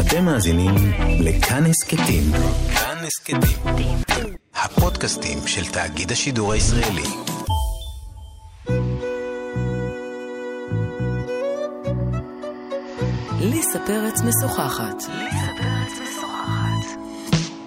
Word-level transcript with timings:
אתם 0.00 0.24
מאזינים 0.24 0.74
לכאן 1.20 1.66
הסכתים. 1.66 2.22
כאן 2.74 2.96
הסכתים. 3.06 3.96
הפודקאסטים 4.54 5.38
של 5.46 5.72
תאגיד 5.72 6.12
השידור 6.12 6.52
הישראלי. 6.52 7.02
ליסה 13.40 13.78
פרץ 13.86 14.20
משוחחת. 14.20 15.02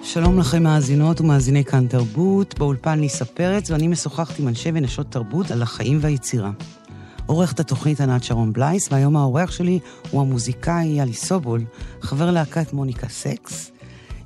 שלום 0.02 0.38
לכם 0.38 0.62
מאזינות 0.62 1.20
ומאזיני 1.20 1.64
כאן 1.64 1.86
תרבות, 1.86 2.58
באולפן 2.58 3.00
ליסה 3.00 3.24
פרץ, 3.24 3.70
ואני 3.70 3.88
משוחחת 3.88 4.38
עם 4.38 4.48
אנשי 4.48 4.70
ונשות 4.74 5.06
תרבות 5.10 5.50
על 5.50 5.62
החיים 5.62 5.98
והיצירה. 6.00 6.50
עורכת 7.26 7.60
התוכנית 7.60 8.00
ענת 8.00 8.24
שרון 8.24 8.52
בלייס, 8.52 8.92
והיום 8.92 9.16
האורח 9.16 9.50
שלי 9.50 9.78
הוא 10.10 10.20
המוזיקאי 10.20 10.86
יאלי 10.86 11.14
סובול, 11.14 11.64
חבר 12.00 12.30
להקת 12.30 12.72
מוניקה 12.72 13.08
סקס, 13.08 13.70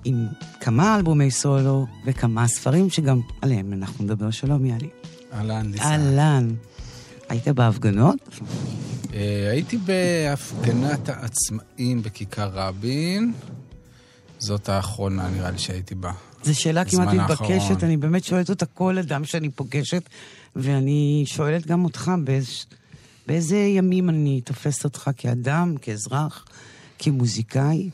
עם 0.05 0.27
כמה 0.61 0.97
אלבומי 0.97 1.31
סולו 1.31 1.87
וכמה 2.07 2.49
ספרים 2.49 2.91
שגם 2.91 3.21
עליהם 3.43 3.73
אנחנו 3.73 4.05
נדבר. 4.05 4.31
שלום 4.31 4.67
יאלי. 4.67 4.89
אהלן, 5.33 5.71
ליסה. 5.71 5.85
אהלן. 5.85 6.49
היית 7.29 7.49
בהפגנות? 7.49 8.17
אה, 9.15 9.51
הייתי 9.51 9.79
בהפגנת 9.79 11.09
העצמאים 11.09 12.03
בכיכר 12.03 12.51
רבין. 12.53 13.33
זאת 14.39 14.69
האחרונה, 14.69 15.29
נראה 15.29 15.51
לי 15.51 15.59
שהייתי 15.59 15.95
בה. 15.95 16.13
זו 16.43 16.61
שאלה 16.61 16.85
כמעט 16.85 17.09
מתבקשת. 17.09 17.85
אני 17.85 17.97
באמת 17.97 18.25
שואלת 18.25 18.51
אותה 18.51 18.67
כל 18.67 18.99
אדם 18.99 19.25
שאני 19.25 19.51
פוגשת, 19.51 20.09
ואני 20.57 21.23
שואלת 21.27 21.67
גם 21.67 21.85
אותך 21.85 22.11
באיז, 22.25 22.67
באיזה 23.29 23.57
ימים 23.57 24.09
אני 24.09 24.41
תופסת 24.41 24.85
אותך 24.85 25.11
כאדם, 25.17 25.75
כאזרח, 25.83 26.45
כמוזיקאי. 26.99 27.91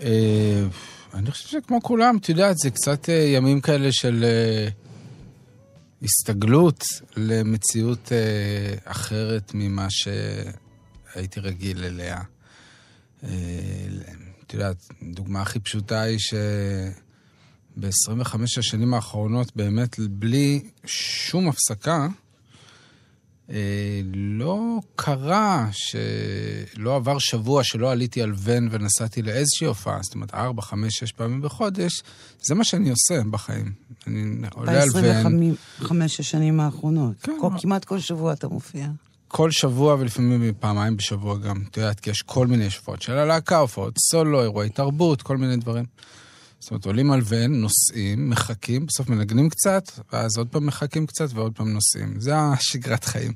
אה, 0.00 0.64
אני 1.14 1.30
חושב 1.30 1.48
שכמו 1.48 1.82
כולם, 1.82 2.16
את 2.16 2.28
יודעת, 2.28 2.58
זה 2.58 2.70
קצת 2.70 3.08
אה, 3.08 3.14
ימים 3.14 3.60
כאלה 3.60 3.92
של 3.92 4.24
אה, 4.24 4.68
הסתגלות 6.02 6.84
למציאות 7.16 8.12
אחרת 8.84 9.50
ממה 9.54 9.86
שהייתי 9.90 11.40
רגיל 11.40 11.84
אליה. 11.84 12.20
את 13.20 13.26
יודעת, 14.54 14.76
דוגמה 15.02 15.42
הכי 15.42 15.60
פשוטה 15.60 16.00
היא 16.00 16.18
שב-25 16.18 18.34
השנים 18.58 18.94
האחרונות, 18.94 19.56
באמת 19.56 19.98
בלי 19.98 20.60
שום 20.84 21.48
הפסקה, 21.48 22.08
לא 24.14 24.78
קרה 24.96 25.68
שלא 25.72 26.96
עבר 26.96 27.18
שבוע 27.18 27.64
שלא 27.64 27.92
עליתי 27.92 28.22
על 28.22 28.32
ון 28.38 28.68
ונסעתי 28.70 29.22
לאיזושהי 29.22 29.66
הופעה, 29.66 29.98
זאת 30.02 30.14
אומרת, 30.14 30.34
ארבע, 30.34 30.62
חמש, 30.62 30.98
שש 30.98 31.12
פעמים 31.12 31.42
בחודש, 31.42 32.02
זה 32.42 32.54
מה 32.54 32.64
שאני 32.64 32.90
עושה 32.90 33.20
בחיים. 33.30 33.72
אני 34.06 34.48
עולה 34.54 34.82
על 34.82 34.88
ון 34.94 35.54
ב-25 35.80 35.94
השנים 36.18 36.60
האחרונות. 36.60 37.16
כן. 37.22 37.32
כל, 37.40 37.48
כמעט 37.60 37.84
כל 37.84 37.98
שבוע 37.98 38.32
אתה 38.32 38.48
מופיע. 38.48 38.88
כל 39.28 39.50
שבוע 39.50 39.94
ולפעמים 39.94 40.52
פעמיים 40.60 40.96
בשבוע 40.96 41.38
גם. 41.38 41.62
את 41.70 41.76
יודעת, 41.76 42.00
כי 42.00 42.10
יש 42.10 42.22
כל 42.22 42.46
מיני 42.46 42.64
הופעות 42.64 43.02
של 43.02 43.12
הלהקה, 43.12 43.58
הופעות 43.58 43.98
סולו, 43.98 44.42
אירועי 44.42 44.68
תרבות, 44.68 45.22
כל 45.22 45.36
מיני 45.36 45.56
דברים. 45.56 45.84
זאת 46.60 46.70
אומרת, 46.70 46.86
עולים 46.86 47.10
על 47.10 47.20
ון, 47.24 47.60
נוסעים, 47.60 48.30
מחכים, 48.30 48.86
בסוף 48.86 49.08
מנגנים 49.08 49.48
קצת, 49.48 49.90
ואז 50.12 50.38
עוד 50.38 50.48
פעם 50.48 50.66
מחכים 50.66 51.06
קצת 51.06 51.28
ועוד 51.34 51.52
פעם 51.56 51.72
נוסעים. 51.72 52.20
זה 52.20 52.38
השגרת 52.38 53.04
חיים. 53.04 53.32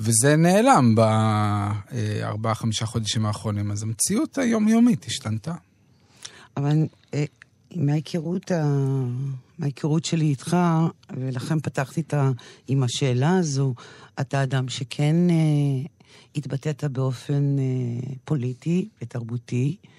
וזה 0.00 0.36
נעלם 0.36 0.94
בארבעה, 0.94 2.54
חמישה 2.54 2.86
חודשים 2.86 3.26
האחרונים, 3.26 3.70
אז 3.70 3.82
המציאות 3.82 4.38
היומיומית 4.38 5.04
השתנתה. 5.04 5.54
אבל 6.56 6.86
אה, 7.14 7.24
מההיכרות, 7.74 8.50
ה... 8.50 8.64
מההיכרות 9.58 10.04
שלי 10.04 10.24
איתך, 10.24 10.56
ולכן 11.16 11.60
פתחתי 11.60 12.00
את 12.00 12.14
ה... 12.14 12.30
עם 12.68 12.82
השאלה 12.82 13.38
הזו, 13.38 13.74
אתה 14.20 14.42
אדם 14.42 14.68
שכן 14.68 15.16
אה, 15.30 15.86
התבטאת 16.36 16.84
באופן 16.84 17.56
אה, 17.58 17.64
פוליטי 18.24 18.88
ותרבותי 19.02 19.76
אה, 19.84 19.95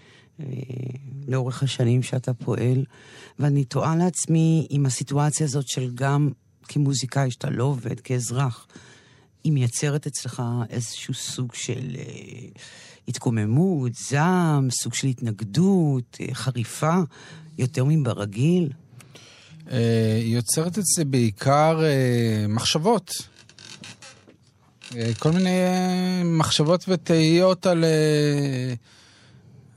לאורך 1.28 1.64
השנים 1.64 2.04
שאתה 2.04 2.34
פועל, 2.34 2.86
ואני 3.40 3.66
תוהה 3.66 3.96
לעצמי 3.96 4.68
אם 4.72 4.86
הסיטואציה 4.86 5.46
הזאת 5.46 5.68
של 5.68 5.92
גם 5.96 6.30
כמוזיקאי 6.68 7.32
שאתה 7.32 7.50
לא 7.50 7.64
עובד, 7.64 8.00
כאזרח, 8.00 8.68
היא 9.44 9.54
מייצרת 9.54 10.08
אצלך 10.08 10.44
איזשהו 10.70 11.14
סוג 11.14 11.54
של 11.54 11.96
אה, 11.98 12.04
התקוממות, 13.08 13.92
זעם, 14.10 14.68
סוג 14.72 14.94
של 14.94 15.08
התנגדות, 15.08 16.18
אה, 16.22 16.34
חריפה, 16.34 16.98
יותר 17.58 17.86
מברגיל. 17.86 18.70
אה, 19.72 20.20
היא 20.24 20.36
יוצרת 20.36 20.78
אצלי 20.78 21.06
בעיקר 21.06 21.84
אה, 21.84 22.46
מחשבות. 22.50 23.12
אה, 24.96 25.12
כל 25.20 25.32
מיני 25.32 25.50
אה, 25.50 26.22
מחשבות 26.24 26.86
ותהיות 26.88 27.66
על, 27.66 27.84
אה, 27.84 28.74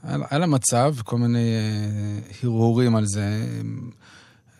על, 0.03 0.23
על 0.29 0.43
המצב, 0.43 0.95
כל 1.03 1.17
מיני 1.17 1.39
אה, 1.39 2.19
הרהורים 2.43 2.95
על 2.95 3.05
זה. 3.05 3.45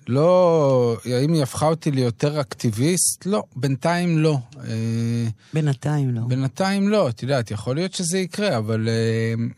לא, 0.08 0.98
האם 1.06 1.34
היא 1.34 1.44
הפכה 1.44 1.68
אותי 1.68 1.92
ליותר 1.92 2.42
אקטיביסט? 2.42 3.26
לא, 3.26 3.44
בינתיים 3.56 4.18
לא. 4.18 4.38
אה, 4.58 5.28
בינתיים 5.54 6.10
לא. 6.10 6.22
בינתיים 6.28 6.90
לא, 6.90 7.10
את 7.10 7.24
יודעת, 7.24 7.52
יכול 7.52 7.76
להיות 7.76 7.94
שזה 7.94 8.20
יקרה, 8.20 8.58
אבל 8.58 8.88
uh, 8.88 9.54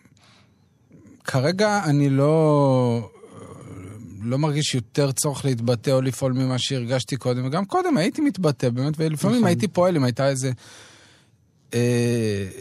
כרגע 1.23 1.81
אני 1.85 2.09
לא, 2.09 3.09
לא 4.23 4.38
מרגיש 4.38 4.75
יותר 4.75 5.11
צורך 5.11 5.45
להתבטא 5.45 5.91
או 5.91 6.01
לפעול 6.01 6.33
ממה 6.33 6.57
שהרגשתי 6.57 7.15
קודם, 7.15 7.45
וגם 7.45 7.65
קודם 7.65 7.97
הייתי 7.97 8.21
מתבטא, 8.21 8.69
באמת, 8.69 8.94
ולפעמים 8.97 9.38
נכון. 9.38 9.47
הייתי 9.47 9.67
פועל 9.67 9.95
אם 9.95 10.03
הייתה 10.03 10.27
איזה... 10.29 10.51
אה, 11.73 11.79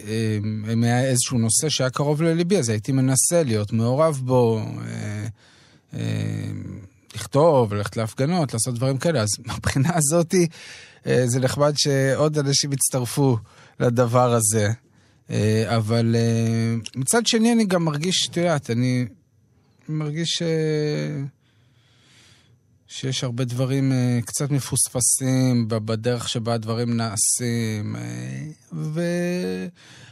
אה, 0.07 0.73
היה 0.83 1.03
איזשהו 1.03 1.37
נושא 1.37 1.69
שהיה 1.69 1.89
קרוב 1.89 2.21
לליבי, 2.21 2.57
אז 2.57 2.69
הייתי 2.69 2.91
מנסה 2.91 3.43
להיות 3.43 3.73
מעורב 3.73 4.21
בו, 4.23 4.59
אה, 4.59 5.27
אה, 5.93 6.51
לכתוב, 7.15 7.73
ללכת 7.73 7.97
להפגנות, 7.97 8.53
לעשות 8.53 8.75
דברים 8.75 8.97
כאלה. 8.97 9.21
אז 9.21 9.29
מהבחינה 9.45 9.89
הזאתי, 9.95 10.47
אה, 11.07 11.23
זה 11.25 11.39
נחמד 11.39 11.73
שעוד 11.77 12.37
אנשים 12.37 12.73
יצטרפו 12.73 13.37
לדבר 13.79 14.33
הזה. 14.33 14.71
אה, 15.29 15.75
אבל 15.77 16.15
אה, 16.15 16.75
מצד 16.95 17.27
שני 17.27 17.53
אני 17.53 17.65
גם 17.65 17.85
מרגיש, 17.85 18.27
את 18.31 18.37
יודעת, 18.37 18.69
אני 18.69 19.05
מרגיש 19.89 20.41
אה, 20.41 21.23
שיש 23.03 23.23
הרבה 23.23 23.45
דברים 23.45 23.91
אה, 23.91 24.19
קצת 24.25 24.51
מפוספסים 24.51 25.67
בדרך 25.67 26.29
שבה 26.29 26.53
הדברים 26.53 26.97
נעשים. 26.97 27.95
אה, 27.95 28.47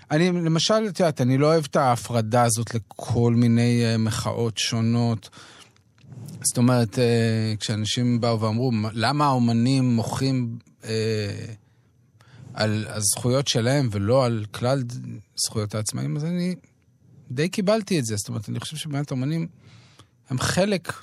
ואני, 0.10 0.32
למשל, 0.32 0.74
את 0.90 1.00
יודעת, 1.00 1.22
אני 1.22 1.38
לא 1.38 1.48
אוהב 1.48 1.64
את 1.70 1.76
ההפרדה 1.76 2.44
הזאת 2.44 2.76
לכל 2.76 3.34
מיני 3.36 3.86
אה, 3.86 3.98
מחאות 3.98 4.58
שונות. 4.58 5.30
זאת 6.44 6.58
אומרת, 6.58 7.00
כשאנשים 7.60 8.22
באו 8.22 8.42
ואמרו, 8.42 8.72
למה 8.94 9.26
האומנים 9.26 9.96
מוחים 9.96 10.58
על 12.54 12.86
הזכויות 12.90 13.48
שלהם 13.48 13.90
ולא 13.92 14.26
על 14.26 14.46
כלל 14.52 14.84
זכויות 15.46 15.76
העצמאים, 15.76 16.18
אז 16.18 16.26
אני 16.26 16.56
די 17.32 17.50
קיבלתי 17.50 18.00
את 18.00 18.06
זה. 18.06 18.16
זאת 18.16 18.30
אומרת, 18.30 18.50
אני 18.50 18.60
חושב 18.60 18.78
שבאמת 18.78 19.12
האומנים 19.12 19.48
הם 20.30 20.40
חלק 20.40 20.94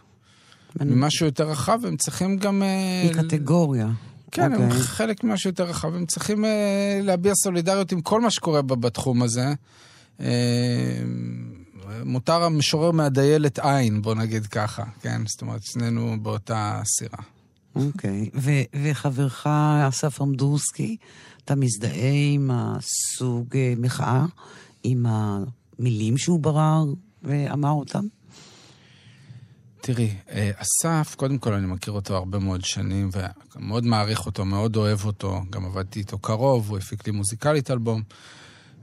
ממשהו 0.85 1.27
יותר 1.27 1.49
רחב, 1.49 1.79
והם 1.83 1.97
צריכים 1.97 2.37
גם... 2.37 2.63
אה, 2.63 3.11
מקטגוריה. 3.11 3.89
כן, 4.31 4.53
הם 4.53 4.63
אוקיי. 4.63 4.81
חלק 4.81 5.25
ממשהו 5.25 5.51
יותר 5.51 5.65
רחב, 5.65 5.95
הם 5.95 6.07
צריכים 6.07 6.45
אה, 6.45 7.01
להביע 7.03 7.35
סולידריות 7.35 7.93
עם 7.93 8.01
כל 8.01 8.21
מה 8.21 8.31
שקורה 8.31 8.63
בתחום 8.63 9.23
הזה. 9.23 9.55
אה, 10.21 10.27
מותר 12.05 12.43
המשורר 12.43 12.91
מהדיילת 12.91 13.59
עין, 13.59 14.03
בוא 14.03 14.15
נגיד 14.15 14.47
ככה, 14.47 14.85
כן? 15.01 15.23
זאת 15.27 15.43
אומרת, 15.43 15.63
שנינו 15.63 16.17
באותה 16.23 16.81
סירה. 16.85 17.23
אוקיי. 17.75 18.31
ו- 18.35 18.83
וחברך 18.83 19.47
אסף 19.89 20.23
אמדורסקי, 20.23 20.97
אתה 21.45 21.55
מזדהה 21.55 22.13
עם 22.35 22.51
הסוג 22.53 23.57
אה, 23.57 23.75
מחאה, 23.79 24.27
עם 24.83 25.07
המילים 25.09 26.19
שהוא 26.19 26.41
ברר 26.41 26.85
ואמר 27.23 27.71
אותם? 27.71 28.05
תראי, 29.95 30.11
אה, 30.31 30.51
אסף, 30.57 31.15
קודם 31.15 31.39
כל 31.39 31.53
אני 31.53 31.67
מכיר 31.67 31.93
אותו 31.93 32.17
הרבה 32.17 32.39
מאוד 32.39 32.65
שנים, 32.65 33.11
ומאוד 33.57 33.85
מעריך 33.85 34.27
אותו, 34.27 34.45
מאוד 34.45 34.77
אוהב 34.77 35.05
אותו, 35.05 35.41
גם 35.51 35.65
עבדתי 35.65 35.99
איתו 36.01 36.19
קרוב, 36.19 36.69
הוא 36.71 36.79
הפיק 36.79 37.07
לי 37.07 37.13
מוזיקלית 37.13 37.71
אלבום. 37.71 38.03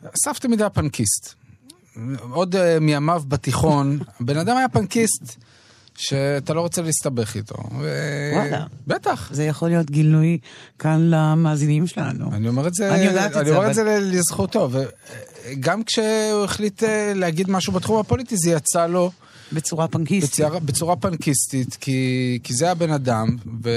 אסף 0.04 0.40
תמיד 0.40 0.62
היה 0.62 0.70
פנקיסט. 0.70 1.34
עוד 2.32 2.56
uh, 2.56 2.60
מימיו 2.82 3.24
בתיכון, 3.28 4.00
הבן 4.22 4.38
אדם 4.38 4.58
היה 4.58 4.70
פנקיסט. 4.70 5.36
שאתה 5.98 6.54
לא 6.54 6.62
רוצה 6.62 6.82
להסתבך 6.82 7.36
איתו. 7.36 7.56
ו- 7.80 8.32
וואלה. 8.34 8.66
בטח. 8.88 9.30
זה 9.34 9.44
יכול 9.44 9.70
להיות 9.70 9.92
גילוי 9.92 10.38
כאן 10.80 11.02
למאזינים 11.10 11.88
שלנו. 11.88 12.32
אני 12.34 12.48
אומר 12.48 12.68
את 12.68 12.74
זה, 12.74 12.96
אני 12.96 13.04
יודעת 13.04 13.32
את 13.32 13.38
אני 13.38 13.46
זה, 13.46 13.52
אומר 13.52 13.62
אבל- 13.62 13.70
את 13.70 13.76
זה 13.76 14.00
לזכותו. 14.02 14.70
וגם 14.72 15.84
כשהוא 15.84 16.44
החליט 16.44 16.84
אה, 16.84 17.12
להגיד 17.16 17.50
משהו 17.52 17.74
בתחום 17.74 18.00
הפוליטי, 18.00 18.36
זה 18.38 18.52
יצא 18.52 18.88
לו 18.88 19.12
בצורה 19.54 19.88
פנקיסטית. 19.88 20.46
בצורה, 20.46 20.60
בצורה 20.60 20.96
פנקיסטית, 20.96 21.76
כי, 21.76 22.40
כי 22.44 22.54
זה 22.54 22.72
הבן 22.72 22.92
אדם. 22.92 23.38
ו... 23.64 23.70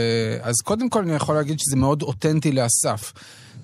אז 0.43 0.55
קודם 0.65 0.89
כל 0.89 1.03
אני 1.03 1.15
יכול 1.15 1.35
להגיד 1.35 1.59
שזה 1.61 1.77
מאוד 1.77 2.03
אותנטי 2.03 2.53
לאסף. 2.53 3.13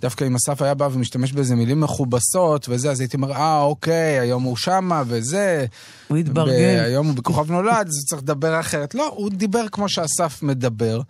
דווקא 0.01 0.25
אם 0.25 0.35
אסף 0.35 0.63
היה 0.63 0.75
בא 0.75 0.89
ומשתמש 0.93 1.33
באיזה 1.33 1.55
מילים 1.55 1.81
מכובסות 1.81 2.67
וזה, 2.69 2.91
אז 2.91 3.01
הייתי 3.01 3.17
אומר, 3.17 3.33
אה, 3.33 3.63
אוקיי, 3.63 4.19
היום 4.19 4.43
הוא 4.43 4.57
שמה 4.57 5.03
וזה. 5.07 5.67
הוא 6.09 6.19
התברגן. 6.19 6.85
היום 6.85 7.07
הוא 7.07 7.15
בכוכב 7.15 7.53
נולד, 7.53 7.87
אז 7.89 7.97
הוא 7.97 8.07
צריך 8.07 8.23
לדבר 8.23 8.61
אחרת. 8.61 8.95
לא, 8.95 9.09
הוא 9.17 9.31
דיבר 9.31 9.69
כמו 9.73 9.89
שאסף 9.89 10.43
מדבר. 10.43 11.01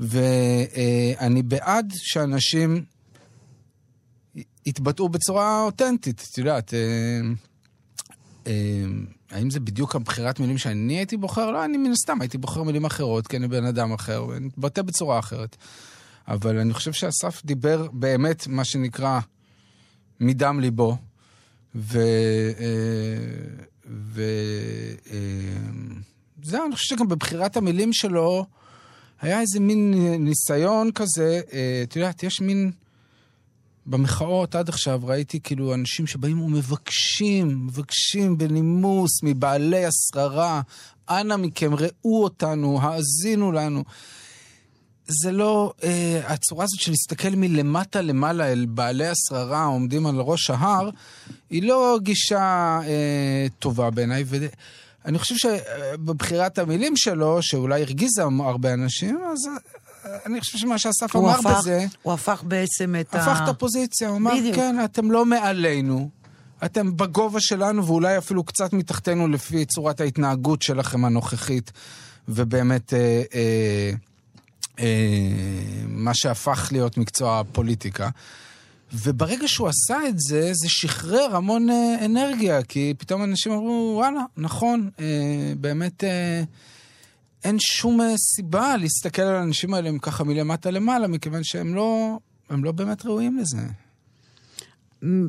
ואני 0.00 1.42
בעד 1.42 1.92
שאנשים 1.96 2.84
יתבטאו 4.66 5.08
בצורה 5.08 5.62
אותנטית, 5.62 6.28
את 6.30 6.38
יודעת. 6.38 6.74
האם 9.30 9.50
זה 9.50 9.60
בדיוק 9.60 9.94
הבחירת 9.96 10.40
מילים 10.40 10.58
שאני 10.58 10.96
הייתי 10.96 11.16
בוחר? 11.16 11.50
לא, 11.50 11.64
אני 11.64 11.76
מן 11.76 11.90
הסתם 11.90 12.20
הייתי 12.20 12.38
בוחר 12.38 12.62
מילים 12.62 12.84
אחרות, 12.84 13.26
כי 13.26 13.36
אני 13.36 13.48
בן 13.48 13.64
אדם 13.64 13.92
אחר, 13.92 14.26
ואני 14.28 14.46
מתבטא 14.46 14.82
בצורה 14.82 15.18
אחרת. 15.18 15.56
אבל 16.28 16.58
אני 16.58 16.74
חושב 16.74 16.92
שאסף 16.92 17.44
דיבר 17.44 17.88
באמת, 17.92 18.46
מה 18.46 18.64
שנקרא, 18.64 19.20
מדם 20.20 20.60
ליבו. 20.60 20.96
ו... 21.74 21.98
אה, 22.58 23.64
ו... 23.86 24.22
אה, 25.10 25.18
זהו, 26.42 26.66
אני 26.66 26.74
חושב 26.76 26.96
שגם 26.96 27.08
בבחירת 27.08 27.56
המילים 27.56 27.92
שלו 27.92 28.46
היה 29.20 29.40
איזה 29.40 29.60
מין 29.60 29.94
ניסיון 30.18 30.90
כזה, 30.92 31.40
אה, 31.52 31.80
את 31.82 31.96
יודעת, 31.96 32.22
יש 32.22 32.40
מין... 32.40 32.70
במחאות 33.86 34.54
עד 34.54 34.68
עכשיו 34.68 35.00
ראיתי 35.04 35.40
כאילו 35.40 35.74
אנשים 35.74 36.06
שבאים 36.06 36.40
ומבקשים, 36.40 37.66
מבקשים 37.66 38.38
בנימוס 38.38 39.22
מבעלי 39.22 39.84
השררה, 39.86 40.60
אנא 41.10 41.36
מכם, 41.36 41.74
ראו 41.74 42.24
אותנו, 42.24 42.78
האזינו 42.82 43.52
לנו. 43.52 43.84
זה 45.06 45.32
לא, 45.32 45.72
אה, 45.84 46.20
הצורה 46.26 46.64
הזאת 46.64 46.80
של 46.80 46.90
להסתכל 46.90 47.28
מלמטה 47.36 48.00
למעלה 48.00 48.52
אל 48.52 48.66
בעלי 48.68 49.06
השררה 49.06 49.58
העומדים 49.58 50.06
על 50.06 50.20
ראש 50.20 50.50
ההר, 50.50 50.90
היא 51.50 51.62
לא 51.62 51.98
גישה 52.02 52.80
אה, 52.86 53.46
טובה 53.58 53.90
בעיניי. 53.90 54.24
ואני 54.26 55.18
חושב 55.18 55.34
שבבחירת 55.36 56.58
המילים 56.58 56.96
שלו, 56.96 57.38
שאולי 57.42 57.82
הרגיזה 57.82 58.22
הרבה 58.22 58.74
אנשים, 58.74 59.18
אז 59.32 59.48
אני 60.26 60.40
חושב 60.40 60.58
שמה 60.58 60.78
שאסף 60.78 61.16
אמר 61.16 61.30
הפך- 61.30 61.58
בזה... 61.58 61.86
הוא 62.02 62.12
הפך 62.12 62.42
בעצם 62.46 62.94
את 63.00 63.14
ה... 63.14 63.22
הפך 63.22 63.40
את 63.44 63.48
הפוזיציה, 63.48 64.08
הוא 64.08 64.16
אמר, 64.16 64.34
בדיוק. 64.38 64.54
כן, 64.56 64.76
אתם 64.84 65.10
לא 65.10 65.26
מעלינו, 65.26 66.08
אתם 66.64 66.96
בגובה 66.96 67.40
שלנו 67.40 67.86
ואולי 67.86 68.18
אפילו 68.18 68.44
קצת 68.44 68.72
מתחתנו 68.72 69.28
לפי 69.28 69.64
צורת 69.64 70.00
ההתנהגות 70.00 70.62
שלכם 70.62 71.04
הנוכחית, 71.04 71.72
ובאמת 72.28 72.94
אה, 72.94 73.22
אה, 73.34 73.90
אה, 74.80 74.86
מה 75.88 76.14
שהפך 76.14 76.68
להיות 76.72 76.96
מקצוע 76.96 77.40
הפוליטיקה. 77.40 78.08
וברגע 78.92 79.48
שהוא 79.48 79.68
עשה 79.68 79.98
את 80.08 80.14
זה, 80.20 80.50
זה 80.52 80.68
שחרר 80.68 81.36
המון 81.36 81.70
אה, 81.70 82.04
אנרגיה, 82.04 82.62
כי 82.62 82.94
פתאום 82.98 83.24
אנשים 83.24 83.52
אמרו, 83.52 83.92
וואלה, 83.96 84.20
נכון, 84.36 84.90
אה, 85.00 85.04
באמת... 85.60 86.04
אה, 86.04 86.42
אין 87.44 87.56
שום 87.60 88.00
אה, 88.00 88.14
סיבה 88.18 88.76
להסתכל 88.76 89.22
על 89.22 89.34
האנשים 89.34 89.74
האלה 89.74 89.88
הם 89.88 89.98
ככה 89.98 90.24
מלמטה 90.24 90.70
למעלה, 90.70 91.08
מכיוון 91.08 91.44
שהם 91.44 91.74
לא, 91.74 92.18
הם 92.50 92.64
לא 92.64 92.72
באמת 92.72 93.06
ראויים 93.06 93.38
לזה. 93.38 93.66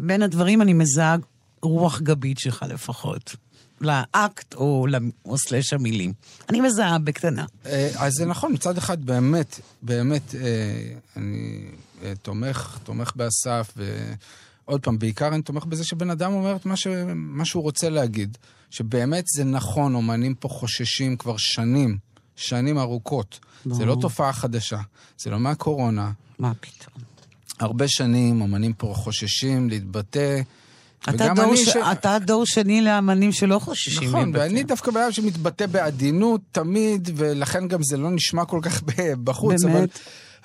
בין 0.01 0.21
הדברים 0.21 0.61
אני 0.61 0.73
מזהה 0.73 1.15
רוח 1.61 2.01
גבית 2.01 2.39
שלך 2.39 2.65
לפחות. 2.69 3.35
לאקט 3.81 4.53
או, 4.53 4.87
או 5.25 5.37
סלש 5.37 5.73
המילים. 5.73 6.13
אני 6.49 6.61
מזהה 6.61 6.99
בקטנה. 6.99 7.45
אה, 7.65 7.89
אז 7.97 8.13
זה 8.13 8.25
נכון, 8.25 8.53
מצד 8.53 8.77
אחד 8.77 9.05
באמת, 9.05 9.59
באמת, 9.81 10.35
אה, 10.35 10.93
אני 11.17 11.65
תומך, 12.21 12.79
תומך 12.83 13.11
באסף, 13.15 13.73
ועוד 14.67 14.81
פעם, 14.81 14.99
בעיקר 14.99 15.27
אני 15.27 15.41
תומך 15.41 15.65
בזה 15.65 15.83
שבן 15.83 16.09
אדם 16.09 16.33
אומר 16.33 16.55
את 16.55 16.65
מה, 16.65 16.75
ש... 16.75 16.87
מה 17.15 17.45
שהוא 17.45 17.63
רוצה 17.63 17.89
להגיד. 17.89 18.37
שבאמת 18.69 19.23
זה 19.35 19.43
נכון, 19.43 19.95
אומנים 19.95 20.35
פה 20.35 20.47
חוששים 20.49 21.17
כבר 21.17 21.35
שנים, 21.37 21.97
שנים 22.35 22.77
ארוכות. 22.77 23.39
זה 23.65 23.85
לא 23.85 23.91
ברור. 23.91 24.01
תופעה 24.01 24.33
חדשה, 24.33 24.77
זה 25.17 25.29
לא 25.29 25.39
מהקורונה. 25.39 26.11
מה 26.39 26.51
פתאום. 26.59 27.03
הרבה 27.59 27.87
שנים 27.87 28.41
אומנים 28.41 28.73
פה 28.73 28.93
חוששים 28.95 29.69
להתבטא. 29.69 30.41
אתה 31.09 31.33
דור, 31.35 31.55
ש... 31.55 31.59
ש- 31.69 31.75
אתה 31.91 32.17
דור 32.19 32.45
שני 32.45 32.81
לאמנים 32.81 33.31
שלא 33.31 33.59
חוששים 33.59 34.07
נכון, 34.09 34.25
להתבטא. 34.25 34.43
ואני 34.43 34.63
דווקא 34.63 34.91
בן 34.91 35.01
אדם 35.01 35.11
שמתבטא 35.11 35.65
בעדינות 35.65 36.41
תמיד, 36.51 37.09
ולכן 37.15 37.67
גם 37.67 37.83
זה 37.83 37.97
לא 37.97 38.11
נשמע 38.11 38.45
כל 38.45 38.59
כך 38.61 38.81
בחוץ. 39.23 39.63
באמת? 39.63 39.75
אבל, 39.75 39.85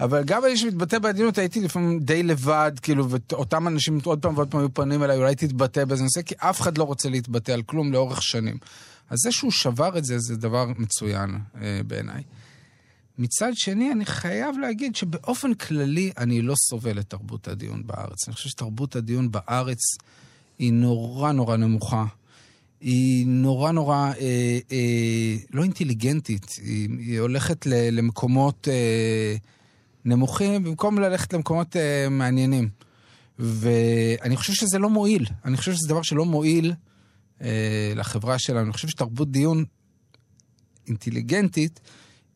אבל 0.00 0.24
גם 0.24 0.44
אני 0.44 0.56
שמתבטא 0.56 0.98
בעדינות 0.98 1.38
הייתי 1.38 1.60
לפעמים 1.60 2.00
די 2.00 2.22
לבד, 2.22 2.72
כאילו, 2.82 3.06
ואותם 3.10 3.68
אנשים 3.68 3.98
עוד 4.04 4.22
פעם 4.22 4.34
ועוד 4.34 4.48
פעם 4.48 4.60
היו 4.60 4.74
פונים 4.74 5.02
אליי, 5.02 5.16
אולי 5.16 5.34
תתבטא 5.34 5.84
באיזה 5.84 6.02
נושא, 6.02 6.22
כי 6.22 6.34
אף 6.38 6.60
אחד 6.60 6.78
לא 6.78 6.84
רוצה 6.84 7.08
להתבטא 7.08 7.52
על 7.52 7.62
כלום 7.62 7.92
לאורך 7.92 8.22
שנים. 8.22 8.58
אז 9.10 9.18
זה 9.18 9.32
שהוא 9.32 9.50
שבר 9.50 9.98
את 9.98 10.04
זה, 10.04 10.18
זה 10.18 10.36
דבר 10.36 10.66
מצוין 10.78 11.38
אה, 11.62 11.80
בעיניי. 11.86 12.22
מצד 13.18 13.50
שני, 13.54 13.92
אני 13.92 14.04
חייב 14.04 14.58
להגיד 14.58 14.96
שבאופן 14.96 15.54
כללי 15.54 16.12
אני 16.18 16.42
לא 16.42 16.54
סובל 16.54 16.98
את 16.98 17.10
תרבות 17.10 17.48
הדיון 17.48 17.82
בארץ. 17.86 18.28
אני 18.28 18.34
חושב 18.34 18.48
שתרבות 18.48 18.96
הדיון 18.96 19.30
בארץ 19.30 19.78
היא 20.58 20.72
נורא 20.72 21.32
נורא 21.32 21.56
נמוכה. 21.56 22.04
היא 22.80 23.26
נורא 23.26 23.72
נורא 23.72 24.12
אה, 24.20 24.58
אה, 24.72 25.36
לא 25.50 25.62
אינטליגנטית, 25.62 26.56
היא, 26.62 26.88
היא 26.98 27.20
הולכת 27.20 27.66
ל, 27.66 27.98
למקומות 27.98 28.68
אה, 28.70 29.36
נמוכים 30.04 30.64
במקום 30.64 30.98
ללכת 30.98 31.32
למקומות 31.32 31.76
אה, 31.76 32.08
מעניינים. 32.10 32.68
ואני 33.38 34.36
חושב 34.36 34.52
שזה 34.52 34.78
לא 34.78 34.90
מועיל. 34.90 35.26
אני 35.44 35.56
חושב 35.56 35.72
שזה 35.72 35.88
דבר 35.88 36.02
שלא 36.02 36.24
מועיל 36.24 36.74
אה, 37.42 37.92
לחברה 37.96 38.38
שלנו. 38.38 38.60
אני 38.64 38.72
חושב 38.72 38.88
שתרבות 38.88 39.30
דיון 39.30 39.64
אינטליגנטית 40.88 41.80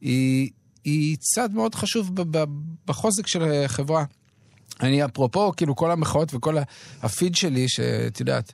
היא, 0.01 0.51
היא 0.85 1.17
צד 1.21 1.53
מאוד 1.53 1.75
חשוב 1.75 2.15
ב- 2.15 2.39
ב- 2.39 2.45
בחוזק 2.87 3.27
של 3.27 3.43
החברה. 3.65 4.05
אני 4.81 5.05
אפרופו, 5.05 5.53
כאילו 5.57 5.77
כל 5.77 5.91
המחאות 5.91 6.35
וכל 6.35 6.57
הפיד 7.03 7.35
שלי, 7.35 7.69
שאת 7.69 8.21
יודעת, 8.21 8.53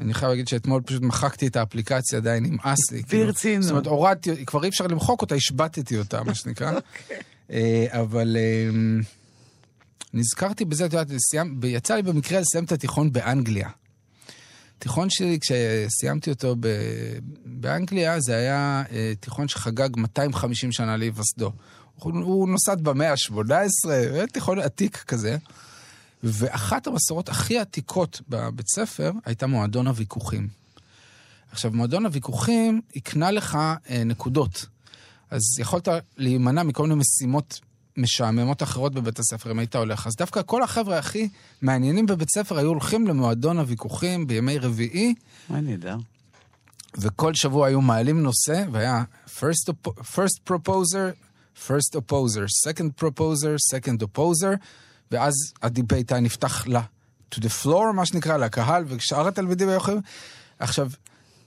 אני 0.00 0.14
חייב 0.14 0.30
להגיד 0.30 0.48
שאתמול 0.48 0.82
פשוט 0.82 1.02
מחקתי 1.02 1.46
את 1.46 1.56
האפליקציה, 1.56 2.20
די 2.20 2.38
נמאס 2.40 2.90
לי. 2.90 3.02
כאילו. 3.04 3.26
ברצינות. 3.26 3.62
זאת 3.62 3.70
אומרת, 3.70 3.86
הורדתי, 3.86 4.46
כבר 4.46 4.64
אי 4.64 4.68
אפשר 4.68 4.86
למחוק 4.86 5.22
אותה, 5.22 5.34
השבתתי 5.34 5.98
אותה, 5.98 6.22
מה 6.22 6.34
שנקרא. 6.34 6.72
אה, 7.50 7.86
אבל 7.90 8.36
אה, 8.36 8.70
נזכרתי 10.14 10.64
בזה, 10.64 10.86
את 10.86 10.92
יודעת, 10.92 11.08
יצא 11.62 11.94
לי 11.94 12.02
במקרה 12.02 12.40
לסיים 12.40 12.64
את 12.64 12.72
התיכון 12.72 13.12
באנגליה. 13.12 13.68
תיכון 14.78 15.10
שלי, 15.10 15.38
כשסיימתי 15.40 16.30
אותו 16.30 16.56
ב- 16.60 17.18
באנגליה, 17.44 18.20
זה 18.20 18.36
היה 18.36 18.82
אה, 18.92 19.12
תיכון 19.20 19.48
שחגג 19.48 19.88
250 19.96 20.72
שנה 20.72 20.96
להיווסדו. 20.96 21.52
הוא, 21.94 22.12
הוא 22.12 22.48
נוסד 22.48 22.80
במאה 22.80 23.10
ה-18, 23.10 24.26
תיכון 24.32 24.58
עתיק 24.58 24.96
כזה. 24.96 25.36
ואחת 26.22 26.86
המסורות 26.86 27.28
הכי 27.28 27.58
עתיקות 27.58 28.20
בבית 28.28 28.66
ספר 28.68 29.12
הייתה 29.24 29.46
מועדון 29.46 29.86
הוויכוחים. 29.86 30.48
עכשיו, 31.52 31.70
מועדון 31.74 32.06
הוויכוחים 32.06 32.80
הקנה 32.96 33.30
לך 33.30 33.58
אה, 33.90 34.04
נקודות. 34.04 34.66
אז 35.30 35.40
יכולת 35.58 35.88
להימנע 36.16 36.62
מכל 36.62 36.82
מיני 36.82 36.94
משימות 36.94 37.60
משעממות 37.96 38.62
אחרות 38.62 38.94
בבית 38.94 39.18
הספר 39.18 39.50
אם 39.50 39.58
היית 39.58 39.76
הולך. 39.76 40.06
אז 40.06 40.12
דווקא 40.16 40.40
כל 40.46 40.62
החבר'ה 40.62 40.98
הכי 40.98 41.28
מעניינים 41.62 42.06
בבית 42.06 42.28
ספר 42.34 42.58
היו 42.58 42.68
הולכים 42.68 43.06
למועדון 43.06 43.58
הוויכוחים 43.58 44.26
בימי 44.26 44.58
רביעי, 44.58 45.14
מה 45.48 45.60
נהדר. 45.60 45.96
וכל 46.98 47.34
שבוע 47.34 47.66
היו 47.66 47.80
מעלים 47.80 48.22
נושא, 48.22 48.64
והיה 48.72 49.02
first, 49.26 49.72
first 50.00 50.50
proposer, 50.50 51.14
first 51.66 51.96
opposer, 51.96 52.68
second 52.68 53.02
proposer, 53.02 53.74
second 53.74 54.02
opposer, 54.02 54.56
ואז 55.10 55.34
ה 55.62 55.69
debate 55.69 56.12
היה 56.12 56.20
נפתח 56.20 56.66
ל... 56.66 56.76
to 57.34 57.38
the 57.38 57.64
floor, 57.64 57.92
מה 57.94 58.06
שנקרא, 58.06 58.36
לקהל, 58.36 58.84
ושאר 58.88 59.28
התלמידים 59.28 59.68
היו 59.68 59.76
יכולים... 59.76 60.00
עכשיו... 60.58 60.90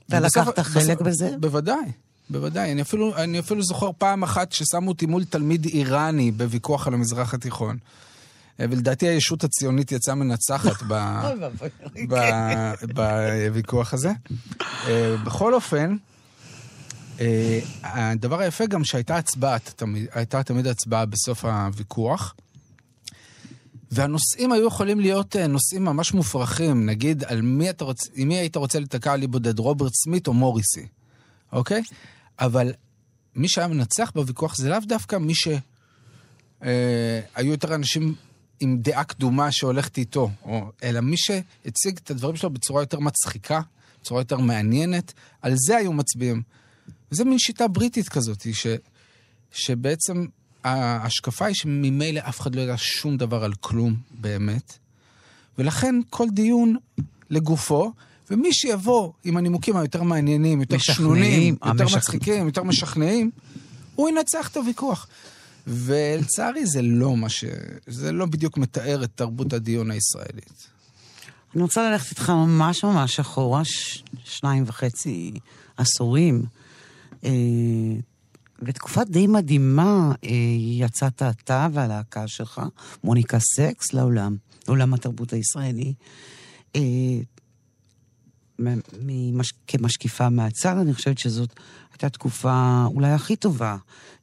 אתה 0.07 0.19
לקחת 0.19 0.59
חלק 0.59 1.01
בסוף- 1.01 1.07
בזה? 1.07 1.35
בוודאי, 1.39 1.91
בוודאי. 2.29 2.71
אני 2.71 2.81
אפילו, 2.81 3.17
אני 3.17 3.39
אפילו 3.39 3.63
זוכר 3.63 3.89
פעם 3.97 4.23
אחת 4.23 4.51
ששמו 4.51 4.89
אותי 4.89 5.05
מול 5.05 5.23
תלמיד 5.25 5.65
איראני 5.65 6.31
בוויכוח 6.31 6.87
על 6.87 6.93
המזרח 6.93 7.33
התיכון. 7.33 7.77
אה, 8.59 8.65
ולדעתי 8.69 9.07
הישות 9.07 9.43
הציונית 9.43 9.91
יצאה 9.91 10.15
מנצחת. 10.15 10.83
ב- 10.87 11.21
בוויכוח 12.95 13.93
הזה. 13.93 14.11
אה, 14.87 15.15
בכל 15.25 15.53
אופן, 15.53 15.95
אה, 17.19 17.59
הדבר 17.83 18.39
היפה 18.39 18.65
גם 18.65 18.83
שהייתה 18.83 19.17
הצבעה, 19.17 19.57
הייתה 20.11 20.43
תמיד 20.43 20.67
הצבעה 20.67 21.05
בסוף 21.05 21.45
הוויכוח. 21.45 22.35
והנושאים 23.91 24.51
היו 24.51 24.67
יכולים 24.67 24.99
להיות 24.99 25.35
נושאים 25.35 25.85
ממש 25.85 26.13
מופרכים, 26.13 26.85
נגיד 26.85 27.23
על 27.23 27.41
מי 27.41 27.69
אתה 27.69 27.83
רוצה, 27.83 28.09
עם 28.15 28.27
מי 28.27 28.35
היית 28.37 28.55
רוצה 28.55 28.79
לתקע 28.79 29.15
לי 29.15 29.27
בודד, 29.27 29.59
רוברט 29.59 29.91
סמית 29.93 30.27
או 30.27 30.33
מוריסי, 30.33 30.87
אוקיי? 31.53 31.83
אבל 32.39 32.73
מי 33.35 33.47
שהיה 33.47 33.67
מנצח 33.67 34.11
בוויכוח 34.15 34.55
זה 34.55 34.69
לאו 34.69 34.79
דווקא 34.87 35.15
מי 35.15 35.35
שהיו 35.35 35.59
אה, 37.37 37.41
יותר 37.43 37.75
אנשים 37.75 38.15
עם 38.59 38.77
דעה 38.77 39.03
קדומה 39.03 39.51
שהולכת 39.51 39.97
איתו, 39.97 40.29
או, 40.43 40.71
אלא 40.83 41.01
מי 41.01 41.17
שהציג 41.17 41.97
את 42.03 42.11
הדברים 42.11 42.35
שלו 42.35 42.49
בצורה 42.49 42.81
יותר 42.81 42.99
מצחיקה, 42.99 43.61
בצורה 44.01 44.21
יותר 44.21 44.37
מעניינת, 44.37 45.13
על 45.41 45.53
זה 45.55 45.77
היו 45.77 45.93
מצביעים. 45.93 46.41
וזה 47.11 47.25
מין 47.25 47.39
שיטה 47.39 47.67
בריטית 47.67 48.09
כזאת, 48.09 48.47
ש, 48.53 48.67
שבעצם 49.51 50.25
ההשקפה 50.63 51.45
היא 51.45 51.55
שממילא 51.55 52.19
אף 52.19 52.41
אחד 52.41 52.55
לא 52.55 52.61
יודע 52.61 52.77
שום 52.77 53.17
דבר 53.17 53.43
על 53.43 53.53
כלום 53.53 53.95
באמת, 54.11 54.77
ולכן 55.57 55.95
כל 56.09 56.27
דיון 56.29 56.75
לגופו, 57.29 57.93
ומי 58.31 58.53
שיבוא 58.53 59.11
עם 59.23 59.37
הנימוקים 59.37 59.77
היותר 59.77 60.03
מעניינים, 60.03 60.61
יותר 60.61 60.77
שנונים, 60.77 61.55
יותר 61.65 61.83
המשכ... 61.83 61.97
מצחיקים, 61.97 62.45
יותר 62.45 62.63
משכנעים, 62.63 63.31
הוא 63.95 64.09
ינצח 64.09 64.47
את 64.47 64.57
הוויכוח. 64.57 65.07
ולצערי 65.67 66.65
זה 66.65 66.81
לא 66.81 67.17
מה 67.17 67.29
ש... 67.29 67.45
זה 67.87 68.11
לא 68.11 68.25
בדיוק 68.25 68.57
מתאר 68.57 69.03
את 69.03 69.09
תרבות 69.15 69.53
הדיון 69.53 69.91
הישראלית. 69.91 70.67
אני 71.55 71.61
רוצה 71.61 71.91
ללכת 71.91 72.11
איתך 72.11 72.29
ממש 72.29 72.83
ממש 72.83 73.19
אחורה, 73.19 73.65
ש... 73.65 74.03
שניים 74.23 74.63
וחצי 74.67 75.33
עשורים. 75.77 76.45
אה, 77.23 77.31
בתקופה 78.61 79.03
די 79.03 79.27
מדהימה 79.27 80.11
אה, 80.23 80.29
יצאת 80.59 81.21
אתה 81.21 81.67
והלהקה 81.73 82.27
שלך, 82.27 82.61
מוניקה 83.03 83.39
סקס, 83.39 83.93
לעולם, 83.93 84.35
לעולם 84.67 84.93
התרבות 84.93 85.33
הישראלי. 85.33 85.93
אה, 86.75 86.81
ממש, 88.59 89.53
כמשקיפה 89.67 90.29
מהצד, 90.29 90.77
אני 90.77 90.93
חושבת 90.93 91.17
שזאת 91.17 91.53
הייתה 91.91 92.09
תקופה 92.09 92.85
אולי 92.85 93.11
הכי 93.11 93.35
טובה 93.35 93.77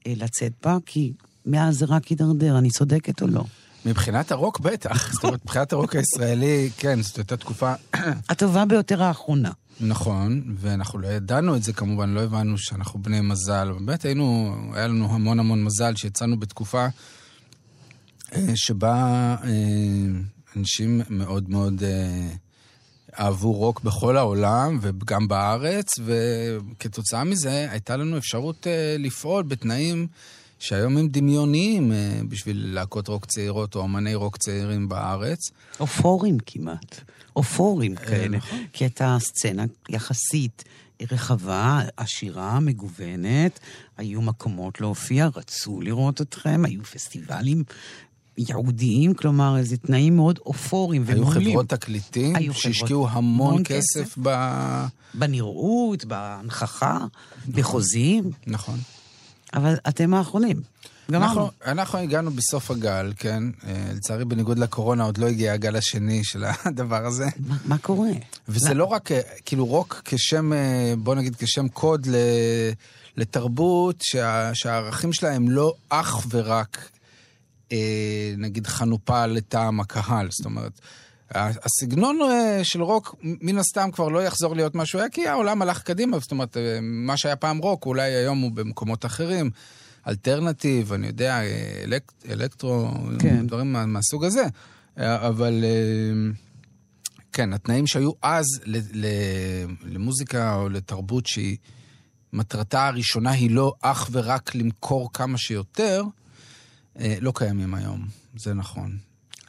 אה, 0.06 0.12
לצאת 0.16 0.52
בה, 0.62 0.76
כי 0.86 1.12
מאז 1.46 1.78
זה 1.78 1.86
רק 1.88 2.06
הידרדר, 2.06 2.58
אני 2.58 2.70
צודקת 2.70 3.22
או 3.22 3.26
לא? 3.26 3.44
מבחינת 3.86 4.32
הרוק 4.32 4.60
בטח, 4.60 5.12
זאת 5.12 5.24
אומרת, 5.24 5.44
מבחינת 5.44 5.72
הרוק 5.72 5.96
הישראלי, 5.96 6.70
כן, 6.76 7.02
זאת 7.02 7.16
הייתה 7.16 7.36
תקופה... 7.36 7.72
הטובה 8.30 8.64
ביותר 8.64 9.02
האחרונה. 9.02 9.50
נכון, 9.80 10.42
ואנחנו 10.56 10.98
לא 10.98 11.08
ידענו 11.08 11.56
את 11.56 11.62
זה 11.62 11.72
כמובן, 11.72 12.10
לא 12.10 12.20
הבנו 12.20 12.58
שאנחנו 12.58 13.02
בני 13.02 13.20
מזל. 13.20 13.72
באמת 13.72 14.04
היינו, 14.04 14.56
היה 14.72 14.86
לנו 14.86 15.14
המון 15.14 15.40
המון 15.40 15.64
מזל 15.64 15.96
שיצאנו 15.96 16.40
בתקופה 16.40 16.86
אה, 18.32 18.52
שבה 18.54 19.36
אה, 19.44 19.48
אנשים 20.56 21.00
מאוד 21.10 21.50
מאוד 21.50 21.82
אהבו 23.18 23.52
רוק 23.52 23.80
בכל 23.80 24.16
העולם 24.16 24.78
וגם 24.82 25.28
בארץ, 25.28 25.86
וכתוצאה 26.04 27.24
מזה 27.24 27.66
הייתה 27.70 27.96
לנו 27.96 28.18
אפשרות 28.18 28.66
לפעול 28.98 29.42
בתנאים 29.42 30.06
שהיום 30.58 30.96
הם 30.96 31.08
דמיוניים 31.08 31.92
בשביל 32.28 32.74
להקות 32.74 33.08
רוק 33.08 33.26
צעירות 33.26 33.74
או 33.76 33.84
אמני 33.84 34.14
רוק 34.14 34.36
צעירים 34.36 34.88
בארץ. 34.88 35.50
או 35.80 35.86
פורים 35.86 36.38
כמעט. 36.46 37.00
או 37.36 37.42
פורים 37.42 37.96
אה, 37.98 38.04
כאלה. 38.04 38.36
נכון. 38.36 38.58
כי 38.72 38.84
הייתה 38.84 39.16
סצנה 39.20 39.64
יחסית 39.88 40.64
רחבה, 41.12 41.80
עשירה, 41.96 42.60
מגוונת, 42.60 43.60
היו 43.96 44.22
מקומות 44.22 44.80
להופיע, 44.80 45.28
רצו 45.36 45.80
לראות 45.80 46.20
אתכם, 46.20 46.64
היו 46.64 46.84
פסטיבלים 46.84 47.64
ייעודיים, 48.48 49.14
כלומר, 49.14 49.56
איזה 49.56 49.76
תנאים 49.76 50.16
מאוד 50.16 50.38
אופוריים 50.46 51.04
ומעולים. 51.06 51.38
היו 51.38 51.50
חברות 51.50 51.68
תקליטים 51.68 52.52
שהשקיעו 52.52 53.08
המון 53.08 53.62
כסף, 53.64 54.00
כסף 54.00 54.18
ב... 54.22 54.30
בנראות, 55.14 56.04
בהנכחה, 56.04 56.98
בחוזים. 57.48 58.30
נכון. 58.46 58.78
אבל 59.54 59.74
אתם 59.88 60.14
האחרונים. 60.14 60.62
אנחנו, 61.16 61.50
אנחנו 61.66 61.98
הגענו 61.98 62.30
בסוף 62.30 62.70
הגל, 62.70 63.12
כן? 63.16 63.42
אה, 63.66 63.90
לצערי, 63.94 64.24
בניגוד 64.24 64.58
לקורונה, 64.58 65.04
עוד 65.04 65.18
לא 65.18 65.26
הגיע 65.26 65.52
הגל 65.52 65.76
השני 65.76 66.24
של 66.24 66.44
הדבר 66.64 67.06
הזה. 67.06 67.26
מה, 67.38 67.56
מה 67.64 67.78
קורה? 67.78 68.10
וזה 68.48 68.74
לא. 68.74 68.80
לא 68.80 68.84
רק, 68.84 69.12
אה, 69.12 69.20
כאילו, 69.44 69.66
רוק 69.66 70.02
כשם, 70.04 70.52
אה, 70.52 70.94
בוא 70.98 71.14
נגיד, 71.14 71.36
כשם 71.38 71.68
קוד 71.68 72.06
ל, 72.06 72.14
לתרבות, 73.16 73.96
שה, 74.02 74.50
שהערכים 74.54 75.12
שלה 75.12 75.32
הם 75.34 75.50
לא 75.50 75.74
אך 75.88 76.26
ורק, 76.30 76.88
נגיד, 78.38 78.66
חנופה 78.66 79.26
לטעם 79.26 79.80
הקהל. 79.80 80.28
זאת 80.30 80.44
אומרת, 80.44 80.80
הסגנון 81.34 82.18
של 82.62 82.82
רוק, 82.82 83.14
מן 83.22 83.58
הסתם 83.58 83.90
כבר 83.92 84.08
לא 84.08 84.22
יחזור 84.22 84.56
להיות 84.56 84.74
מה 84.74 84.86
שהוא 84.86 85.00
היה, 85.00 85.10
כי 85.10 85.28
העולם 85.28 85.62
הלך 85.62 85.82
קדימה. 85.82 86.18
זאת 86.18 86.30
אומרת, 86.30 86.56
מה 86.82 87.16
שהיה 87.16 87.36
פעם 87.36 87.58
רוק, 87.58 87.86
אולי 87.86 88.10
היום 88.10 88.40
הוא 88.40 88.50
במקומות 88.50 89.06
אחרים. 89.06 89.50
alternative, 90.08 90.92
אני 90.92 91.06
יודע, 91.06 91.40
אלק, 91.84 92.12
אלקטרו, 92.30 92.88
כן. 93.18 93.46
דברים 93.46 93.72
מה, 93.72 93.86
מהסוג 93.86 94.24
הזה. 94.24 94.44
אבל 94.96 95.64
אה, 95.64 96.32
כן, 97.32 97.52
התנאים 97.52 97.86
שהיו 97.86 98.10
אז 98.22 98.46
ל, 98.64 98.78
ל, 98.92 99.06
למוזיקה 99.84 100.54
או 100.54 100.68
לתרבות 100.68 101.26
שהיא, 101.26 101.56
מטרתה 102.32 102.86
הראשונה 102.86 103.30
היא 103.30 103.50
לא 103.50 103.72
אך 103.80 104.08
ורק 104.12 104.54
למכור 104.54 105.12
כמה 105.12 105.38
שיותר, 105.38 106.02
אה, 106.04 106.19
לא 107.20 107.32
קיימים 107.34 107.74
היום, 107.74 108.06
זה 108.36 108.54
נכון. 108.54 108.98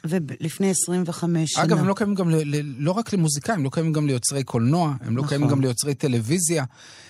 ולפני 0.04 0.70
25 0.70 1.52
שנה... 1.52 1.64
אגב, 1.64 1.78
הם 1.78 1.88
לא 1.88 1.94
קיימים 1.94 2.14
גם, 2.14 2.30
ל, 2.30 2.34
ל, 2.34 2.62
לא 2.78 2.90
רק 2.92 3.12
למוזיקאים, 3.12 3.58
הם 3.58 3.64
לא 3.64 3.70
קיימים 3.72 3.92
גם 3.92 4.06
ליוצרי 4.06 4.44
קולנוע, 4.44 4.94
הם 5.00 5.16
לא 5.16 5.22
נכון. 5.22 5.28
קיימים 5.28 5.48
גם 5.48 5.60
ליוצרי 5.60 5.94
טלוויזיה. 5.94 6.64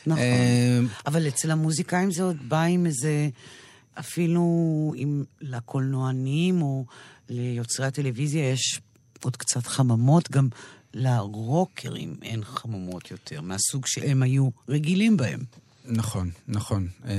נכון. 0.06 0.22
אה... 0.22 0.80
אבל 1.06 1.28
אצל 1.28 1.50
המוזיקאים 1.50 2.10
זה 2.10 2.22
עוד 2.22 2.36
בא 2.48 2.62
עם 2.62 2.86
איזה... 2.86 3.28
אפילו 3.94 4.42
אם 4.96 5.24
לקולנוענים 5.40 6.62
או 6.62 6.84
ליוצרי 7.28 7.86
הטלוויזיה 7.86 8.50
יש 8.50 8.80
עוד 9.22 9.36
קצת 9.36 9.66
חממות, 9.66 10.30
גם 10.30 10.48
לרוקרים 10.94 12.16
אין 12.22 12.44
חממות 12.44 13.10
יותר, 13.10 13.40
מהסוג 13.40 13.86
שהם 13.86 14.22
היו 14.22 14.48
רגילים 14.68 15.16
בהם. 15.16 15.40
נכון, 15.84 16.30
נכון. 16.48 16.88
אה, 17.08 17.14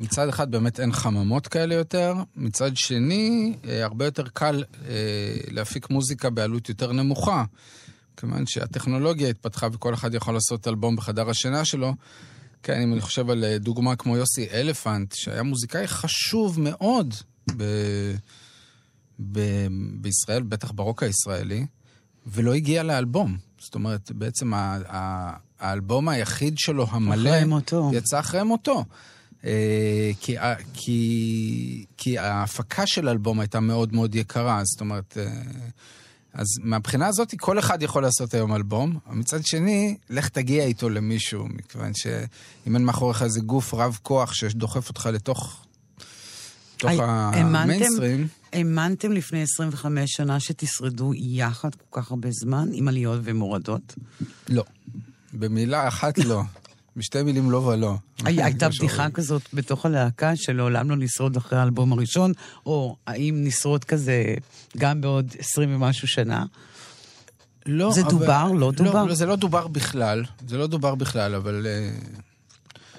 מצד 0.00 0.28
אחד 0.28 0.50
באמת 0.50 0.80
אין 0.80 0.92
חממות 0.92 1.46
כאלה 1.46 1.74
יותר, 1.74 2.14
מצד 2.36 2.76
שני, 2.76 3.56
אה, 3.68 3.84
הרבה 3.84 4.04
יותר 4.04 4.28
קל 4.28 4.64
אה, 4.88 4.94
להפיק 5.50 5.90
מוזיקה 5.90 6.30
בעלות 6.30 6.68
יותר 6.68 6.92
נמוכה. 6.92 7.44
כיוון 8.16 8.46
שהטכנולוגיה 8.46 9.28
התפתחה 9.28 9.68
וכל 9.72 9.94
אחד 9.94 10.14
יכול 10.14 10.34
לעשות 10.34 10.68
אלבום 10.68 10.96
בחדר 10.96 11.30
השינה 11.30 11.64
שלו. 11.64 11.94
כן, 12.62 12.80
אם 12.80 12.92
אני 12.92 13.00
חושב 13.00 13.30
על 13.30 13.44
דוגמה 13.56 13.96
כמו 13.96 14.16
יוסי 14.16 14.50
אלפנט, 14.52 15.14
שהיה 15.14 15.42
מוזיקאי 15.42 15.86
חשוב 15.86 16.60
מאוד 16.60 17.14
ב... 17.56 17.64
ב... 19.32 19.40
בישראל, 20.00 20.42
בטח 20.42 20.70
ברוק 20.70 21.02
הישראלי, 21.02 21.66
ולא 22.26 22.54
הגיע 22.54 22.82
לאלבום. 22.82 23.36
זאת 23.58 23.74
אומרת, 23.74 24.12
בעצם 24.12 24.54
ה... 24.54 25.38
האלבום 25.60 26.08
היחיד 26.08 26.58
שלו, 26.58 26.86
המלא, 26.90 27.30
אחרי 27.30 27.44
מותו. 27.44 27.90
יצא 27.94 28.20
אחרי 28.20 28.42
מותו. 28.42 28.84
אה, 29.44 30.10
כי, 30.20 30.36
כי, 30.74 31.84
כי 31.96 32.18
ההפקה 32.18 32.86
של 32.86 33.08
האלבום 33.08 33.40
הייתה 33.40 33.60
מאוד 33.60 33.94
מאוד 33.94 34.14
יקרה, 34.14 34.60
זאת 34.64 34.80
אומרת... 34.80 35.18
אה, 35.20 35.30
אז 36.32 36.46
מהבחינה 36.62 37.06
הזאת, 37.06 37.34
כל 37.36 37.58
אחד 37.58 37.82
יכול 37.82 38.02
לעשות 38.02 38.34
היום 38.34 38.54
אלבום. 38.54 38.98
מצד 39.06 39.46
שני, 39.46 39.96
לך 40.10 40.28
תגיע 40.28 40.64
איתו 40.64 40.88
למישהו, 40.88 41.46
מכיוון 41.48 41.92
שאם 41.94 42.74
אין 42.76 42.84
מאחוריך 42.84 43.22
איזה 43.22 43.40
גוף 43.40 43.74
רב 43.74 43.98
כוח 44.02 44.34
שדוחף 44.34 44.88
אותך 44.88 45.08
לתוך, 45.12 45.66
לתוך 46.76 46.90
המיינסטרים... 47.00 48.28
האמנתם 48.52 49.12
לפני 49.12 49.42
25 49.42 50.10
שנה 50.12 50.40
שתשרדו 50.40 51.12
יחד 51.14 51.74
כל 51.74 52.00
כך 52.00 52.10
הרבה 52.10 52.28
זמן, 52.30 52.68
עם 52.72 52.88
עליות 52.88 53.20
ומורדות? 53.24 53.94
לא. 54.48 54.64
במילה 55.32 55.88
אחת 55.88 56.18
לא. 56.18 56.42
בשתי 56.96 57.22
מילים 57.22 57.50
לא 57.50 57.56
ולא. 57.56 57.94
הייתה 58.24 58.68
בדיחה 58.68 59.10
כזאת 59.10 59.42
בתוך 59.52 59.86
הלהקה 59.86 60.36
שלעולם 60.36 60.90
לא 60.90 60.96
נשרוד 60.96 61.36
אחרי 61.36 61.58
האלבום 61.58 61.92
הראשון, 61.92 62.32
או 62.66 62.96
האם 63.06 63.34
נשרוד 63.38 63.84
כזה 63.84 64.34
גם 64.76 65.00
בעוד 65.00 65.34
עשרים 65.38 65.74
ומשהו 65.74 66.08
שנה? 66.08 66.44
לא, 67.66 67.92
זה 67.92 68.00
אבל... 68.00 68.10
דובר? 68.10 68.44
לא, 68.52 68.58
לא 68.60 68.72
דובר? 68.72 69.04
לא, 69.04 69.14
זה 69.14 69.26
לא 69.26 69.36
דובר 69.36 69.66
בכלל. 69.66 70.24
זה 70.48 70.58
לא 70.58 70.66
דובר 70.66 70.94
בכלל, 70.94 71.34
אבל... 71.34 71.66
אה, 71.66 71.90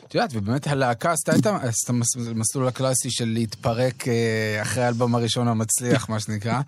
את 0.08 0.16
יודעת, 0.16 0.30
ובאמת 0.34 0.68
הלהקה 0.68 1.12
עשתה 1.12 1.32
את 1.36 1.46
המסלול 1.90 2.68
הקלאסי 2.68 3.12
של 3.12 3.26
להתפרק 3.26 4.08
אה, 4.08 4.62
אחרי 4.62 4.84
האלבום 4.84 5.16
הראשון 5.16 5.48
המצליח, 5.48 6.10
מה 6.10 6.20
שנקרא. 6.20 6.62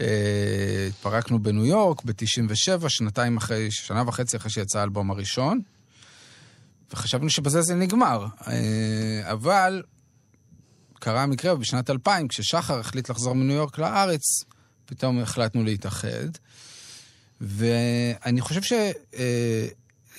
אה, 0.00 0.86
התפרקנו 0.88 1.42
בניו 1.42 1.66
יורק 1.66 2.04
ב-97, 2.04 2.88
שנתיים 2.88 3.36
אחרי, 3.36 3.70
שנה 3.70 4.02
וחצי 4.06 4.36
אחרי 4.36 4.50
שיצא 4.50 4.80
האלבום 4.80 5.10
הראשון. 5.10 5.60
וחשבנו 6.92 7.30
שבזה 7.30 7.62
זה 7.62 7.74
נגמר. 7.74 8.26
אה, 8.46 9.32
אבל 9.32 9.82
קרה 10.94 11.22
המקרה 11.22 11.54
בשנת 11.54 11.90
2000, 11.90 12.28
כששחר 12.28 12.78
החליט 12.78 13.10
לחזור 13.10 13.34
מניו 13.34 13.56
יורק 13.56 13.78
לארץ, 13.78 14.22
פתאום 14.86 15.18
החלטנו 15.18 15.64
להתאחד. 15.64 16.28
ואני 17.40 18.40
חושב 18.40 18.76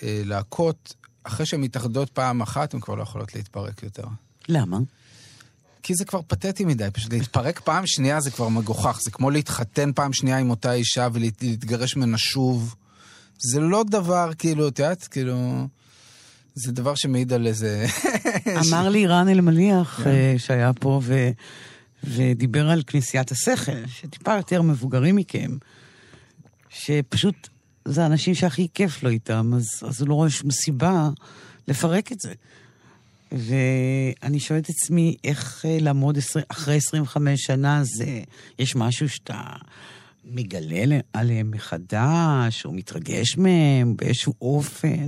שלהקות, 0.02 0.94
אחרי 1.24 1.46
שהן 1.46 1.62
מתאחדות 1.62 2.10
פעם 2.10 2.42
אחת, 2.42 2.74
הן 2.74 2.80
כבר 2.80 2.96
לא 2.96 3.04
יכולות 3.04 3.36
להתפרק 3.36 3.84
יותר. 3.84 4.06
למה? 4.50 4.78
כי 5.84 5.96
זה 5.96 6.06
כבר 6.06 6.22
פתטי 6.28 6.66
מדי, 6.66 6.88
פשוט 6.94 7.14
להתפרק 7.14 7.60
פעם 7.60 7.88
שנייה 7.88 8.22
זה 8.22 8.32
כבר 8.32 8.48
מגוחך. 8.50 9.00
זה 9.04 9.12
כמו 9.12 9.30
להתחתן 9.30 9.92
פעם 9.96 10.14
שנייה 10.14 10.38
עם 10.38 10.50
אותה 10.50 10.74
אישה 10.74 11.08
ולהתגרש 11.14 11.96
ממנה 11.96 12.18
שוב. 12.18 12.76
זה 13.38 13.60
לא 13.60 13.84
דבר, 13.90 14.32
כאילו, 14.38 14.68
את 14.68 14.80
יודעת, 14.80 15.08
כאילו... 15.08 15.68
זה 16.56 16.72
דבר 16.72 16.96
שמעיד 16.96 17.34
על 17.34 17.48
איזה... 17.48 17.86
אמר 18.68 18.90
לי 18.90 19.08
רן 19.08 19.30
אלמליח, 19.30 20.08
אה, 20.08 20.36
שהיה 20.38 20.74
פה, 20.74 21.00
ו... 21.04 21.30
ודיבר 22.04 22.70
על 22.70 22.84
כנסיית 22.88 23.32
השכל, 23.32 23.88
שטיפה 23.88 24.36
יותר 24.36 24.62
מבוגרים 24.62 25.16
מכם, 25.16 25.58
שפשוט 26.70 27.50
זה 27.86 28.04
האנשים 28.04 28.36
שהכי 28.36 28.68
כיף 28.74 29.04
לו 29.04 29.10
איתם, 29.10 29.52
אז, 29.56 29.68
אז 29.88 30.02
הוא 30.02 30.10
לא 30.10 30.14
רואה 30.14 30.30
שום 30.30 30.52
סיבה 30.52 31.10
לפרק 31.68 32.12
את 32.12 32.20
זה. 32.20 32.34
ואני 33.32 34.40
שואלת 34.40 34.66
את 34.66 34.70
עצמי, 34.70 35.16
איך 35.24 35.66
אה, 35.66 35.78
לעמוד 35.82 36.18
עשרי, 36.18 36.44
אחרי 36.48 36.76
25 36.76 37.42
שנה, 37.46 37.82
זה, 37.84 38.22
יש 38.60 38.76
משהו 38.76 39.10
שאתה 39.10 39.42
מגלה 40.26 41.00
עליהם 41.14 41.52
מחדש, 41.52 42.66
או 42.66 42.72
מתרגש 42.72 43.38
מהם 43.38 43.96
באיזשהו 43.96 44.34
אופן? 44.42 45.08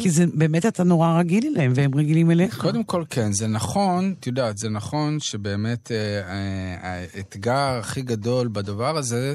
כי 0.00 0.10
זה 0.10 0.24
באמת 0.34 0.66
אתה 0.66 0.84
נורא 0.84 1.18
רגיל 1.18 1.46
אליהם, 1.46 1.72
והם 1.74 1.94
רגילים 1.94 2.30
אליך. 2.30 2.60
קודם 2.60 2.84
כל, 2.84 3.04
כן, 3.10 3.32
זה 3.32 3.46
נכון, 3.46 4.14
את 4.20 4.26
יודעת, 4.26 4.58
זה 4.58 4.68
נכון 4.68 5.20
שבאמת 5.20 5.92
אה, 5.92 5.96
אה, 6.28 6.76
האתגר 6.82 7.78
הכי 7.80 8.02
גדול 8.02 8.48
בדבר 8.52 8.96
הזה, 8.96 9.34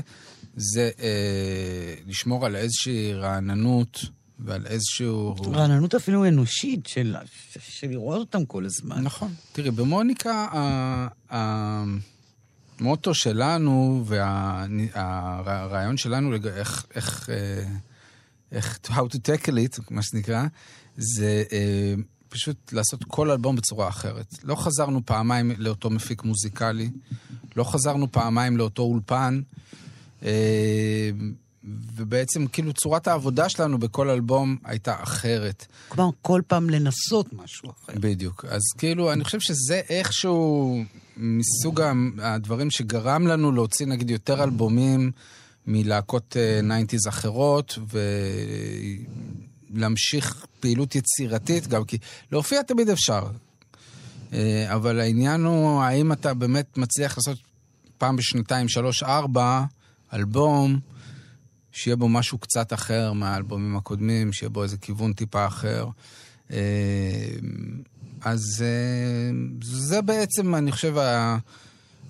זה 0.56 0.90
אה, 1.00 1.94
לשמור 2.08 2.46
על 2.46 2.56
איזושהי 2.56 3.14
רעננות 3.14 4.06
ועל 4.40 4.66
איזשהו... 4.66 5.36
רעננות 5.54 5.96
אפילו 5.96 6.28
אנושית, 6.28 6.88
של, 6.88 7.16
של 7.60 7.88
לראות 7.88 8.20
אותם 8.20 8.46
כל 8.46 8.66
הזמן. 8.66 9.04
נכון. 9.04 9.34
תראי, 9.52 9.72
במוניקה, 9.72 10.48
המוטו 12.80 13.14
שלנו 13.14 14.04
והרעיון 14.08 15.98
שלנו, 15.98 16.36
איך... 16.36 16.86
איך 16.96 17.30
אה, 17.30 17.64
איך, 18.52 18.80
how 18.86 19.14
to 19.14 19.18
tackle 19.18 19.78
it, 19.78 19.82
מה 19.90 20.02
שנקרא, 20.02 20.46
זה 20.98 21.44
אה, 21.52 21.94
פשוט 22.30 22.74
לעשות 22.74 23.04
כל 23.04 23.32
אלבום 23.32 23.56
בצורה 23.56 23.88
אחרת. 23.88 24.36
לא 24.44 24.56
חזרנו 24.56 25.06
פעמיים 25.06 25.52
לאותו 25.58 25.90
מפיק 25.90 26.24
מוזיקלי, 26.24 26.90
לא 27.56 27.64
חזרנו 27.64 28.12
פעמיים 28.12 28.58
לאותו 28.58 28.84
אולפן, 28.84 29.42
אה, 30.24 31.10
ובעצם 31.96 32.48
כאילו 32.48 32.74
צורת 32.74 33.08
העבודה 33.08 33.50
שלנו 33.50 33.78
בכל 33.78 34.10
אלבום 34.10 34.58
הייתה 34.64 34.96
אחרת. 35.04 35.66
כלומר, 35.88 36.12
כל 36.22 36.42
פעם 36.48 36.70
לנסות 36.70 37.34
משהו 37.34 37.70
אחר. 37.72 37.94
בדיוק. 37.96 38.46
אז 38.46 38.62
כאילו, 38.78 39.14
אני 39.14 39.24
חושב 39.24 39.40
שזה 39.40 39.82
איכשהו 39.90 40.78
מסוג 41.18 41.82
הדברים 42.22 42.72
שגרם 42.72 43.28
לנו 43.28 43.52
להוציא 43.52 43.86
נגיד 43.86 44.10
יותר 44.10 44.44
אלבומים. 44.44 45.12
מלהקות 45.68 46.36
90's 46.70 46.94
אה, 47.06 47.10
אחרות, 47.10 47.78
ולהמשיך 49.74 50.46
פעילות 50.60 50.96
יצירתית 50.96 51.68
גם, 51.68 51.84
כי 51.84 51.98
להופיע 52.32 52.62
תמיד 52.62 52.90
אפשר. 52.90 53.28
אה, 54.34 54.76
אבל 54.76 55.00
העניין 55.00 55.44
הוא, 55.44 55.82
האם 55.82 56.12
אתה 56.12 56.34
באמת 56.34 56.78
מצליח 56.78 57.18
לעשות 57.18 57.38
פעם 57.98 58.16
בשנתיים, 58.16 58.70
שלוש, 58.70 59.04
ארבע, 59.04 59.64
אלבום, 60.14 60.80
שיהיה 61.78 61.96
בו 61.96 62.10
משהו 62.10 62.38
קצת 62.38 62.74
אחר 62.74 63.14
מהאלבומים 63.14 63.76
הקודמים, 63.78 64.34
שיהיה 64.34 64.50
בו 64.50 64.64
איזה 64.64 64.78
כיוון 64.78 65.14
טיפה 65.14 65.46
אחר. 65.46 65.88
אה, 66.52 66.58
אז 68.22 68.64
זה 69.62 70.02
בעצם, 70.02 70.56
אני 70.56 70.72
חושב, 70.72 70.96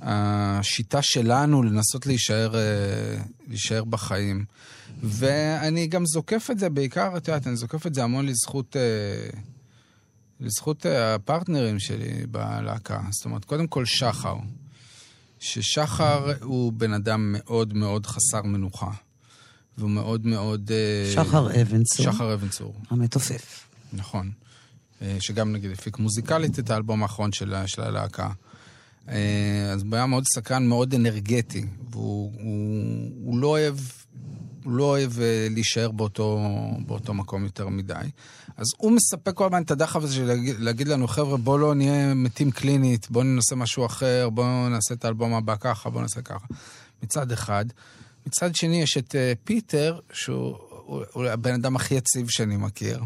השיטה 0.02 1.02
שלנו 1.02 1.63
לנסות 1.63 2.06
להישאר, 2.06 2.56
אה, 2.56 3.22
להישאר 3.48 3.84
בחיים. 3.84 4.46
ואני 5.04 5.88
גם 5.88 6.06
זוקף 6.06 6.48
את 6.52 6.60
זה 6.60 6.70
בעיקר, 6.70 7.18
את 7.18 7.28
יודעת, 7.28 7.48
אני 7.48 7.56
זוקף 7.56 7.88
את 7.88 7.94
זה 7.94 8.04
המון 8.04 8.26
לזכות, 8.26 8.76
אה, 8.76 9.39
לזכות 10.39 10.86
אה, 10.86 11.15
הפרטנרים 11.15 11.80
שלי 11.80 12.26
בלהקה. 12.32 13.00
זאת 13.12 13.26
אומרת, 13.26 13.46
קודם 13.46 13.68
כל 13.68 13.86
שחר. 13.86 14.36
ששחר 15.39 16.34
הוא 16.42 16.74
בן 16.74 16.94
אדם 16.94 17.36
מאוד 17.38 17.74
מאוד 17.74 18.06
חסר 18.06 18.42
מנוחה. 18.42 18.92
והוא 19.78 19.90
מאוד 19.90 20.26
מאוד... 20.26 20.72
שחר 21.13 21.62
אבן-צור. 21.62 22.06
שחר 22.06 22.34
אבן-צור. 22.34 22.74
המתופף. 22.90 23.68
נכון. 23.94 24.32
שגם 25.20 25.52
נגיד 25.52 25.72
הפיק 25.72 26.00
מוזיקלית 26.00 26.60
את 26.60 26.70
האלבום 26.70 27.04
האחרון 27.04 27.32
של, 27.32 27.54
של 27.66 27.82
הלהקה. 27.82 28.30
אה, 29.10 29.72
אז 29.74 29.84
הוא 29.84 29.96
היה 29.96 30.06
מאוד 30.06 30.24
סקרן, 30.34 30.68
מאוד 30.68 30.94
אנרגטי, 30.94 31.66
והוא 31.92 32.32
הוא, 32.34 33.12
הוא 33.24 33.40
לא 33.40 33.48
אוהב... 33.48 33.76
הוא 34.63 34.74
לא 34.74 34.84
אוהב 34.84 35.20
אה, 35.20 35.48
להישאר 35.52 35.92
באותו, 35.92 36.40
באותו 36.86 37.13
מקום 37.13 37.44
יותר 37.44 37.68
מדי. 37.68 37.94
אז 38.58 38.66
הוא 38.78 38.92
מספק 38.92 39.34
כל 39.34 39.46
הזמן 39.46 39.62
את 39.62 39.72
הדחף 39.72 40.04
הזה 40.04 40.16
של 40.16 40.26
להגיד, 40.26 40.56
להגיד 40.60 40.88
לנו, 40.88 41.08
חבר'ה, 41.08 41.38
בואו 41.38 41.58
לא 41.58 41.76
נהיה 41.76 42.13
מתים 42.13 42.52
קלינית, 42.52 43.12
בואו 43.12 43.24
ננסה 43.24 43.56
משהו 43.56 43.86
אחר, 43.86 44.30
בואו 44.30 44.70
נעשה 44.70 44.94
את 44.94 45.06
האלבום 45.06 45.34
הבא 45.34 45.56
ככה, 45.60 45.90
בואו 45.90 46.02
נעשה 46.02 46.22
ככה. 46.22 46.48
מצד 47.04 47.32
אחד. 47.32 47.66
מצד 48.28 48.56
שני, 48.56 48.82
יש 48.82 48.98
את 48.98 49.12
uh, 49.12 49.38
פיטר, 49.44 50.00
שהוא 50.13 50.56
הבן 51.16 51.54
אדם 51.54 51.76
הכי 51.76 51.96
יציב 51.96 52.30
שאני 52.30 52.58
מכיר. 52.58 53.04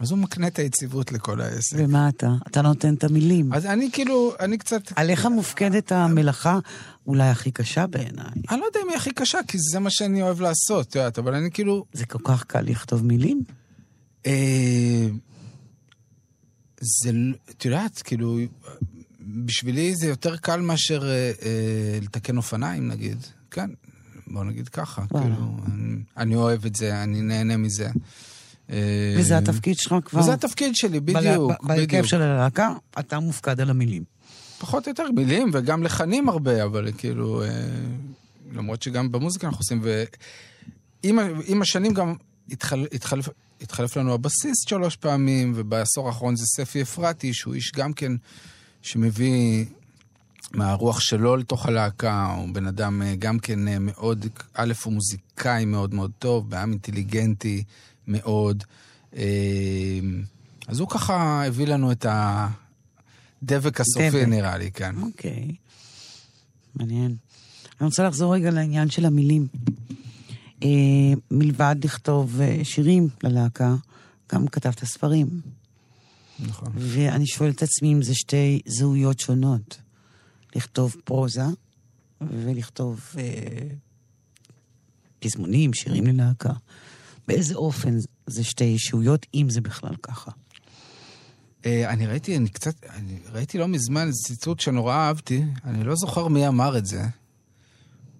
אז 0.00 0.10
הוא 0.10 0.18
מקנה 0.18 0.46
את 0.46 0.58
היציבות 0.58 1.12
לכל 1.12 1.40
העסק. 1.40 1.76
ומה 1.78 2.08
אתה? 2.08 2.30
אתה 2.46 2.62
נותן 2.62 2.94
את 2.94 3.04
המילים. 3.04 3.52
אז 3.52 3.66
אני 3.66 3.90
כאילו, 3.92 4.32
אני 4.40 4.58
קצת... 4.58 4.82
עליך 4.96 5.26
מופקדת 5.26 5.92
המלאכה 5.92 6.58
אולי 7.06 7.28
הכי 7.28 7.50
קשה 7.50 7.86
בעיניי. 7.86 8.30
אני 8.50 8.60
לא 8.60 8.64
יודע 8.64 8.80
אם 8.84 8.88
היא 8.88 8.96
הכי 8.96 9.12
קשה, 9.12 9.38
כי 9.48 9.58
זה 9.58 9.78
מה 9.78 9.90
שאני 9.90 10.22
אוהב 10.22 10.40
לעשות, 10.40 10.88
את 10.88 10.94
יודעת, 10.94 11.18
אבל 11.18 11.34
אני 11.34 11.50
כאילו... 11.50 11.84
זה 11.92 12.06
כל 12.06 12.18
כך 12.24 12.44
קל 12.44 12.60
לכתוב 12.60 13.04
מילים? 13.04 13.42
אה, 14.26 15.06
זה, 16.80 17.10
את 17.50 17.64
יודעת, 17.64 18.02
כאילו, 18.02 18.38
בשבילי 19.20 19.96
זה 19.96 20.06
יותר 20.06 20.36
קל 20.36 20.60
מאשר 20.60 21.08
אה, 21.08 21.32
אה, 21.42 21.98
לתקן 22.02 22.36
אופניים, 22.36 22.88
נגיד. 22.88 23.18
כן, 23.50 23.70
בוא 24.26 24.44
נגיד 24.44 24.68
ככה. 24.68 25.02
כאילו, 25.08 25.56
אני, 25.66 25.96
אני 26.16 26.36
אוהב 26.36 26.66
את 26.66 26.76
זה, 26.76 27.02
אני 27.02 27.22
נהנה 27.22 27.56
מזה. 27.56 27.88
וזה 29.16 29.34
אה, 29.34 29.38
התפקיד 29.38 29.76
שלך 29.78 29.94
כבר? 30.04 30.20
וזה 30.20 30.32
התפקיד 30.32 30.76
שלי, 30.76 31.00
בדיוק. 31.00 31.52
בהרכב 31.62 32.04
של 32.04 32.22
הלהקה, 32.22 32.72
אתה 32.98 33.20
מופקד 33.20 33.60
על 33.60 33.70
המילים. 33.70 34.04
פחות 34.58 34.86
או 34.86 34.90
יותר 34.90 35.10
מילים, 35.10 35.50
וגם 35.52 35.82
לחנים 35.82 36.28
הרבה, 36.28 36.64
אבל 36.64 36.92
כאילו, 36.98 37.42
אה, 37.42 37.48
למרות 38.52 38.82
שגם 38.82 39.12
במוזיקה 39.12 39.46
אנחנו 39.46 39.60
עושים, 39.60 39.80
ועם 41.04 41.62
השנים 41.62 41.94
גם 41.94 42.14
התחל, 42.50 42.86
התחלף, 42.92 43.28
התחלף 43.60 43.96
לנו 43.96 44.14
הבסיס 44.14 44.56
שלוש 44.68 44.96
פעמים, 44.96 45.52
ובעשור 45.56 46.08
האחרון 46.08 46.36
זה 46.36 46.44
ספי 46.46 46.82
אפרתי, 46.82 47.34
שהוא 47.34 47.54
איש 47.54 47.72
גם 47.72 47.92
כן 47.92 48.12
שמביא 48.82 49.64
מהרוח 50.54 51.00
שלו 51.00 51.36
לתוך 51.36 51.66
הלהקה, 51.66 52.34
הוא 52.36 52.54
בן 52.54 52.66
אדם 52.66 53.02
אה, 53.02 53.16
גם 53.18 53.38
כן 53.38 53.58
מאוד, 53.80 54.26
א', 54.54 54.72
הוא 54.84 54.92
מוזיקאי 54.92 55.64
מאוד 55.64 55.94
מאוד 55.94 56.10
טוב, 56.18 56.50
בעם 56.50 56.70
אינטליגנטי. 56.70 57.64
מאוד. 58.06 58.64
אה, 59.16 60.00
אז 60.68 60.80
הוא 60.80 60.88
ככה 60.88 61.44
הביא 61.46 61.66
לנו 61.66 61.92
את 61.92 62.06
הדבק 63.42 63.80
הסופי, 63.80 64.10
דבק. 64.10 64.28
נראה 64.28 64.58
לי, 64.58 64.70
כן. 64.70 64.94
אוקיי, 65.02 65.54
מעניין. 66.74 67.16
אני 67.80 67.86
רוצה 67.86 68.08
לחזור 68.08 68.34
רגע 68.34 68.50
לעניין 68.50 68.90
של 68.90 69.06
המילים. 69.06 69.46
אה, 70.62 70.68
מלבד 71.30 71.76
לכתוב 71.84 72.40
אה, 72.40 72.60
שירים 72.62 73.08
ללהקה, 73.22 73.74
גם 74.32 74.48
כתבת 74.48 74.84
ספרים. 74.84 75.40
נכון. 76.40 76.72
ואני 76.74 77.26
שואלת 77.26 77.54
את 77.54 77.62
עצמי 77.62 77.92
אם 77.92 78.02
זה 78.02 78.14
שתי 78.14 78.60
זהויות 78.66 79.20
שונות. 79.20 79.78
לכתוב 80.56 80.96
פרוזה 81.04 81.44
ולכתוב 82.20 83.00
אה, 83.18 83.22
פזמונים, 85.18 85.74
שירים 85.74 86.06
ללהקה. 86.06 86.52
באיזה 87.28 87.54
אופן 87.54 87.96
זה 88.26 88.44
שתי 88.44 88.64
ישויות, 88.64 89.26
אם 89.34 89.46
זה 89.50 89.60
בכלל 89.60 89.96
ככה? 90.02 90.30
אה, 91.66 91.90
אני 91.90 92.06
ראיתי, 92.06 92.36
אני 92.36 92.48
קצת, 92.48 92.74
אני 92.90 93.18
ראיתי 93.32 93.58
לא 93.58 93.68
מזמן 93.68 94.06
איזה 94.06 94.18
ציטוט 94.24 94.60
שנורא 94.60 94.94
אהבתי, 94.94 95.44
אני 95.64 95.84
לא 95.84 95.94
זוכר 95.96 96.28
מי 96.28 96.48
אמר 96.48 96.78
את 96.78 96.86
זה, 96.86 97.02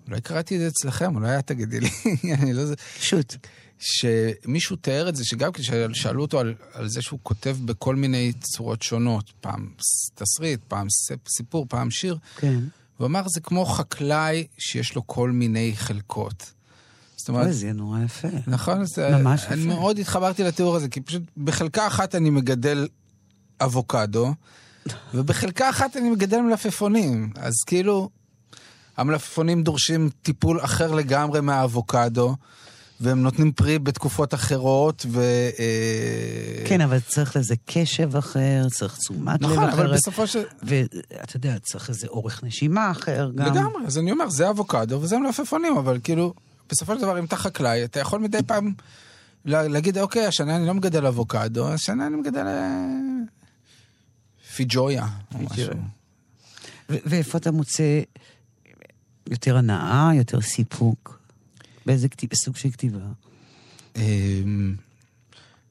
אולי 0.08 0.20
קראתי 0.20 0.54
את 0.54 0.60
זה 0.60 0.68
אצלכם, 0.68 1.16
אולי 1.16 1.38
את 1.38 1.46
תגידי 1.46 1.80
לי, 1.80 1.90
אני 2.38 2.52
לא... 2.52 2.62
שוט. 3.00 3.36
שמישהו 3.78 4.76
תיאר 4.76 5.08
את 5.08 5.16
זה, 5.16 5.24
שגם 5.24 5.52
כששאלו 5.52 6.22
אותו 6.22 6.40
על, 6.40 6.54
על 6.72 6.88
זה 6.88 7.02
שהוא 7.02 7.20
כותב 7.22 7.56
בכל 7.64 7.96
מיני 7.96 8.32
צורות 8.40 8.82
שונות, 8.82 9.32
פעם 9.40 9.68
תסריט, 10.14 10.60
פעם 10.68 10.86
סיפור, 11.28 11.66
פעם 11.68 11.90
שיר, 11.90 12.18
כן. 12.36 12.58
הוא 12.96 13.06
אמר, 13.06 13.28
זה 13.28 13.40
כמו 13.40 13.66
חקלאי 13.66 14.46
שיש 14.58 14.94
לו 14.94 15.06
כל 15.06 15.30
מיני 15.30 15.72
חלקות. 15.76 16.52
זאת 17.16 17.28
אומרת... 17.28 17.44
אוי, 17.44 17.52
זה 17.52 17.72
נורא 17.72 18.00
יפה. 18.04 18.28
נכון? 18.46 18.84
זה, 18.84 19.10
ממש 19.10 19.42
יפה. 19.44 19.54
אני 19.54 19.66
מאוד 19.66 19.98
התחברתי 19.98 20.42
לתיאור 20.42 20.76
הזה, 20.76 20.88
כי 20.88 21.00
פשוט 21.00 21.22
בחלקה 21.36 21.86
אחת 21.86 22.14
אני 22.14 22.30
מגדל 22.30 22.88
אבוקדו, 23.60 24.34
ובחלקה 25.14 25.70
אחת 25.70 25.96
אני 25.96 26.10
מגדל 26.10 26.40
מלפפונים. 26.40 27.32
אז 27.36 27.54
כאילו, 27.66 28.10
המלפפונים 28.96 29.62
דורשים 29.62 30.10
טיפול 30.22 30.60
אחר 30.64 30.94
לגמרי 30.94 31.40
מהאבוקדו. 31.40 32.36
והם 33.00 33.22
נותנים 33.22 33.52
פרי 33.52 33.78
בתקופות 33.78 34.34
אחרות, 34.34 35.06
ו... 35.08 35.20
אה, 35.58 36.64
כן, 36.66 36.80
אבל 36.80 37.00
צריך 37.00 37.36
לזה 37.36 37.54
קשב 37.66 38.16
אחר, 38.16 38.66
צריך 38.70 38.96
תשומת 38.96 39.42
לב 39.42 39.52
אחרת. 39.52 39.68
נכון, 39.68 39.80
אבל 39.80 39.94
בסופו 39.94 40.26
של... 40.26 40.42
ואתה 40.62 41.36
יודע, 41.36 41.58
צריך 41.58 41.88
איזה 41.88 42.06
אורך 42.06 42.44
נשימה 42.44 42.90
אחר 42.90 43.30
גם. 43.34 43.46
לגמרי, 43.46 43.86
אז 43.86 43.98
אני 43.98 44.12
אומר, 44.12 44.28
זה 44.28 44.50
אבוקדו 44.50 45.02
וזה 45.02 45.18
מלפפונים, 45.18 45.76
אבל 45.76 45.98
כאילו, 46.04 46.34
בסופו 46.70 46.94
של 46.94 47.00
דבר, 47.00 47.18
אם 47.18 47.24
אתה 47.24 47.36
חקלאי, 47.36 47.84
אתה 47.84 48.00
יכול 48.00 48.20
מדי 48.20 48.42
פעם 48.46 48.72
להגיד, 49.44 49.98
אוקיי, 49.98 50.26
השנה 50.26 50.56
אני 50.56 50.66
לא 50.66 50.74
מגדל 50.74 51.06
אבוקדו, 51.06 51.68
השנה 51.68 52.06
אני 52.06 52.16
מגדל 52.16 52.46
אה, 52.46 52.86
פיג'ויה 54.56 55.06
או 55.34 55.38
משהו. 55.38 55.72
ואיפה 56.88 57.38
אתה 57.38 57.50
מוצא 57.50 58.00
יותר 59.30 59.56
הנאה, 59.56 60.10
יותר 60.14 60.40
סיפוק? 60.40 61.15
באיזה 61.86 62.08
כתיב, 62.08 62.34
סוג 62.34 62.56
של 62.56 62.70
כתיבה? 62.70 62.98
אמ, 63.96 64.74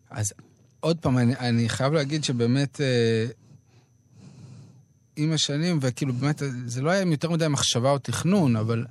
אז 0.10 0.34
עוד 0.80 0.98
פעם, 0.98 1.18
אני, 1.18 1.36
אני 1.36 1.70
חייב 1.70 1.94
להגיד 1.94 2.24
שבאמת, 2.24 2.82
אה, 2.82 3.26
עם 5.16 5.32
השנים, 5.32 5.80
וכאילו 5.82 6.14
באמת, 6.14 6.42
זה 6.66 6.82
לא 6.82 6.90
היה 6.90 7.02
עם 7.02 7.12
יותר 7.12 7.30
מדי 7.30 7.48
מחשבה 7.48 7.92
או 7.92 8.00
תכנון, 8.00 8.56
אבל 8.56 8.86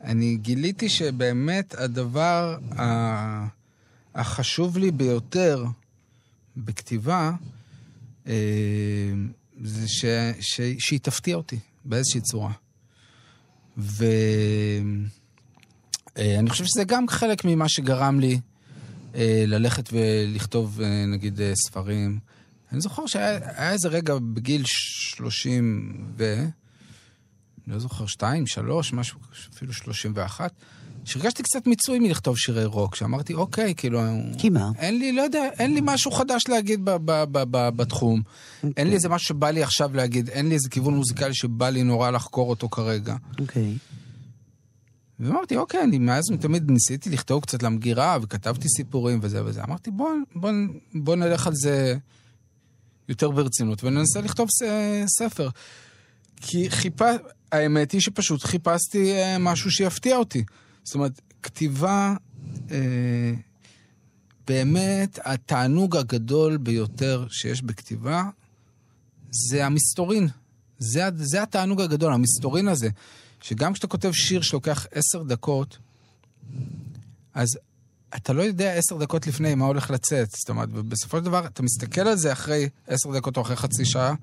אני 0.00 0.36
גיליתי 0.36 0.88
שבאמת 0.88 1.74
הדבר 1.74 2.58
החשוב 4.14 4.78
לי 4.78 4.90
ביותר 4.90 5.64
בכתיבה, 6.56 7.32
אה, 8.26 8.32
זה 9.64 9.88
ש, 9.88 10.04
ש, 10.40 10.60
שהיא 10.78 11.00
תפתיע 11.00 11.36
אותי 11.36 11.58
באיזושהי 11.84 12.20
צורה. 12.20 12.52
ו... 13.78 14.04
אה, 16.18 16.38
אני 16.38 16.50
חושב 16.50 16.64
שזה 16.64 16.84
גם 16.84 17.08
חלק 17.08 17.44
ממה 17.44 17.68
שגרם 17.68 18.20
לי 18.20 18.40
אה, 19.14 19.44
ללכת 19.46 19.88
ולכתוב, 19.92 20.80
אה, 20.80 21.06
נגיד, 21.06 21.40
ספרים. 21.54 22.18
אני 22.72 22.80
זוכר 22.80 23.06
שהיה 23.06 23.72
איזה 23.72 23.88
רגע 23.88 24.14
בגיל 24.18 24.62
30 24.66 26.06
ו... 26.16 26.44
לא 27.66 27.78
זוכר, 27.78 28.06
שתיים, 28.06 28.46
שלוש, 28.46 28.92
משהו, 28.92 29.18
אפילו 29.54 29.72
31, 29.72 30.52
שהרגשתי 31.04 31.42
קצת 31.42 31.66
מיצוי 31.66 31.98
מלכתוב 31.98 32.38
שירי 32.38 32.64
רוק, 32.64 32.94
שאמרתי, 32.94 33.34
אוקיי, 33.34 33.74
כאילו... 33.74 34.00
כי 34.38 34.50
מה? 34.50 34.70
אין 34.78 34.98
לי, 34.98 35.12
לא 35.12 35.22
יודע, 35.22 35.48
אין 35.58 35.74
לי 35.74 35.80
משהו 35.82 36.10
חדש 36.10 36.42
להגיד 36.48 36.84
ב- 36.84 36.90
ב- 36.90 37.24
ב- 37.32 37.44
ב- 37.50 37.68
בתחום. 37.76 38.22
Okay. 38.64 38.68
אין 38.76 38.88
לי 38.88 38.94
איזה 38.94 39.08
משהו 39.08 39.28
שבא 39.28 39.50
לי 39.50 39.62
עכשיו 39.62 39.90
להגיד, 39.94 40.28
אין 40.28 40.48
לי 40.48 40.54
איזה 40.54 40.68
כיוון 40.70 40.94
מוזיקלי 40.94 41.34
שבא 41.34 41.68
לי 41.68 41.82
נורא 41.82 42.10
לחקור 42.10 42.50
אותו 42.50 42.68
כרגע. 42.68 43.16
אוקיי. 43.40 43.76
Okay. 43.76 44.01
ואמרתי, 45.22 45.56
אוקיי, 45.56 45.82
אני 45.82 45.98
מאז 45.98 46.24
תמיד 46.40 46.70
ניסיתי 46.70 47.10
לכתוב 47.10 47.42
קצת 47.42 47.62
למגירה, 47.62 48.18
וכתבתי 48.22 48.68
סיפורים 48.68 49.18
וזה 49.22 49.44
וזה. 49.44 49.64
אמרתי, 49.64 49.90
בוא, 49.90 50.10
בוא, 50.34 50.50
בוא 50.94 51.16
נלך 51.16 51.46
על 51.46 51.52
זה 51.54 51.96
יותר 53.08 53.30
ברצינות, 53.30 53.84
וננסה 53.84 54.20
לכתוב 54.20 54.48
ספר. 55.06 55.48
כי 56.36 56.70
חיפה, 56.70 57.10
האמת 57.52 57.92
היא 57.92 58.00
שפשוט 58.00 58.44
חיפשתי 58.44 59.12
אה, 59.12 59.38
משהו 59.38 59.70
שיפתיע 59.70 60.16
אותי. 60.16 60.44
זאת 60.84 60.94
אומרת, 60.94 61.20
כתיבה, 61.42 62.14
אה, 62.70 63.32
באמת, 64.46 65.18
התענוג 65.24 65.96
הגדול 65.96 66.56
ביותר 66.56 67.26
שיש 67.30 67.62
בכתיבה 67.62 68.24
זה 69.30 69.66
המסתורין. 69.66 70.28
זה, 70.78 71.02
זה 71.16 71.42
התענוג 71.42 71.80
הגדול, 71.80 72.12
המסתורין 72.12 72.68
הזה. 72.68 72.88
שגם 73.42 73.72
כשאתה 73.72 73.86
כותב 73.86 74.12
שיר 74.12 74.42
שלוקח 74.42 74.86
עשר 74.90 75.22
דקות, 75.22 75.78
אז 77.34 77.58
אתה 78.16 78.32
לא 78.32 78.42
יודע 78.42 78.72
עשר 78.72 78.96
דקות 78.98 79.26
לפני 79.26 79.54
מה 79.54 79.64
הולך 79.64 79.90
לצאת. 79.90 80.28
זאת 80.30 80.50
אומרת, 80.50 80.68
בסופו 80.68 81.18
של 81.18 81.24
דבר, 81.24 81.46
אתה 81.46 81.62
מסתכל 81.62 82.00
על 82.00 82.16
זה 82.16 82.32
אחרי 82.32 82.68
עשר 82.86 83.12
דקות 83.12 83.36
או 83.36 83.42
אחרי 83.42 83.56
חצי 83.56 83.84
שעה, 83.84 84.14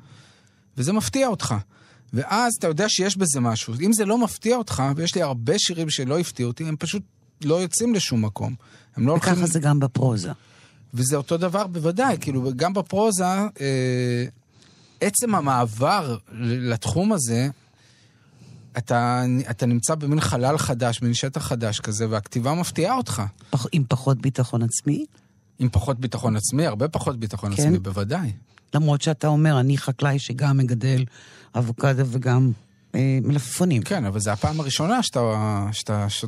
וזה 0.77 0.93
מפתיע 0.93 1.27
אותך. 1.27 1.55
ואז 2.13 2.53
אתה 2.59 2.67
יודע 2.67 2.89
שיש 2.89 3.17
בזה 3.17 3.39
משהו. 3.39 3.73
אם 3.85 3.93
זה 3.93 4.05
לא 4.05 4.17
מפתיע 4.17 4.55
אותך, 4.55 4.83
ויש 4.95 5.15
לי 5.15 5.21
הרבה 5.21 5.59
שירים 5.59 5.89
שלא 5.89 6.19
הפתיעו 6.19 6.49
אותי, 6.49 6.63
הם 6.63 6.75
פשוט 6.79 7.03
לא 7.43 7.61
יוצאים 7.61 7.95
לשום 7.95 8.25
מקום. 8.25 8.55
הם 8.95 9.07
לא 9.07 9.13
וככה 9.13 9.31
הולכים... 9.31 9.47
זה 9.47 9.59
גם 9.59 9.79
בפרוזה. 9.79 10.31
וזה 10.93 11.17
אותו 11.17 11.37
דבר 11.37 11.67
בוודאי, 11.67 12.17
כאילו, 12.21 12.51
גם 12.55 12.73
בפרוזה, 12.73 13.25
אה, 13.25 14.25
עצם 15.01 15.35
המעבר 15.35 16.17
לתחום 16.41 17.13
הזה, 17.13 17.49
אתה, 18.77 19.23
אתה 19.49 19.65
נמצא 19.65 19.95
במין 19.95 20.19
חלל 20.19 20.57
חדש, 20.57 21.01
מין 21.01 21.13
שטח 21.13 21.47
חדש 21.47 21.79
כזה, 21.79 22.09
והכתיבה 22.09 22.53
מפתיעה 22.53 22.95
אותך. 22.95 23.21
פח, 23.49 23.65
עם 23.71 23.83
פחות 23.89 24.21
ביטחון 24.21 24.63
עצמי? 24.63 25.05
עם 25.59 25.69
פחות 25.69 25.99
ביטחון 25.99 26.35
עצמי, 26.35 26.65
הרבה 26.65 26.87
פחות 26.87 27.19
ביטחון 27.19 27.55
כן. 27.55 27.61
עצמי, 27.61 27.79
בוודאי. 27.79 28.31
למרות 28.73 29.01
שאתה 29.01 29.27
אומר, 29.27 29.59
אני 29.59 29.77
חקלאי 29.77 30.19
שגם 30.19 30.57
מגדל 30.57 31.05
אבוקדו 31.55 32.03
וגם 32.05 32.51
אה, 32.95 33.19
מלפפונים. 33.21 33.81
כן, 33.81 34.05
אבל 34.05 34.19
זו 34.19 34.31
הפעם 34.31 34.59
הראשונה 34.59 35.03
שאתה, 35.03 35.65
שאתה 35.71 36.09
ש, 36.09 36.25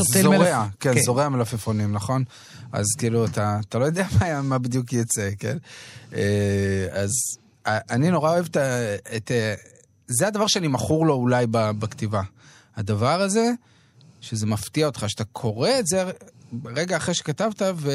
זורע, 0.00 0.38
מלפ... 0.38 0.48
כן, 0.80 0.94
כן, 0.94 1.00
זורע 1.00 1.28
מלפפונים, 1.28 1.92
נכון? 1.92 2.24
אז 2.72 2.86
כאילו, 2.98 3.24
אתה, 3.24 3.60
אתה 3.68 3.78
לא 3.78 3.84
יודע 3.84 4.06
מה, 4.20 4.42
מה 4.42 4.58
בדיוק 4.58 4.92
יצא, 4.92 5.30
כן? 5.38 5.56
אה, 6.14 6.86
אז 6.90 7.10
אה, 7.66 7.78
אני 7.90 8.10
נורא 8.10 8.30
אוהב 8.30 8.44
את, 8.44 8.56
את, 9.16 9.30
זה 10.06 10.26
הדבר 10.26 10.46
שאני 10.46 10.68
מכור 10.68 11.06
לו 11.06 11.14
אולי 11.14 11.46
בכתיבה. 11.50 12.22
הדבר 12.76 13.20
הזה, 13.20 13.50
שזה 14.20 14.46
מפתיע 14.46 14.86
אותך, 14.86 15.04
שאתה 15.08 15.24
קורא 15.24 15.70
את 15.78 15.86
זה 15.86 16.04
רגע 16.64 16.96
אחרי 16.96 17.14
שכתבת, 17.14 17.62
ו... 17.76 17.90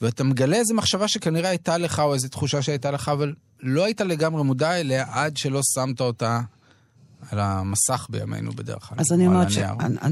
ואתה 0.00 0.24
מגלה 0.24 0.56
איזו 0.56 0.74
מחשבה 0.74 1.08
שכנראה 1.08 1.48
הייתה 1.50 1.78
לך, 1.78 1.98
או 1.98 2.14
איזו 2.14 2.28
תחושה 2.28 2.62
שהייתה 2.62 2.90
לך, 2.90 3.08
אבל 3.08 3.34
לא 3.60 3.84
היית 3.84 4.00
לגמרי 4.00 4.42
מודע 4.42 4.80
אליה 4.80 5.04
עד 5.10 5.36
שלא 5.36 5.60
שמת 5.74 6.00
אותה 6.00 6.40
על 7.30 7.38
המסך 7.38 8.06
בימינו 8.10 8.52
בדרך 8.52 8.82
כלל. 8.82 8.98
אז 9.00 9.12
אני 9.12 9.26
אומרת 9.26 9.50
ש... 9.50 9.58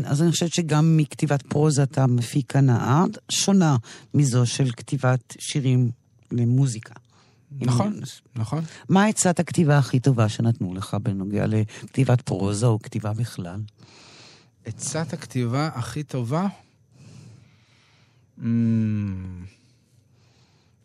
אז 0.04 0.22
אני 0.22 0.30
חושבת 0.30 0.54
שגם 0.54 0.96
מכתיבת 0.96 1.42
פרוזה 1.42 1.82
אתה 1.82 2.06
מפיק 2.06 2.56
הנאה 2.56 3.04
שונה 3.28 3.76
מזו 4.14 4.46
של 4.46 4.70
כתיבת 4.70 5.36
שירים 5.38 5.90
למוזיקה. 6.32 6.94
נכון, 7.52 8.00
נכון. 8.36 8.64
מה 8.88 9.06
עצת 9.06 9.40
הכתיבה 9.40 9.78
הכי 9.78 10.00
טובה 10.00 10.28
שנתנו 10.28 10.74
לך 10.74 10.96
בנוגע 11.02 11.44
לכתיבת 11.46 12.20
פרוזה 12.20 12.66
או 12.66 12.78
כתיבה 12.82 13.12
בכלל? 13.12 13.60
עצת 14.64 15.12
הכתיבה 15.12 15.70
הכי 15.74 16.02
טובה? 16.02 16.46
Mm. 18.38 18.42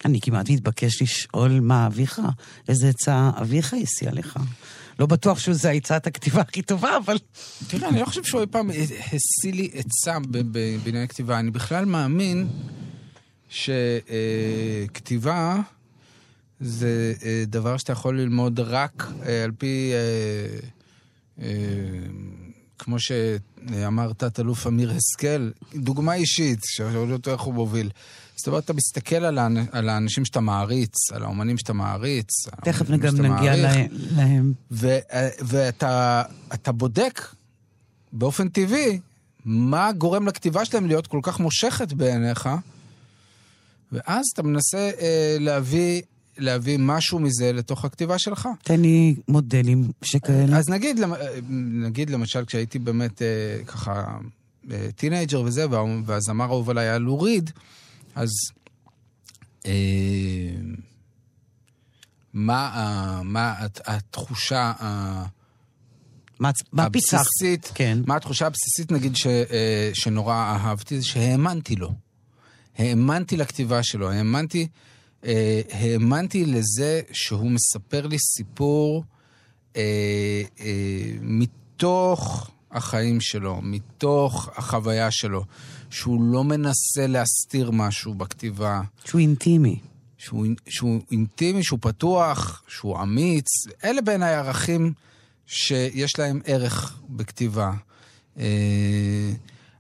אני 0.05 0.21
כמעט 0.21 0.49
מתבקש 0.49 1.01
לשאול 1.01 1.59
מה 1.59 1.87
אביך, 1.87 2.21
איזה 2.67 2.89
עצה 2.89 3.31
אביך 3.41 3.73
הסיע 3.73 4.11
לך. 4.11 4.39
לא 4.99 5.05
בטוח 5.05 5.39
שזו 5.39 5.69
עצת 5.69 6.07
הכתיבה 6.07 6.41
הכי 6.41 6.61
טובה, 6.61 6.97
אבל... 6.97 7.17
תראה, 7.67 7.89
אני 7.89 7.99
לא 7.99 8.05
חושב 8.05 8.23
שהוא 8.23 8.41
אי 8.41 8.47
פעם 8.47 8.69
השיא 8.69 9.53
לי 9.53 9.69
עצה 9.73 10.17
בענייני 10.83 11.07
כתיבה. 11.07 11.39
אני 11.39 11.51
בכלל 11.51 11.85
מאמין 11.85 12.47
שכתיבה... 14.89 15.61
זה 16.63 17.13
אה, 17.23 17.43
דבר 17.47 17.77
שאתה 17.77 17.91
יכול 17.91 18.19
ללמוד 18.19 18.59
רק 18.59 19.07
אה, 19.25 19.43
על 19.43 19.51
פי, 19.57 19.91
אה, 21.39 21.45
כמו 22.79 22.97
שאמר 22.99 24.13
תת-אלוף 24.13 24.67
אמיר 24.67 24.91
השכל, 24.91 25.51
דוגמה 25.75 26.13
אישית, 26.13 26.59
שואל 26.63 27.13
אותו 27.13 27.31
איך 27.31 27.41
הוא 27.41 27.53
מוביל. 27.53 27.89
זאת 28.35 28.47
אומרת, 28.47 28.65
אתה 28.65 28.73
מסתכל 28.73 29.15
על, 29.15 29.39
על 29.71 29.89
האנשים 29.89 30.25
שאתה 30.25 30.39
מעריץ, 30.39 31.11
על 31.11 31.23
האומנים 31.23 31.57
שאתה 31.57 31.73
מעריץ. 31.73 32.47
תכף 32.63 32.89
גם 32.89 33.15
נגיע 33.21 33.55
להם. 33.55 34.53
ו, 34.71 34.97
ואתה 35.41 36.71
בודק 36.71 37.21
באופן 38.13 38.49
טבעי 38.49 38.99
מה 39.45 39.91
גורם 39.91 40.27
לכתיבה 40.27 40.65
שלהם 40.65 40.87
להיות 40.87 41.07
כל 41.07 41.19
כך 41.23 41.39
מושכת 41.39 41.93
בעיניך, 41.93 42.49
ואז 43.91 44.25
אתה 44.33 44.43
מנסה 44.43 44.91
אה, 45.01 45.37
להביא 45.39 46.01
להביא 46.37 46.77
משהו 46.79 47.19
מזה 47.19 47.53
לתוך 47.53 47.85
הכתיבה 47.85 48.19
שלך. 48.19 48.49
תן 48.63 48.81
לי 48.81 49.15
מודלים 49.27 49.91
שכאלה. 50.01 50.57
אז 50.57 50.69
נגיד, 50.69 50.99
נגיד 51.85 52.09
למשל, 52.09 52.45
כשהייתי 52.45 52.79
באמת 52.79 53.21
אה, 53.21 53.27
ככה 53.67 54.17
אה, 54.71 54.87
teenager 54.95 55.41
וזה, 55.41 55.69
וה- 55.69 55.83
והזמר 56.05 56.45
האהוב 56.45 56.69
עליי 56.69 56.85
היה 56.87 56.97
לו 56.97 57.15
ריד, 57.15 57.51
אז 58.15 58.29
אה, 59.65 59.71
מה, 62.33 63.21
מה 63.23 63.51
הת- 63.59 63.81
התחושה 63.85 64.71
מה 66.39 66.89
פיצחת? 66.89 67.19
הבסיסית, 67.19 67.71
כן. 67.75 67.97
מה 68.07 68.15
התחושה 68.15 68.45
הבסיסית, 68.47 68.91
נגיד, 68.91 69.15
ש, 69.15 69.27
שנורא 69.93 70.35
אהבתי, 70.35 70.99
זה 70.99 71.05
שהאמנתי 71.05 71.75
לו. 71.75 71.93
האמנתי 72.77 73.37
לכתיבה 73.37 73.83
שלו, 73.83 74.11
האמנתי, 74.11 74.67
אה, 75.25 75.61
האמנתי 75.71 76.45
לזה 76.45 77.01
שהוא 77.11 77.51
מספר 77.51 78.07
לי 78.07 78.17
סיפור 78.19 79.03
אה, 79.75 79.81
אה, 80.59 81.11
מתוך 81.21 82.51
החיים 82.71 83.21
שלו, 83.21 83.59
מתוך 83.61 84.49
החוויה 84.55 85.11
שלו, 85.11 85.43
שהוא 85.89 86.23
לא 86.23 86.43
מנסה 86.43 87.07
להסתיר 87.07 87.71
משהו 87.71 88.13
בכתיבה, 88.13 88.81
שהוא 89.05 89.21
אינטימי. 89.21 89.79
שהוא, 90.17 90.45
שהוא 90.69 91.01
אינטימי, 91.11 91.63
שהוא 91.63 91.79
פתוח, 91.81 92.63
שהוא 92.67 93.01
אמיץ. 93.01 93.47
אלה 93.83 94.01
בעיניי 94.01 94.35
ערכים 94.35 94.93
שיש 95.47 96.19
להם 96.19 96.41
ערך 96.45 96.99
בכתיבה. 97.09 97.71
אה, 98.39 99.31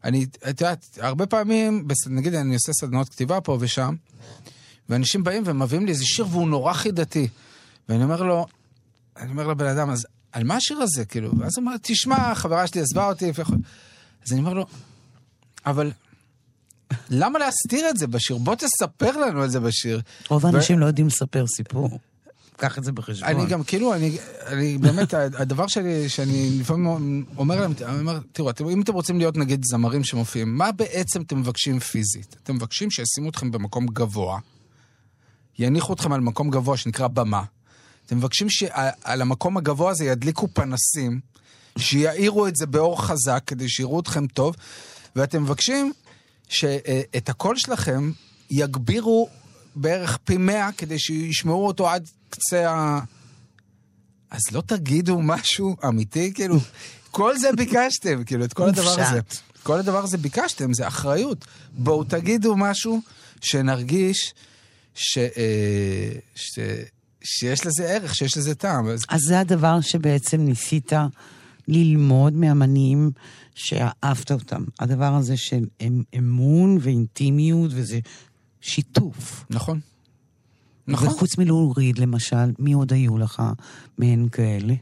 אני, 0.03 0.25
את 0.49 0.61
יודעת, 0.61 0.97
הרבה 1.01 1.25
פעמים, 1.25 1.87
נגיד 2.09 2.33
אני 2.33 2.53
עושה 2.53 2.73
סדנאות 2.73 3.09
כתיבה 3.09 3.41
פה 3.41 3.57
ושם, 3.59 3.95
ואנשים 4.89 5.23
באים 5.23 5.43
ומביאים 5.45 5.85
לי 5.85 5.91
איזה 5.91 6.05
שיר 6.05 6.27
והוא 6.31 6.47
נורא 6.47 6.73
חידתי. 6.73 7.27
ואני 7.89 8.03
אומר 8.03 8.23
לו, 8.23 8.47
אני 9.17 9.31
אומר 9.31 9.47
לבן 9.47 9.67
אדם, 9.67 9.89
אז 9.89 10.05
על 10.31 10.43
מה 10.43 10.55
השיר 10.55 10.77
הזה? 10.77 11.05
כאילו, 11.05 11.31
ואז 11.39 11.51
הוא 11.57 11.65
אומר, 11.65 11.75
תשמע, 11.81 12.31
החברה 12.31 12.67
שלי 12.67 12.81
עזבה 12.81 13.07
אותי. 13.07 13.31
ויכול... 13.35 13.57
אז 14.25 14.31
אני 14.31 14.39
אומר 14.39 14.53
לו, 14.53 14.65
אבל 15.65 15.91
למה 17.09 17.39
להסתיר 17.39 17.89
את 17.89 17.97
זה 17.97 18.07
בשיר? 18.07 18.37
בוא 18.37 18.55
תספר 18.55 19.17
לנו 19.17 19.41
על 19.41 19.49
זה 19.49 19.59
בשיר. 19.59 20.01
רוב 20.29 20.43
ו- 20.43 20.47
האנשים 20.47 20.79
לא 20.79 20.85
יודעים 20.85 21.07
לספר 21.07 21.47
סיפור. 21.47 21.99
קח 22.57 22.77
את 22.77 22.83
זה 22.83 22.91
בחשבון. 22.91 23.29
אני 23.29 23.45
גם 23.45 23.63
כאילו, 23.63 23.93
אני, 23.93 24.17
אני 24.45 24.77
באמת, 24.77 25.13
הדבר 25.13 25.67
שאני, 25.67 26.09
שאני 26.09 26.57
לפעמים 26.59 27.25
אומר 27.37 27.61
להם, 27.61 27.73
אני 27.85 27.99
אומר, 27.99 28.19
תראו, 28.31 28.49
אתם, 28.49 28.69
אם 28.69 28.81
אתם 28.81 28.93
רוצים 28.93 29.17
להיות 29.17 29.37
נגיד 29.37 29.65
זמרים 29.65 30.03
שמופיעים, 30.03 30.57
מה 30.57 30.71
בעצם 30.71 31.21
אתם 31.21 31.39
מבקשים 31.39 31.79
פיזית? 31.79 32.35
אתם 32.43 32.55
מבקשים 32.55 32.91
שישימו 32.91 33.29
אתכם 33.29 33.51
במקום 33.51 33.85
גבוה, 33.85 34.39
יניחו 35.59 35.93
אתכם 35.93 36.13
על 36.13 36.21
מקום 36.21 36.49
גבוה 36.49 36.77
שנקרא 36.77 37.07
במה. 37.07 37.43
אתם 38.05 38.17
מבקשים 38.17 38.49
שעל 38.49 39.21
המקום 39.21 39.57
הגבוה 39.57 39.91
הזה 39.91 40.05
ידליקו 40.05 40.47
פנסים, 40.53 41.19
שיעירו 41.77 42.47
את 42.47 42.55
זה 42.55 42.65
באור 42.65 43.01
חזק 43.01 43.43
כדי 43.47 43.69
שיראו 43.69 43.99
אתכם 43.99 44.27
טוב, 44.27 44.55
ואתם 45.15 45.43
מבקשים 45.43 45.93
שאת 46.49 47.29
הקול 47.29 47.57
שלכם 47.57 48.11
יגבירו 48.49 49.29
בערך 49.75 50.17
פי 50.23 50.37
מאה 50.37 50.71
כדי 50.71 50.99
שישמעו 50.99 51.67
אותו 51.67 51.89
עד 51.89 52.09
קצה 52.29 52.71
ה... 52.71 52.99
אז 54.31 54.41
לא 54.51 54.61
תגידו 54.61 55.21
משהו 55.21 55.75
אמיתי, 55.87 56.33
כאילו, 56.33 56.57
כל 57.11 57.37
זה 57.37 57.51
ביקשתם, 57.51 58.23
כאילו, 58.23 58.45
את 58.45 58.53
כל 58.53 58.69
הדבר. 58.69 59.01
הזה. 59.01 59.19
כל 59.63 59.79
הדבר 59.79 60.03
הזה 60.03 60.17
ביקשתם, 60.17 60.73
זה 60.73 60.87
אחריות. 60.87 61.45
בואו 61.71 62.03
תגידו 62.03 62.55
משהו 62.57 63.01
שנרגיש 63.41 64.33
ש, 64.95 65.17
אה, 65.17 66.09
ש, 66.35 66.59
שיש 67.23 67.65
לזה 67.65 67.89
ערך, 67.89 68.15
שיש 68.15 68.37
לזה 68.37 68.55
טעם. 68.55 68.87
אז 69.09 69.21
זה 69.27 69.39
הדבר 69.39 69.81
שבעצם 69.81 70.41
ניסית 70.41 70.91
ללמוד 71.67 72.33
מאמנים 72.33 73.11
שאהבת 73.55 74.31
אותם. 74.31 74.63
הדבר 74.79 75.13
הזה 75.13 75.37
של 75.37 75.65
אמ- 75.81 76.03
אמון 76.17 76.77
ואינטימיות 76.81 77.71
וזה 77.73 77.99
שיתוף. 78.61 79.45
נכון. 79.49 79.79
נכון. 80.87 81.07
וחוץ 81.07 81.37
מלהוריד, 81.37 81.97
למשל, 81.97 82.51
מי 82.59 82.73
עוד 82.73 82.93
היו 82.93 83.17
לך 83.17 83.41
מהן 83.97 84.29
כאלה? 84.29 84.73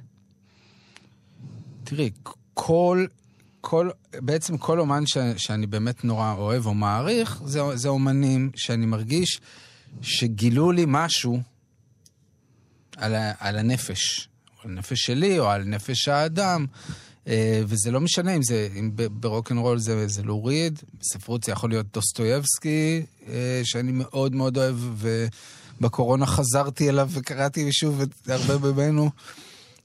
תראי, 1.84 2.10
כל, 2.54 3.06
כל, 3.62 3.90
בעצם 4.14 4.58
כל 4.58 4.80
אומן 4.80 5.06
ש, 5.06 5.18
שאני 5.38 5.68
באמת 5.68 6.04
נורא 6.04 6.34
אוהב 6.34 6.66
או 6.66 6.74
מעריך, 6.74 7.42
זה, 7.46 7.62
זה 7.76 7.90
אומנים 7.90 8.52
שאני 8.56 8.86
מרגיש 8.86 9.42
שגילו 10.02 10.72
לי 10.72 10.86
משהו 10.88 11.42
על, 12.98 13.16
ה, 13.16 13.32
על 13.40 13.58
הנפש. 13.58 14.30
על 14.64 14.72
הנפש 14.72 15.00
שלי 15.06 15.40
או 15.40 15.50
על 15.50 15.64
נפש 15.64 16.08
האדם. 16.08 16.66
אה, 17.28 17.62
וזה 17.68 17.92
לא 17.92 18.02
משנה 18.02 18.36
אם 18.36 18.44
זה, 18.44 18.68
אם 18.80 18.92
ברוקנרול 18.96 19.80
זה, 19.80 20.08
זה 20.08 20.24
לוריד, 20.24 20.80
בספרות 21.00 21.44
זה 21.44 21.52
יכול 21.52 21.70
להיות 21.70 21.86
דוסטויבסקי, 21.94 23.06
אה, 23.28 23.62
שאני 23.64 23.92
מאוד 23.92 24.36
מאוד 24.36 24.58
אוהב, 24.58 24.76
ובקורונה 24.98 26.26
חזרתי 26.26 26.90
אליו 26.90 27.10
וקראתי 27.12 27.72
שוב 27.72 28.02
את 28.02 28.30
הרבה 28.30 28.72
ממנו, 28.72 29.10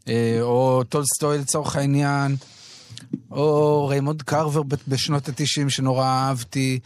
אה, 0.09 0.39
או 0.41 0.83
טולסטוי 0.89 1.39
לצורך 1.39 1.77
העניין, 1.77 2.37
או 3.31 3.87
ריימונד 3.87 4.23
קרבר 4.23 4.63
בשנות 4.89 5.29
התשעים 5.29 5.71
שנורא 5.71 6.07
אהבתי, 6.07 6.79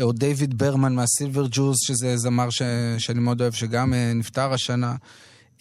או 0.00 0.12
דיוויד 0.12 0.58
ברמן 0.58 0.94
מה 0.94 1.07
Silver 1.07 1.46
Jews, 1.50 1.76
שזה 1.86 2.16
זמר 2.16 2.50
ש, 2.50 2.62
שאני 2.98 3.20
מאוד 3.20 3.40
אוהב, 3.40 3.52
שגם 3.52 3.94
אה, 3.94 4.12
נפטר 4.14 4.52
השנה. 4.52 4.96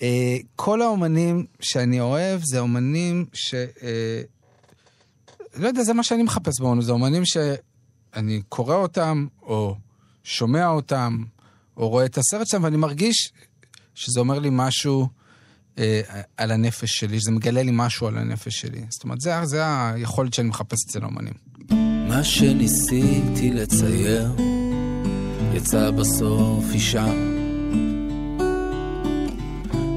אה, 0.02 0.38
כל 0.56 0.82
האומנים 0.82 1.46
שאני 1.60 2.00
אוהב 2.00 2.42
זה 2.44 2.60
אומנים 2.60 3.26
ש... 3.34 3.54
אה, 3.54 4.22
לא 5.56 5.68
יודע, 5.68 5.84
זה 5.84 5.94
מה 5.94 6.04
שאני 6.04 6.24
מחפש 6.24 6.60
באומנות, 6.60 6.86
זה 6.86 6.92
אומנים 6.92 7.26
שאני 7.26 8.42
קורא 8.50 8.76
אותם, 8.76 9.28
או 9.42 9.76
שומע 10.24 10.68
אותם, 10.68 11.24
או 11.78 11.90
רואה 11.90 12.06
את 12.06 12.18
הסרט 12.18 12.48
שלהם, 12.48 12.64
ואני 12.64 12.78
מרגיש 12.78 13.32
שזה 13.96 14.20
אומר 14.20 14.40
לי 14.40 14.50
משהו 14.52 15.08
על 16.38 16.52
הנפש 16.52 16.90
שלי, 16.92 17.20
שזה 17.20 17.32
מגלה 17.32 17.64
לי 17.64 17.72
משהו 17.74 18.08
על 18.08 18.18
הנפש 18.18 18.62
שלי. 18.62 18.86
זאת 18.90 19.04
אומרת, 19.04 19.22
זה, 19.22 19.32
זה 19.44 19.62
היכולת 19.66 20.34
שאני 20.34 20.48
מחפש 20.48 20.78
אצל 20.88 21.04
האומנים. 21.04 21.34
מה 22.12 22.24
שניסיתי 22.24 23.52
לצייר 23.52 24.28
יצא 25.54 25.92
בסוף 25.92 26.74
אישה. 26.74 27.06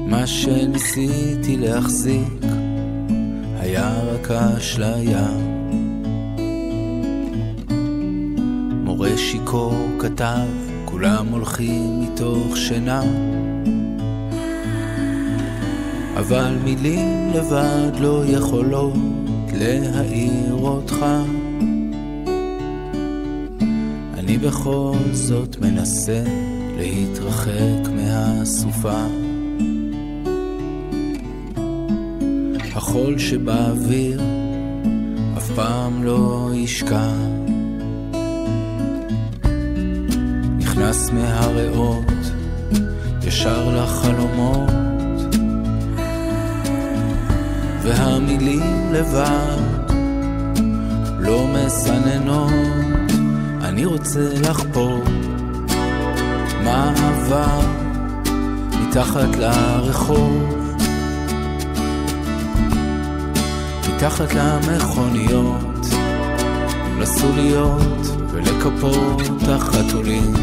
מה 0.07 0.27
שניסיתי 0.27 1.57
להחזיק 1.57 2.43
היה 3.59 3.99
רק 4.03 4.31
אשליה. 4.31 5.27
מורה 8.83 9.17
שיכור 9.17 9.87
כתב, 9.99 10.47
כולם 10.85 11.27
הולכים 11.27 12.01
מתוך 12.01 12.57
שינה. 12.57 13.03
אבל 16.17 16.57
מילים 16.63 17.31
לבד 17.33 17.99
לא 17.99 18.23
יכולות 18.25 18.93
להעיר 19.53 20.53
אותך. 20.53 21.05
אני 24.25 24.37
בכל 24.37 24.97
זאת 25.11 25.57
מנסה 25.61 26.23
להתרחק 26.77 27.89
מהסופה. 27.95 29.05
החול 32.75 33.19
שבאוויר 33.19 34.21
אף 35.37 35.51
פעם 35.55 36.03
לא 36.03 36.49
ישקע. 36.53 37.09
נכנס 40.57 41.09
מהריאות 41.09 42.13
ישר 43.27 43.75
לחלומות, 43.75 44.69
והמילים 47.83 48.93
לבד 48.93 49.57
לא 51.19 51.47
מסננות. 51.47 52.84
אני 53.75 53.85
רוצה 53.85 54.29
לחפור 54.41 55.03
מה 56.63 56.93
עבר 56.97 57.59
מתחת 58.81 59.35
לרחוב, 59.37 60.65
מתחת 63.89 64.33
למכוניות, 64.33 65.85
לסוליות 66.99 68.07
ולכפות 68.31 69.21
החתולים. 69.47 70.33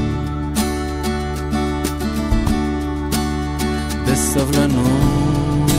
בסבלנות 4.06 5.70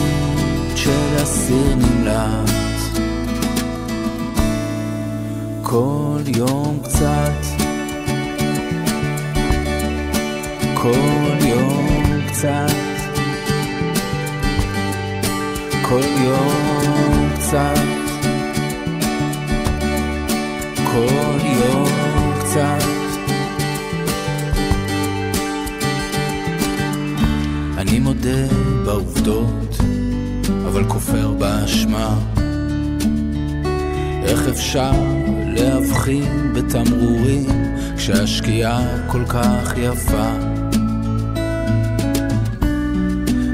של 0.76 1.22
אסיר 1.22 1.74
נמלט, 1.74 2.63
כל 5.74 6.22
יום 6.36 6.78
קצת, 6.84 7.32
כל 10.74 11.36
יום 11.48 12.20
קצת. 12.28 12.74
כל 15.82 16.00
יום 16.24 17.28
קצת, 17.34 17.78
כל 20.92 21.38
יום 21.44 21.88
קצת. 22.40 22.84
אני 27.78 27.98
מודה 27.98 28.46
בעובדות, 28.84 29.78
אבל 30.66 30.84
כופר 30.88 31.30
באשמה. 31.38 32.18
איך 34.24 34.48
אפשר 34.48 34.92
להבחין 35.54 36.52
בתמרורים 36.52 37.46
כשהשקיעה 37.96 38.80
כל 39.06 39.24
כך 39.28 39.74
יפה? 39.76 40.30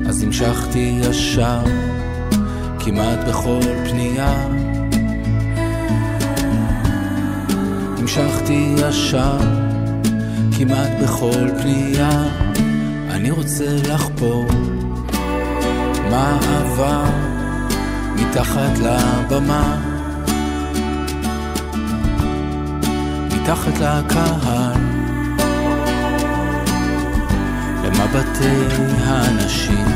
אז 0.09 0.23
המשכתי 0.23 0.99
ישר, 1.01 1.63
כמעט 2.79 3.19
בכל 3.29 3.61
פנייה. 3.91 4.47
המשכתי 7.99 8.75
ישר, 8.77 9.39
כמעט 10.59 10.91
בכל 11.03 11.49
פנייה. 11.63 12.29
אני 13.11 13.31
רוצה 13.31 13.77
לחפור 13.89 14.47
מה 16.11 16.39
עבר 16.61 17.05
מתחת 18.17 18.79
לבמה. 18.79 19.90
מתחת 23.51 23.75
לקהל, 23.75 24.81
למבטי 27.85 28.85
האנשים. 29.05 29.87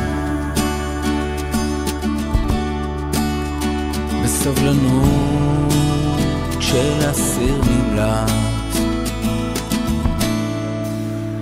בסבלנות 4.23 5.73
של 6.59 7.09
אסיר 7.11 7.61
נמלט, 7.69 8.31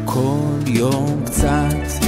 כל 0.05 0.59
יום 0.67 1.21
קצת, 1.25 2.03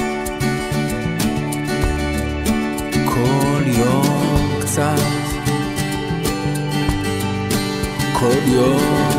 כל 3.04 3.62
יום 3.66 4.60
קצת, 4.60 5.00
כל 8.12 8.42
יום 8.46 9.15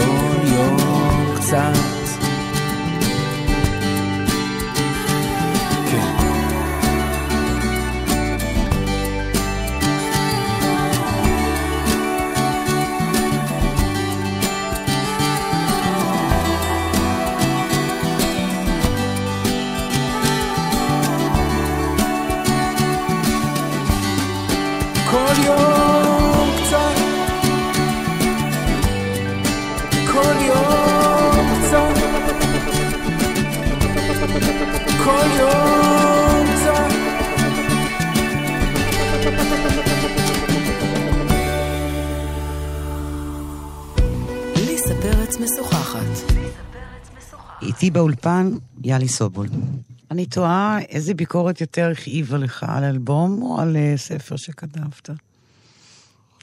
כל 0.00 0.46
יום 0.46 0.76
קצת. 1.36 1.95
איתי 47.86 47.94
באולפן, 47.94 48.50
יאלי 48.84 49.08
סובול. 49.08 49.48
אני 50.10 50.26
תוהה 50.26 50.78
איזה 50.88 51.14
ביקורת 51.14 51.60
יותר 51.60 51.90
הכאיבה 51.92 52.38
לך, 52.38 52.66
על 52.68 52.84
אלבום 52.84 53.42
או 53.42 53.60
על 53.60 53.76
אה, 53.76 53.94
ספר 53.96 54.36
שכתבת? 54.36 55.10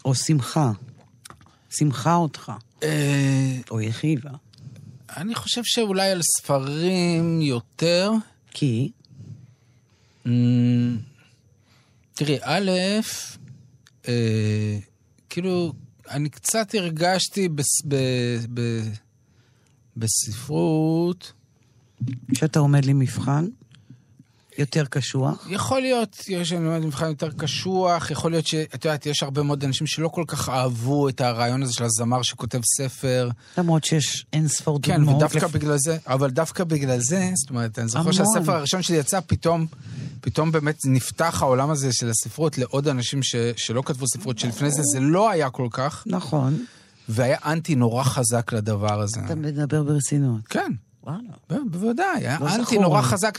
או 0.06 0.16
שמחה. 0.16 0.72
שמחה 1.70 2.16
אותך, 2.16 2.52
אה, 2.84 3.58
או 3.72 3.80
הכאיבה. 3.80 4.30
אני 5.18 5.36
חושב 5.36 5.62
שאולי 5.64 6.12
על 6.12 6.22
ספרים 6.22 7.42
יותר. 7.42 8.12
כי? 8.52 8.92
אמ, 10.26 10.98
תראי, 12.14 12.38
א', 12.42 12.72
אה, 14.08 14.78
כאילו, 15.30 15.74
אני 16.10 16.30
קצת 16.30 16.76
הרגשתי 16.76 17.50
בס, 17.50 17.82
ב, 17.88 17.96
ב, 18.54 18.82
בספרות, 19.98 21.34
שאתה 22.34 22.60
עומד 22.60 22.86
למבחן? 22.86 23.46
יותר 24.58 24.86
קשוח? 24.86 25.48
יכול 25.50 25.82
להיות, 25.82 26.24
יש 26.28 26.52
לנו 26.52 26.80
מבחן 26.88 27.06
יותר 27.08 27.32
קשוח, 27.32 28.12
יכול 28.12 28.32
להיות 28.32 28.48
שאת 28.48 28.86
יודעת, 28.86 29.06
יש 29.06 29.24
הרבה 29.24 29.44
מאוד 29.44 29.64
אנשים 29.64 29.88
שלא 29.88 30.08
כל 30.08 30.24
כך 30.28 30.50
אהבו 30.50 31.10
את 31.10 31.22
הרעיון 31.22 31.64
הזה 31.64 31.74
של 31.74 31.84
הזמר 31.84 32.22
שכותב 32.22 32.60
ספר. 32.78 33.30
למרות 33.58 33.84
שיש 33.84 34.26
אין 34.34 34.48
ספור 34.48 34.80
כן, 34.82 34.96
דוגמאות. 34.98 35.16
ודווקא 35.16 35.46
לפ- 35.46 35.52
בגלל 35.52 35.78
זה, 35.78 35.98
אבל 36.08 36.30
דווקא 36.30 36.64
בגלל 36.64 37.00
זה, 37.00 37.32
זאת 37.36 37.50
אומרת, 37.50 37.80
אני 37.80 37.88
זוכר 37.88 38.00
המון. 38.00 38.14
שהספר 38.14 38.52
הראשון 38.52 38.82
שלי 38.82 38.98
יצא, 38.98 39.20
פתאום, 39.28 39.66
פתאום 40.22 40.52
באמת 40.52 40.80
נפתח 40.86 41.38
העולם 41.42 41.70
הזה 41.70 41.94
של 41.94 42.10
הספרות 42.10 42.58
לעוד 42.58 42.88
אנשים 42.88 43.24
ש, 43.24 43.36
שלא 43.56 43.84
כתבו 43.86 44.08
ספרות, 44.08 44.40
שלפני 44.40 44.72
זה 44.72 44.82
זה 44.94 45.00
לא 45.00 45.30
היה 45.30 45.50
כל 45.50 45.68
כך, 45.72 46.04
נכון. 46.06 46.66
והיה 47.10 47.38
אנטי 47.46 47.76
נורא 47.76 48.04
חזק 48.04 48.54
לדבר 48.54 49.02
הזה. 49.02 49.20
אתה 49.26 49.36
מדבר 49.36 49.84
ברצינות. 49.84 50.48
כן, 50.48 50.72
וואלה. 51.04 51.20
בוודאי, 51.50 52.06
היה 52.16 52.38
לא 52.42 52.56
אנטי 52.56 52.78
נורא. 52.78 53.02
חזק 53.02 53.38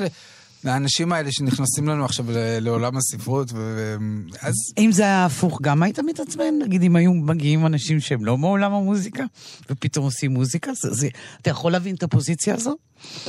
לאנשים 0.64 1.12
האלה 1.12 1.32
שנכנסים 1.32 1.88
לנו 1.88 2.04
עכשיו 2.04 2.26
לעולם 2.60 2.96
הספרות, 2.96 3.50
ו- 3.54 3.96
אז 4.40 4.54
אם 4.78 4.92
זה 4.92 5.02
היה 5.02 5.24
הפוך, 5.26 5.58
גם 5.62 5.82
היית 5.82 5.98
מתעצבן? 5.98 6.54
נגיד, 6.62 6.82
אם 6.82 6.96
היו 6.96 7.12
מגיעים 7.12 7.66
אנשים 7.66 8.00
שהם 8.00 8.24
לא 8.24 8.38
מעולם 8.38 8.72
המוזיקה, 8.72 9.24
ופתאום 9.70 10.04
עושים 10.04 10.34
מוזיקה? 10.34 10.72
זה, 10.74 10.94
זה, 10.94 11.08
אתה 11.42 11.50
יכול 11.50 11.72
להבין 11.72 11.94
את 11.94 12.02
הפוזיציה 12.02 12.54
הזו? 12.54 12.76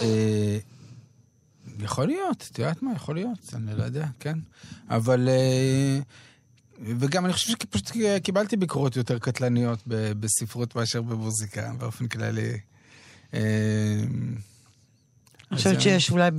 אה, 0.02 0.58
יכול 1.80 2.08
להיות, 2.08 2.50
את 2.52 2.60
יודעת 2.60 2.84
מה? 2.84 2.92
יכול 2.96 3.16
להיות, 3.16 3.54
אני 3.54 3.78
לא 3.78 3.84
יודע, 3.84 4.06
כן. 4.20 4.38
אבל... 4.90 5.30
וגם 6.84 7.26
אני 7.26 7.34
חושב 7.34 7.52
שפשוט 7.52 7.92
קיבלתי 8.24 8.58
ביקורות 8.58 8.96
יותר 8.96 9.20
קטלניות 9.20 9.80
בספרות 9.88 10.76
מאשר 10.76 11.02
במוזיקה, 11.02 11.72
באופן 11.78 12.08
כללי. 12.08 12.58
אה, 13.34 13.40
אני 15.52 15.58
חושבת 15.58 15.82
שיש 15.82 16.12
אולי 16.12 16.32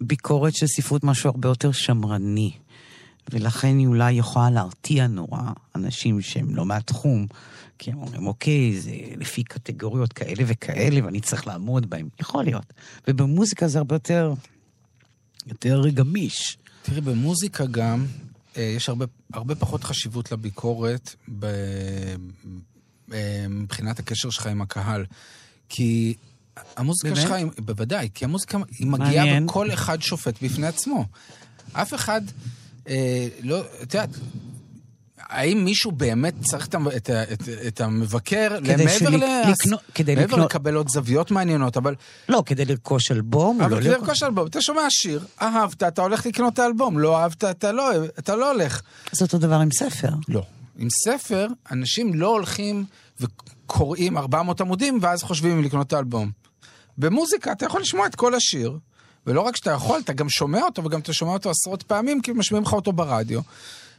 בביקורת 0.00 0.54
של 0.54 0.66
ספרות 0.66 1.04
משהו 1.04 1.30
הרבה 1.30 1.48
יותר 1.48 1.72
שמרני, 1.72 2.52
ולכן 3.30 3.78
היא 3.78 3.86
אולי 3.86 4.12
יכולה 4.12 4.50
להרתיע 4.50 5.06
נורא 5.06 5.42
אנשים 5.74 6.20
שהם 6.20 6.56
לא 6.56 6.66
מהתחום, 6.66 7.26
כי 7.78 7.90
הם 7.90 7.98
אומרים, 7.98 8.26
אוקיי, 8.26 8.80
זה 8.80 8.90
לפי 9.16 9.42
קטגוריות 9.42 10.12
כאלה 10.12 10.44
וכאלה, 10.46 11.04
ואני 11.04 11.20
צריך 11.20 11.46
לעמוד 11.46 11.90
בהם. 11.90 12.08
יכול 12.20 12.44
להיות. 12.44 12.72
ובמוזיקה 13.08 13.68
זה 13.68 13.78
הרבה 13.78 13.94
יותר, 13.94 14.34
יותר 15.46 15.88
גמיש. 15.88 16.58
תראי, 16.82 17.00
במוזיקה 17.00 17.66
גם, 17.66 18.06
אה, 18.56 18.62
יש 18.62 18.88
הרבה, 18.88 19.04
הרבה 19.32 19.54
פחות 19.54 19.84
חשיבות 19.84 20.32
לביקורת 20.32 21.14
ב, 21.38 21.44
אה, 23.12 23.46
מבחינת 23.48 23.98
הקשר 23.98 24.30
שלך 24.30 24.46
עם 24.46 24.62
הקהל. 24.62 25.04
כי 25.68 26.14
המוזיקה 26.76 27.08
באמת? 27.14 27.22
שלך, 27.22 27.32
היא- 27.32 27.46
בוודאי, 27.58 28.08
כי 28.14 28.24
המוזיקה 28.24 28.58
היא 28.78 28.86
מגיעה 28.86 29.10
מעניין. 29.24 29.44
וכל 29.44 29.72
אחד 29.72 30.02
שופט 30.02 30.42
בפני 30.42 30.66
עצמו. 30.66 31.04
אף 31.72 31.94
אחד, 31.94 32.20
אה, 32.88 33.28
לא, 33.42 33.60
את 33.82 33.94
יודעת, 33.94 34.10
האם 35.28 35.64
מישהו 35.64 35.92
באמת 35.92 36.34
צריך 36.42 36.66
את, 36.68 36.74
את, 36.96 37.10
את, 37.32 37.48
את 37.66 37.80
המבקר 37.80 38.56
כדי 38.64 38.84
מעבר, 38.84 38.98
של- 38.98 39.16
ל- 39.16 39.42
לקנות- 39.50 39.80
כדי 39.94 40.14
מעבר 40.14 40.26
לקנות- 40.34 40.50
לקבל 40.50 40.74
עוד 40.74 40.88
זוויות 40.88 41.30
מעניינות, 41.30 41.76
אבל 41.76 41.94
לא, 42.28 42.42
כדי 42.46 42.64
לרכוש 42.64 43.10
אלבום, 43.10 43.60
אבל 43.60 43.70
לא 43.70 43.80
כדי 43.80 43.88
לרכוש... 43.88 44.02
לרכוש 44.08 44.22
אלבום, 44.22 44.46
אתה 44.46 44.60
שומע 44.62 44.82
שיר, 44.90 45.24
אהבת, 45.42 45.82
אתה 45.82 46.02
הולך 46.02 46.26
לקנות 46.26 46.54
את 46.54 46.58
האלבום, 46.58 46.98
לא 46.98 47.18
אהבת, 47.18 47.44
אתה 47.44 47.72
לא, 47.72 47.90
אתה 48.18 48.36
לא 48.36 48.52
הולך. 48.52 48.80
זה 49.12 49.24
אותו 49.24 49.38
דבר 49.38 49.54
עם 49.60 49.68
ספר. 49.72 50.08
לא. 50.28 50.42
עם 50.78 50.88
ספר, 51.04 51.46
אנשים 51.72 52.14
לא 52.14 52.28
הולכים 52.28 52.84
וקוראים 53.20 54.18
400 54.18 54.60
עמודים, 54.60 54.98
ואז 55.02 55.22
חושבים 55.22 55.52
אם 55.58 55.64
לקנות 55.64 55.86
את 55.86 55.92
האלבום. 55.92 56.30
במוזיקה 56.98 57.52
אתה 57.52 57.66
יכול 57.66 57.80
לשמוע 57.80 58.06
את 58.06 58.14
כל 58.14 58.34
השיר, 58.34 58.78
ולא 59.26 59.40
רק 59.40 59.56
שאתה 59.56 59.70
יכול, 59.70 60.00
אתה 60.04 60.12
גם 60.12 60.28
שומע 60.28 60.62
אותו, 60.62 60.84
וגם 60.84 61.00
אתה 61.00 61.12
שומע 61.12 61.32
אותו 61.32 61.50
עשרות 61.50 61.82
פעמים, 61.82 62.20
כי 62.22 62.32
משמיעים 62.32 62.64
לך 62.64 62.72
אותו 62.72 62.92
ברדיו. 62.92 63.40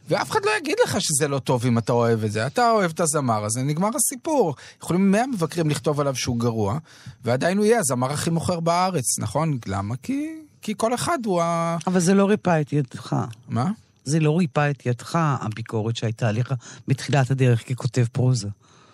ואף 0.08 0.30
אחד 0.30 0.40
לא 0.44 0.50
יגיד 0.58 0.76
לך 0.84 0.96
שזה 1.00 1.28
לא 1.28 1.38
טוב 1.38 1.66
אם 1.66 1.78
אתה 1.78 1.92
אוהב 1.92 2.24
את 2.24 2.32
זה. 2.32 2.46
אתה 2.46 2.70
אוהב 2.70 2.90
את 2.90 3.00
הזמר 3.00 3.44
הזה, 3.44 3.62
נגמר 3.62 3.88
הסיפור. 3.96 4.54
יכולים 4.82 5.10
מאה 5.10 5.26
מבקרים 5.26 5.70
לכתוב 5.70 6.00
עליו 6.00 6.16
שהוא 6.16 6.38
גרוע, 6.38 6.78
ועדיין 7.24 7.58
הוא 7.58 7.66
יהיה 7.66 7.78
הזמר 7.78 8.12
הכי 8.12 8.30
מוכר 8.30 8.60
בארץ, 8.60 9.18
נכון? 9.18 9.58
למה? 9.66 9.94
כי, 10.02 10.28
כי 10.62 10.74
כל 10.76 10.94
אחד 10.94 11.18
הוא 11.24 11.42
ה... 11.42 11.76
אבל 11.86 12.00
זה 12.00 12.14
לא 12.14 12.28
ריפא 12.28 12.60
את 12.60 12.72
ידך. 12.72 13.16
מה? 13.48 13.70
זה 14.04 14.20
לא 14.20 14.38
ריפא 14.38 14.70
את 14.70 14.86
ידך, 14.86 15.18
הביקורת 15.40 15.96
שהייתה 15.96 16.28
עליך 16.28 16.54
בתחילת 16.88 17.30
הדרך 17.30 17.68
ככותב 17.68 18.04
פרוזה. 18.12 18.48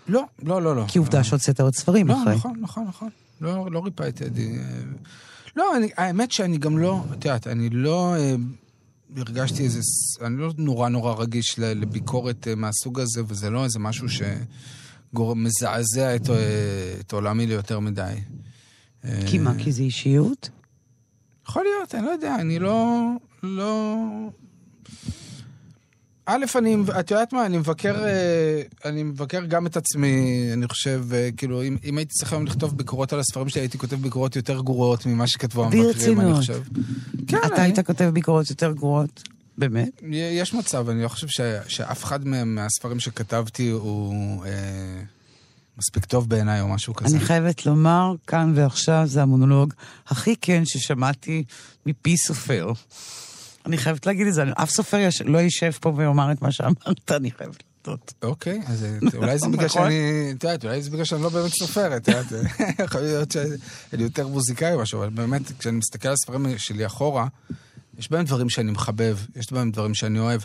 לא, 0.09 0.23
לא, 0.43 0.63
לא, 0.63 0.77
לא. 0.77 0.85
כי 0.89 0.99
עובדה 0.99 1.25
שהוצאת 1.25 1.61
עוד 1.61 1.75
ספרים 1.75 2.09
לא, 2.09 2.23
אחרי. 2.23 2.35
נכון, 2.35 2.57
נכון, 2.61 2.85
נכון. 2.89 3.09
לא, 3.41 3.71
לא 3.71 3.85
ריפא 3.85 4.09
את 4.09 4.21
ידי. 4.21 4.59
אה, 4.59 4.81
לא, 5.57 5.77
אני, 5.77 5.89
האמת 5.97 6.33
שאני 6.33 6.59
גם 6.59 6.79
לא, 6.79 7.05
את 7.13 7.25
יודעת, 7.25 7.47
אני 7.47 7.71
לא 7.71 8.15
אה, 8.17 8.35
הרגשתי 9.17 9.65
איזה, 9.65 9.81
אני 10.27 10.37
לא 10.37 10.53
נורא 10.59 10.89
נורא 10.89 11.15
רגיש 11.15 11.59
לביקורת 11.59 12.49
אה, 12.49 12.55
מהסוג 12.55 13.01
הזה, 13.01 13.23
וזה 13.27 13.51
לא 13.51 13.65
איזה 13.65 13.79
משהו 13.79 14.07
שמזעזע 15.15 16.17
את, 16.17 16.31
אה, 16.31 16.37
את 17.01 17.13
עולמי 17.13 17.47
ליותר 17.47 17.81
מדי. 17.81 18.15
אה, 19.05 19.21
כי 19.27 19.39
מה, 19.39 19.55
כי 19.59 19.73
זה 19.73 19.83
אישיות? 19.83 20.49
יכול 21.49 21.63
להיות, 21.63 21.95
אני 21.95 22.07
לא 22.07 22.11
יודע, 22.11 22.35
אני 22.35 22.59
לא... 22.59 23.09
לא... 23.43 23.97
א', 26.31 26.45
אני, 26.59 26.76
את 27.01 27.11
יודעת 27.11 27.33
מה, 27.33 27.47
אני 27.47 27.59
מבקר, 27.59 28.05
אה, 28.05 28.62
אני 28.85 29.03
מבקר 29.03 29.45
גם 29.45 29.66
את 29.66 29.76
עצמי, 29.76 30.49
אני 30.53 30.68
חושב, 30.68 31.05
אה, 31.12 31.29
כאילו, 31.37 31.62
אם, 31.62 31.76
אם 31.85 31.99
הייתי 31.99 32.12
צריך 32.12 32.33
היום 32.33 32.47
לכתוב 32.47 32.76
ביקורות 32.76 33.12
על 33.12 33.20
הספרים 33.20 33.49
שלי, 33.49 33.61
הייתי 33.61 33.79
כותב 33.79 33.97
ביקורות 33.97 34.37
יותר 34.37 34.61
גרועות 34.61 35.07
ממה 35.07 35.26
שכתבו 35.26 35.64
המבקרים, 35.64 36.20
אני. 36.20 36.35
חושב. 36.35 36.62
כן, 37.29 37.37
אתה 37.47 37.57
אני, 37.57 37.64
היית 37.64 37.81
כותב 37.81 38.11
ביקורות 38.12 38.51
יותר 38.51 38.72
גרועות? 38.72 39.29
באמת? 39.59 40.03
יש 40.12 40.55
מצב, 40.55 40.89
אני 40.89 41.03
לא 41.03 41.09
חושב 41.09 41.29
ש, 41.29 41.41
שאף 41.68 42.05
אחד 42.05 42.26
מהם, 42.26 42.55
מהספרים 42.55 43.01
שכתבתי 43.01 43.68
הוא 43.68 44.45
אה, 44.45 44.51
מספיק 45.79 46.05
טוב 46.05 46.29
בעיניי 46.29 46.61
או 46.61 46.68
משהו 46.68 46.95
כזה. 46.95 47.16
אני 47.16 47.24
חייבת 47.24 47.66
לומר, 47.66 48.14
כאן 48.26 48.53
ועכשיו 48.55 49.03
זה 49.07 49.22
המונולוג 49.22 49.74
הכי 50.09 50.37
כן 50.41 50.62
ששמעתי 50.64 51.45
מפי 51.87 52.16
סופר. 52.16 52.72
אני 53.69 53.79
חייבת 53.79 54.07
להגיד 54.07 54.27
את 54.27 54.35
זה, 54.35 54.45
אף 54.62 54.71
סופר 54.71 55.09
לא 55.25 55.39
יישב 55.39 55.71
פה 55.81 55.93
ויאמר 55.97 56.33
את 56.33 56.43
מה 56.43 56.53
שאמרת, 56.53 57.12
אני 57.12 57.31
חייבת 57.31 57.62
להודות. 57.87 58.14
אוקיי, 58.23 58.61
אז 58.66 58.85
אה, 58.85 58.99
אולי 59.19 59.39
זה 59.39 59.49
בגלל 59.49 59.64
נכון. 59.64 59.83
שאני, 59.83 60.33
את 60.37 60.45
יודעת, 60.45 60.64
אולי 60.64 60.83
זה 60.83 60.91
בגלל 60.91 61.05
שאני 61.05 61.23
לא 61.23 61.29
באמת 61.29 61.51
סופר, 61.51 61.97
את 61.97 62.09
יודעת, 62.09 62.27
יכול 62.85 63.01
להיות 63.01 63.31
שאני 63.31 64.03
יותר 64.03 64.27
מוזיקאי 64.27 64.75
או 64.75 64.81
משהו, 64.83 64.99
אבל 64.99 65.11
באמת, 65.11 65.43
כשאני 65.59 65.79
מסתכל 65.79 66.09
על 66.09 66.14
הספרים 66.14 66.59
שלי 66.59 66.87
אחורה, 66.87 67.27
יש 67.99 68.11
בהם 68.11 68.25
דברים 68.25 68.51
שאני 68.51 68.71
מחבב, 68.71 69.19
יש 69.37 69.53
בהם 69.53 69.71
דברים 69.71 69.95
שאני 69.95 70.19
אוהב, 70.19 70.41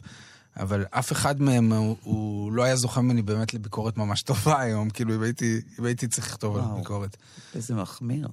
אבל 0.57 0.85
אף 0.89 1.11
אחד 1.11 1.41
מהם, 1.41 1.73
הוא, 1.73 1.97
הוא 2.03 2.51
לא 2.51 2.63
היה 2.63 2.75
זוכה 2.75 3.01
ממני 3.01 3.21
באמת 3.21 3.53
לביקורת 3.53 3.97
ממש 3.97 4.21
טובה 4.21 4.61
היום, 4.61 4.89
כאילו, 4.89 5.15
אם 5.15 5.21
הייתי, 5.21 5.61
אם 5.79 5.85
הייתי 5.85 6.07
צריך 6.07 6.27
לכתוב 6.27 6.57
על. 6.57 6.63
ביקורת. 6.77 7.17
איזה 7.55 7.75
מחמיר. 7.75 8.27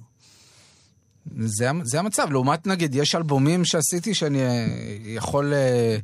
זה, 1.45 1.69
זה 1.83 1.99
המצב, 1.99 2.27
לעומת 2.31 2.67
נגיד, 2.67 2.95
יש 2.95 3.15
אלבומים 3.15 3.65
שעשיתי 3.65 4.13
שאני 4.13 4.41
אה, 4.41 4.67
יכול, 5.05 5.53
אה, 5.53 5.97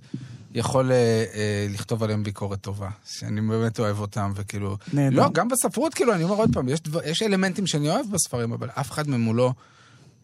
יכול 0.54 0.92
אה, 0.92 1.26
אה, 1.34 1.68
לכתוב 1.70 2.04
עליהם 2.04 2.24
ביקורת 2.24 2.62
טובה, 2.62 2.90
שאני 3.06 3.42
באמת 3.42 3.80
אוהב 3.80 4.00
אותם, 4.00 4.32
וכאילו... 4.36 4.78
נהדר. 4.94 5.16
לא, 5.16 5.30
גם 5.34 5.48
בספרות, 5.48 5.94
כאילו, 5.94 6.14
אני 6.14 6.24
אומר 6.24 6.36
עוד 6.36 6.50
פעם, 6.54 6.70
יש, 6.70 6.82
דבר, 6.82 7.00
יש 7.06 7.22
אלמנטים 7.22 7.68
שאני 7.68 7.90
אוהב 7.90 8.06
בספרים, 8.12 8.52
אבל 8.52 8.70
אף 8.74 8.92
אחד 8.92 9.10
מהם 9.10 9.26
הוא 9.26 9.36
לא 9.36 9.52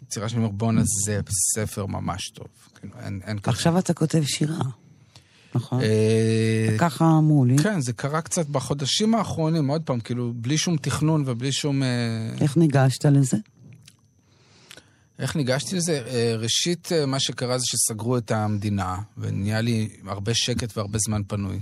יצירה 0.04 0.30
שאני 0.30 0.42
אומר, 0.42 0.52
בואנה, 0.52 0.82
זה 1.06 1.20
ספר 1.56 1.86
ממש 1.86 2.30
טוב. 2.30 2.48
כאילו, 2.80 2.94
אין, 3.00 3.20
אין 3.24 3.40
כזה. 3.40 3.52
עכשיו 3.52 3.80
אתה 3.80 3.94
כותב 3.94 4.24
שירה, 4.24 4.60
נכון? 5.56 5.82
ככה 6.78 7.06
אמרו 7.18 7.46
לי. 7.46 7.58
כן, 7.58 7.82
זה 7.82 7.94
קרה 7.94 8.22
קצת 8.22 8.48
בחודשים 8.48 9.16
האחרונים, 9.16 9.68
עוד 9.68 9.82
פעם, 9.82 10.00
כאילו, 10.00 10.34
בלי 10.36 10.58
שום 10.58 10.78
תכנון 10.78 11.24
ובלי 11.26 11.52
שום... 11.52 11.84
איך 12.42 12.58
ניגשת 12.58 13.06
לזה? 13.06 13.38
איך 15.20 15.36
ניגשתי 15.36 15.76
לזה? 15.76 16.04
אה, 16.08 16.36
ראשית, 16.38 16.92
אה, 16.92 17.06
מה 17.06 17.20
שקרה 17.20 17.58
זה 17.58 17.66
שסגרו 17.66 18.18
את 18.18 18.32
המדינה, 18.32 18.98
ונהיה 19.18 19.62
לי 19.62 19.90
הרבה 20.08 20.34
שקט 20.34 20.78
והרבה 20.78 21.00
זמן 21.00 21.22
פנוי. 21.28 21.60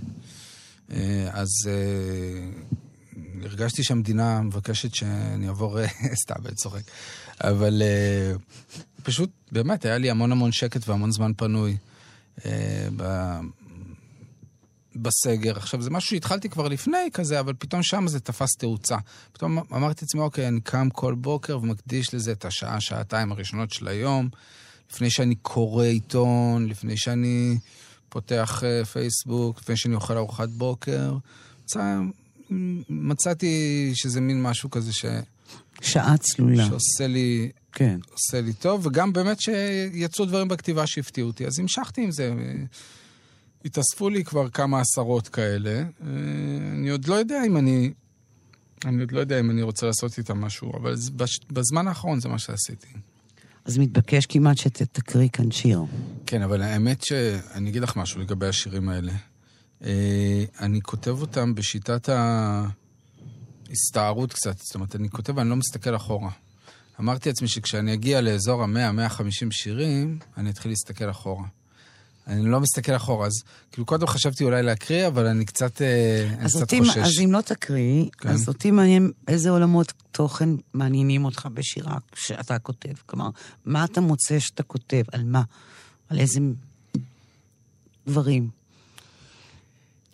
אה, 0.92 1.30
אז 1.32 1.50
הרגשתי 3.44 3.84
שהמדינה 3.84 4.42
מבקשת 4.42 4.96
שאני 4.96 5.48
אעבור... 5.48 5.80
סתם, 6.24 6.36
אני 6.46 6.56
צוחק. 6.56 6.82
אבל 7.44 7.82
פשוט, 9.04 9.30
באמת, 9.52 9.86
היה 9.86 9.98
לי 9.98 10.10
המון 10.10 10.32
המון 10.32 10.52
שקט 10.52 10.90
והמון 10.90 11.12
זמן 11.12 11.32
פנוי. 11.38 11.78
אה, 14.96 15.02
בסגר. 15.02 15.58
עכשיו, 15.58 15.82
זה 15.82 15.90
משהו 15.90 16.10
שהתחלתי 16.10 16.50
כבר 16.50 16.68
לפני 16.68 17.10
כזה, 17.14 17.40
אבל 17.40 17.54
פתאום 17.60 17.84
שם 17.84 18.08
זה 18.08 18.20
תפס 18.20 18.56
תאוצה. 18.58 18.98
פתאום 19.34 19.58
אמרתי 19.58 20.06
לעצמי, 20.06 20.22
אוקיי, 20.22 20.48
אני 20.48 20.62
קם 20.62 20.90
כל 20.90 21.16
בוקר 21.16 21.58
ומקדיש 21.58 22.14
לזה 22.14 22.32
את 22.32 22.46
השעה, 22.46 22.82
שעתיים 22.82 23.32
הראשונות 23.32 23.72
של 23.72 23.88
היום, 23.88 24.30
לפני 24.92 25.10
שאני 25.10 25.36
קורא 25.36 25.86
עיתון, 25.86 26.68
לפני 26.68 26.98
שאני 26.98 27.58
פותח 28.10 28.64
uh, 28.64 28.86
פייסבוק, 28.86 29.60
לפני 29.60 29.78
שאני 29.78 29.96
אוכל 29.96 30.18
ארוחת 30.18 30.50
בוקר. 30.50 31.18
מצא, 31.64 32.00
מצאתי 32.90 33.92
שזה 33.94 34.22
מין 34.22 34.44
משהו 34.44 34.70
כזה 34.72 34.94
ש, 34.94 35.06
שעה 35.82 36.18
צלולה. 36.18 36.66
שעושה 36.66 37.08
לי, 37.08 37.52
כן. 37.72 38.00
עושה 38.12 38.42
לי 38.42 38.54
טוב, 38.54 38.86
וגם 38.86 39.14
באמת 39.14 39.42
שיצאו 39.42 40.26
דברים 40.26 40.48
בכתיבה 40.48 40.88
שהפתיעו 40.88 41.28
אותי, 41.28 41.48
אז 41.48 41.60
המשכתי 41.60 42.02
עם 42.02 42.12
זה. 42.12 42.34
התאספו 43.66 44.10
לי 44.10 44.24
כבר 44.24 44.50
כמה 44.50 44.80
עשרות 44.82 45.28
כאלה. 45.28 45.84
אני 46.72 46.90
עוד 46.90 47.08
לא 47.08 47.16
יודע 47.16 47.44
אם 47.48 47.58
אני... 47.58 47.92
אני 48.86 49.02
עוד 49.02 49.12
לא 49.12 49.20
יודע 49.20 49.40
אם 49.40 49.50
אני 49.52 49.62
רוצה 49.62 49.86
לעשות 49.86 50.18
איתם 50.18 50.42
משהו, 50.42 50.72
אבל 50.78 50.96
בש- 51.16 51.46
בזמן 51.52 51.88
האחרון 51.88 52.20
זה 52.20 52.30
מה 52.30 52.40
שעשיתי. 52.40 52.88
אז 53.66 53.78
מתבקש 53.78 54.26
כמעט 54.26 54.58
שתקריא 54.58 55.30
כאן 55.34 55.52
שיר. 55.52 55.84
כן, 56.26 56.42
אבל 56.42 56.62
האמת 56.62 57.04
שאני 57.04 57.70
אגיד 57.70 57.82
לך 57.84 57.96
משהו 57.98 58.22
לגבי 58.22 58.48
השירים 58.48 58.90
האלה. 58.90 59.14
אה, 59.84 60.44
אני 60.60 60.82
כותב 60.82 61.22
אותם 61.22 61.56
בשיטת 61.56 62.10
ההסתערות 63.70 64.34
קצת, 64.34 64.58
זאת 64.58 64.76
אומרת, 64.76 64.96
אני 64.96 65.10
כותב 65.10 65.38
ואני 65.38 65.50
לא 65.50 65.56
מסתכל 65.56 65.96
אחורה. 65.96 66.30
אמרתי 67.00 67.30
לעצמי 67.30 67.48
שכשאני 67.48 67.94
אגיע 67.94 68.22
לאזור 68.22 68.64
ה-100-150 68.64 69.24
שירים, 69.52 70.20
אני 70.38 70.50
אתחיל 70.50 70.72
להסתכל 70.72 71.10
אחורה. 71.10 71.48
אני 72.28 72.46
לא 72.46 72.60
מסתכל 72.60 72.96
אחורה, 72.96 73.28
אז 73.28 73.44
כאילו 73.72 73.86
קודם 73.86 74.08
חשבתי 74.08 74.44
אולי 74.44 74.64
להקריא, 74.64 75.08
אבל 75.08 75.26
אני 75.26 75.46
קצת, 75.46 75.82
אה, 75.82 76.28
אני 76.34 76.46
אז, 76.46 76.52
קצת 76.52 76.62
אותי, 76.62 76.80
חושש. 76.80 76.98
אז 76.98 77.20
אם 77.26 77.32
לא 77.32 77.42
תקריא, 77.42 78.06
כן. 78.18 78.30
אז 78.30 78.48
אותי 78.48 78.72
מעניין 78.72 79.12
איזה 79.28 79.50
עולמות 79.50 79.94
תוכן 80.12 80.50
מעניינים 80.74 81.26
אותך 81.26 81.48
בשירה 81.54 81.98
שאתה 82.16 82.60
כותב. 82.60 82.94
כלומר, 83.06 83.30
מה 83.66 83.84
אתה 83.84 84.02
מוצא 84.02 84.40
שאתה 84.40 84.64
כותב? 84.64 85.04
על 85.12 85.24
מה? 85.24 85.42
על 86.10 86.20
איזה 86.20 86.40
דברים? 88.08 88.50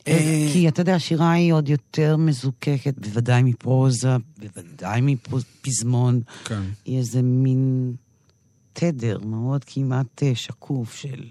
אה, 0.07 0.47
כי 0.53 0.67
אתה 0.67 0.81
יודע, 0.81 0.95
השירה 0.95 1.31
היא 1.31 1.53
עוד 1.53 1.69
יותר 1.69 2.17
מזוקקת, 2.17 2.93
בוודאי 2.97 3.43
מפרוזה, 3.43 4.15
בוודאי 4.37 5.01
מפזמון. 5.01 6.21
כן. 6.45 6.61
היא 6.85 6.97
איזה 6.97 7.21
מין 7.21 7.93
תדר 8.73 9.19
מאוד 9.25 9.63
כמעט 9.63 10.23
אה, 10.23 10.35
שקוף 10.35 10.95
של 10.95 11.23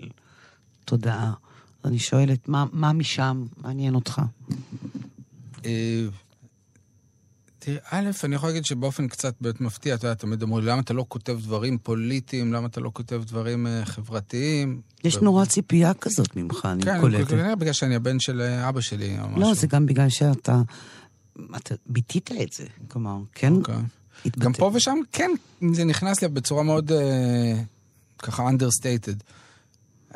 תודעה. 0.86 1.32
אני 1.84 1.98
שואלת, 1.98 2.48
מה, 2.48 2.64
מה 2.72 2.92
משם 2.92 3.44
מעניין 3.56 3.94
אותך? 3.94 4.22
אה, 5.64 6.06
תראה, 7.58 7.78
א', 7.90 8.10
אני 8.24 8.34
יכול 8.34 8.48
להגיד 8.48 8.64
שבאופן 8.64 9.08
קצת 9.08 9.34
באמת 9.40 9.60
מפתיע, 9.60 9.94
אתה 9.94 10.06
יודע, 10.06 10.14
תמיד 10.14 10.42
אמרו 10.42 10.60
לי, 10.60 10.66
למה 10.66 10.80
אתה 10.80 10.94
לא 10.94 11.04
כותב 11.08 11.38
דברים 11.42 11.78
פוליטיים, 11.78 12.52
למה 12.52 12.66
אתה 12.66 12.80
לא 12.80 12.90
כותב 12.94 13.22
דברים 13.26 13.66
אה, 13.66 13.84
חברתיים? 13.84 14.80
יש 15.04 15.16
ו- 15.16 15.24
נורא 15.24 15.44
ציפייה 15.44 15.94
כזאת 15.94 16.36
ממך, 16.36 16.68
אני 16.72 16.82
כן, 16.82 17.00
קולטת. 17.00 17.28
כנראה 17.28 17.56
בגלל 17.56 17.72
שאני 17.72 17.94
הבן 17.94 18.20
של 18.20 18.40
אה, 18.40 18.68
אבא 18.68 18.80
שלי 18.80 19.20
או 19.20 19.28
משהו. 19.28 19.40
לא, 19.40 19.54
זה 19.54 19.66
גם 19.66 19.86
בגלל 19.86 20.08
שאתה... 20.08 20.60
אתה 21.56 21.74
ביטית 21.86 22.30
את 22.42 22.52
זה. 22.52 22.64
כלומר, 22.88 23.16
כן 23.34 23.52
אוקיי. 23.52 23.74
התבטא. 24.24 24.44
גם 24.44 24.52
פה 24.52 24.70
ושם, 24.74 24.98
כן, 25.12 25.30
זה 25.72 25.84
נכנס 25.84 26.22
לי 26.22 26.28
בצורה 26.28 26.62
מאוד 26.62 26.92
אה, 26.92 27.62
ככה 28.18 28.48
understated. 28.50 29.22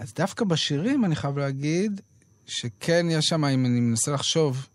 אז 0.00 0.12
דווקא 0.14 0.44
בשירים, 0.44 1.04
אני 1.04 1.16
חייב 1.16 1.38
להגיד, 1.38 2.00
שכן 2.46 3.06
יש 3.10 3.26
שם, 3.26 3.44
אם 3.44 3.66
אני 3.66 3.80
מנסה 3.80 4.12
לחשוב, 4.12 4.66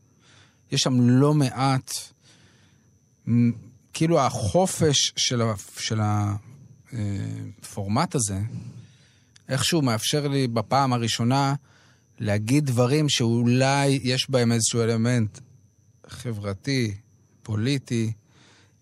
יש 0.72 0.82
שם 0.82 1.10
לא 1.10 1.34
מעט, 1.34 1.92
כאילו 3.94 4.20
החופש 4.20 5.14
של, 5.16 5.42
ה, 5.42 5.54
של 5.78 6.00
הפורמט 6.92 8.16
הזה, 8.16 8.40
איכשהו 9.50 9.82
מאפשר 9.82 10.28
לי 10.28 10.48
בפעם 10.48 10.94
הראשונה 10.94 11.56
להגיד 12.20 12.66
דברים 12.66 13.10
שאולי 13.10 14.00
יש 14.04 14.30
בהם 14.30 14.52
איזשהו 14.52 14.82
אלמנט 14.82 15.40
חברתי, 16.08 16.96
פוליטי, 17.44 18.12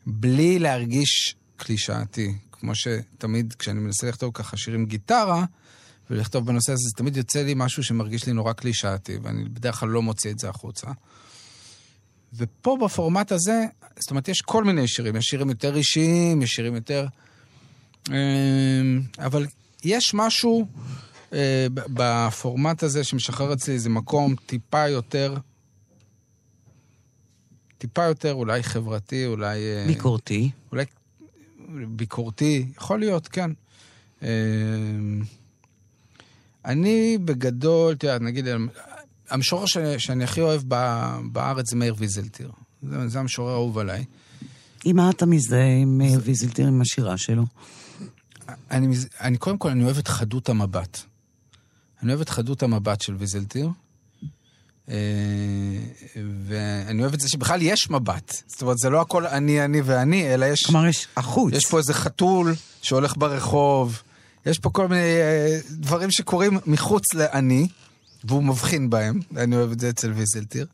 בלי 0.05 0.59
להרגיש 0.59 1.35
קלישאתי. 1.55 2.33
כמו 2.51 2.75
שתמיד 2.75 3.53
כשאני 3.59 3.79
מנסה 3.79 4.09
לכתוב 4.09 4.31
ככה 4.33 4.57
שירים 4.57 4.85
גיטרה, 4.85 5.45
ולכתוב 6.09 6.45
בנושא 6.45 6.71
הזה, 6.71 6.81
זה 6.81 6.95
תמיד 6.95 7.17
יוצא 7.17 7.43
לי 7.43 7.53
משהו 7.55 7.83
שמרגיש 7.83 8.27
לי 8.27 8.33
נורא 8.33 8.53
קלישאתי, 8.53 9.17
ואני 9.21 9.43
בדרך 9.43 9.75
כלל 9.75 9.89
לא 9.89 10.01
מוציא 10.01 10.31
את 10.31 10.39
זה 10.39 10.49
החוצה. 10.49 10.87
ופה 12.33 12.77
בפורמט 12.85 13.31
הזה, 13.31 13.65
זאת 13.99 14.11
אומרת, 14.11 14.27
יש 14.27 14.41
כל 14.41 14.63
מיני 14.63 14.87
שירים, 14.87 15.15
יש 15.15 15.25
שירים 15.25 15.49
יותר 15.49 15.75
אישיים, 15.75 16.41
יש 16.41 16.49
שירים 16.49 16.75
יותר... 16.75 17.07
אמ, 18.09 19.01
אבל 19.19 19.45
יש 19.83 20.13
משהו 20.13 20.67
אה, 21.33 21.67
בפורמט 21.71 22.83
הזה 22.83 23.03
שמשחרר 23.03 23.53
אצלי 23.53 23.73
איזה 23.73 23.89
מקום 23.89 24.35
טיפה 24.45 24.87
יותר... 24.87 25.37
טיפה 27.77 28.03
יותר 28.03 28.33
אולי 28.33 28.63
חברתי, 28.63 29.25
אולי... 29.25 29.59
אה, 29.59 29.85
ביקורתי. 29.87 30.51
אולי 30.71 30.85
ביקורתי, 31.87 32.65
יכול 32.77 32.99
להיות, 32.99 33.27
כן. 33.27 33.51
אני 36.65 37.17
בגדול, 37.25 37.95
יודע, 38.03 38.19
נגיד, 38.19 38.45
המשורר 39.29 39.65
שאני, 39.65 39.99
שאני 39.99 40.23
הכי 40.23 40.41
אוהב 40.41 40.61
בארץ 41.31 41.69
זה 41.69 41.75
מאיר 41.75 41.95
ויזלטיר. 41.97 42.51
זה, 42.83 43.07
זה 43.07 43.19
המשורר 43.19 43.51
האהוב 43.51 43.77
עליי. 43.77 44.05
עם 44.85 44.95
מה 44.95 45.09
אתה 45.09 45.25
מזדהה 45.25 45.75
עם 45.81 45.97
מאיר 45.97 46.19
ויזלטיר, 46.23 46.67
עם 46.67 46.81
השירה 46.81 47.17
שלו? 47.17 47.45
אני, 48.71 48.95
אני 49.21 49.37
קודם 49.37 49.57
כל, 49.57 49.69
אני 49.69 49.83
אוהב 49.83 49.97
את 49.97 50.07
חדות 50.07 50.49
המבט. 50.49 50.99
אני 52.03 52.09
אוהב 52.09 52.21
את 52.21 52.29
חדות 52.29 52.63
המבט 52.63 53.01
של 53.01 53.15
ויזלטיר. 53.15 53.69
אה, 54.89 54.95
ואני 56.45 57.01
אוהב 57.01 57.13
את 57.13 57.19
זה 57.19 57.29
שבכלל 57.29 57.61
יש 57.61 57.89
מבט. 57.89 58.43
זאת 58.47 58.61
אומרת, 58.61 58.77
זה 58.77 58.89
לא 58.89 59.01
הכל 59.01 59.27
אני, 59.27 59.65
אני 59.65 59.81
ואני, 59.81 60.33
אלא 60.33 60.45
יש... 60.45 60.65
כלומר, 60.65 60.87
יש 60.87 61.07
החוץ. 61.17 61.53
יש 61.53 61.65
פה 61.65 61.77
איזה 61.77 61.93
חתול 61.93 62.55
שהולך 62.81 63.17
ברחוב, 63.17 64.01
יש 64.45 64.59
פה 64.59 64.69
כל 64.69 64.87
מיני 64.87 65.01
אה, 65.01 65.59
דברים 65.69 66.11
שקורים 66.11 66.59
מחוץ 66.65 67.13
לאני, 67.13 67.67
והוא 68.23 68.43
מבחין 68.43 68.89
בהם, 68.89 69.19
אני 69.37 69.55
אוהב 69.55 69.71
את 69.71 69.79
זה 69.79 69.89
אצל 69.89 70.11
ויזלטיר. 70.11 70.65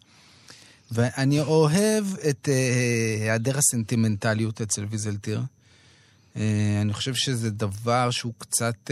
ואני 0.91 1.39
אוהב 1.39 2.05
את 2.29 2.49
אה, 2.49 3.23
היעדר 3.23 3.57
הסנטימנטליות 3.57 4.61
אצל 4.61 4.85
ויזלטיר. 4.89 5.41
אה, 6.35 6.79
אני 6.81 6.93
חושב 6.93 7.13
שזה 7.13 7.49
דבר 7.49 8.11
שהוא 8.11 8.33
קצת... 8.37 8.91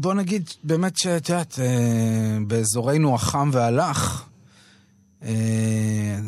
בוא 0.00 0.14
נגיד, 0.14 0.50
באמת 0.64 0.98
שאת 0.98 1.28
יודעת, 1.28 1.58
באזורנו 2.46 3.14
החם 3.14 3.50
והלך, 3.52 4.24
אה, 5.22 6.18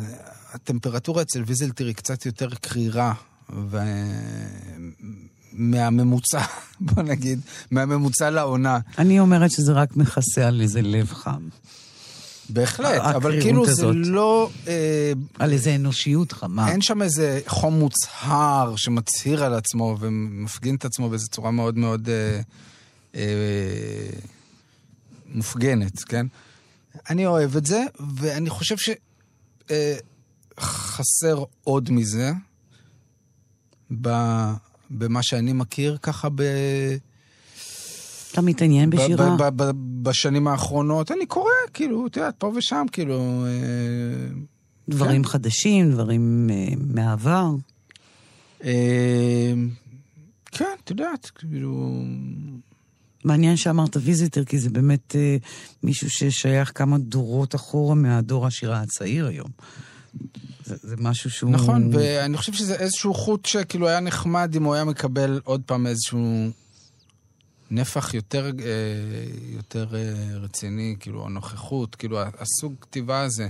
הטמפרטורה 0.51 1.21
אצל 1.21 1.43
ויזלטיר 1.47 1.87
היא 1.87 1.95
קצת 1.95 2.25
יותר 2.25 2.49
קרירה, 2.49 3.13
ו... 3.49 3.77
מהממוצע, 5.53 6.41
בוא 6.79 7.03
נגיד, 7.03 7.39
מהממוצע 7.71 8.29
לעונה. 8.29 8.79
אני 8.97 9.19
אומרת 9.19 9.51
שזה 9.51 9.73
רק 9.73 9.97
מכסה 9.97 10.47
על 10.47 10.61
איזה 10.61 10.81
לב 10.81 11.13
חם. 11.13 11.47
בהחלט, 12.49 13.01
אבל 13.15 13.41
כאילו 13.41 13.65
זה 13.65 13.71
הזאת. 13.71 13.95
לא... 13.95 14.49
אה, 14.67 15.11
על 15.39 15.51
איזה 15.51 15.75
אנושיות 15.75 16.31
חמה. 16.31 16.71
אין 16.71 16.81
שם 16.81 17.01
איזה 17.01 17.41
חום 17.47 17.79
מוצהר 17.79 18.75
שמצהיר 18.75 19.43
על 19.43 19.53
עצמו 19.53 19.97
ומפגין 19.99 20.75
את 20.75 20.85
עצמו 20.85 21.09
באיזו 21.09 21.27
צורה 21.27 21.51
מאוד 21.51 21.77
מאוד 21.77 22.09
אה, 22.09 22.41
אה, 23.15 23.21
מופגנת, 25.25 26.03
כן? 26.03 26.25
אני 27.09 27.25
אוהב 27.25 27.57
את 27.57 27.65
זה, 27.65 27.83
ואני 28.15 28.49
חושב 28.49 28.75
שחסר 30.57 31.43
עוד 31.63 31.91
מזה 31.91 32.31
ב, 34.01 34.09
במה 34.91 35.23
שאני 35.23 35.53
מכיר 35.53 35.97
ככה 36.01 36.29
ב... 36.35 36.41
אתה 38.31 38.41
מתעניין 38.41 38.89
בשירה? 38.89 39.35
ב- 39.35 39.43
ב- 39.43 39.63
ב- 39.63 39.71
בשנים 40.03 40.47
האחרונות. 40.47 41.11
אני 41.11 41.25
קורא, 41.25 41.51
כאילו, 41.73 42.07
את 42.07 42.17
יודעת, 42.17 42.35
פה 42.37 42.51
ושם, 42.55 42.85
כאילו... 42.91 43.45
אה, 43.45 44.33
דברים 44.89 45.23
כן. 45.23 45.29
חדשים, 45.29 45.91
דברים 45.91 46.49
אה, 46.51 46.67
מהעבר. 46.77 47.49
אה, 48.63 49.53
כן, 50.45 50.65
את 50.83 50.89
יודעת, 50.89 51.31
כאילו... 51.35 52.03
מעניין 53.23 53.57
שאמרת 53.57 53.97
ויזיטר, 54.01 54.43
כי 54.43 54.59
זה 54.59 54.69
באמת 54.69 55.15
אה, 55.15 55.37
מישהו 55.83 56.09
ששייך 56.09 56.71
כמה 56.75 56.97
דורות 56.97 57.55
אחורה 57.55 57.95
מהדור 57.95 58.47
השירה 58.47 58.81
הצעיר 58.81 59.27
היום. 59.27 59.49
זה, 60.71 60.89
זה 60.89 60.95
משהו 60.99 61.29
שהוא... 61.29 61.51
נכון, 61.51 61.89
ואני 61.93 62.37
חושב 62.37 62.53
שזה 62.53 62.75
איזשהו 62.75 63.13
חוט 63.13 63.45
שכאילו 63.45 63.87
היה 63.87 63.99
נחמד 63.99 64.55
אם 64.55 64.63
הוא 64.63 64.73
היה 64.73 64.83
מקבל 64.83 65.41
עוד 65.43 65.61
פעם 65.65 65.87
איזשהו 65.87 66.49
נפח 67.71 68.13
יותר, 68.13 68.45
אה, 68.45 68.71
יותר 69.55 69.95
אה, 69.95 70.37
רציני, 70.37 70.95
כאילו, 70.99 71.25
הנוכחות, 71.25 71.95
כאילו, 71.95 72.19
הסוג 72.39 72.73
כתיבה 72.81 73.21
הזה. 73.21 73.49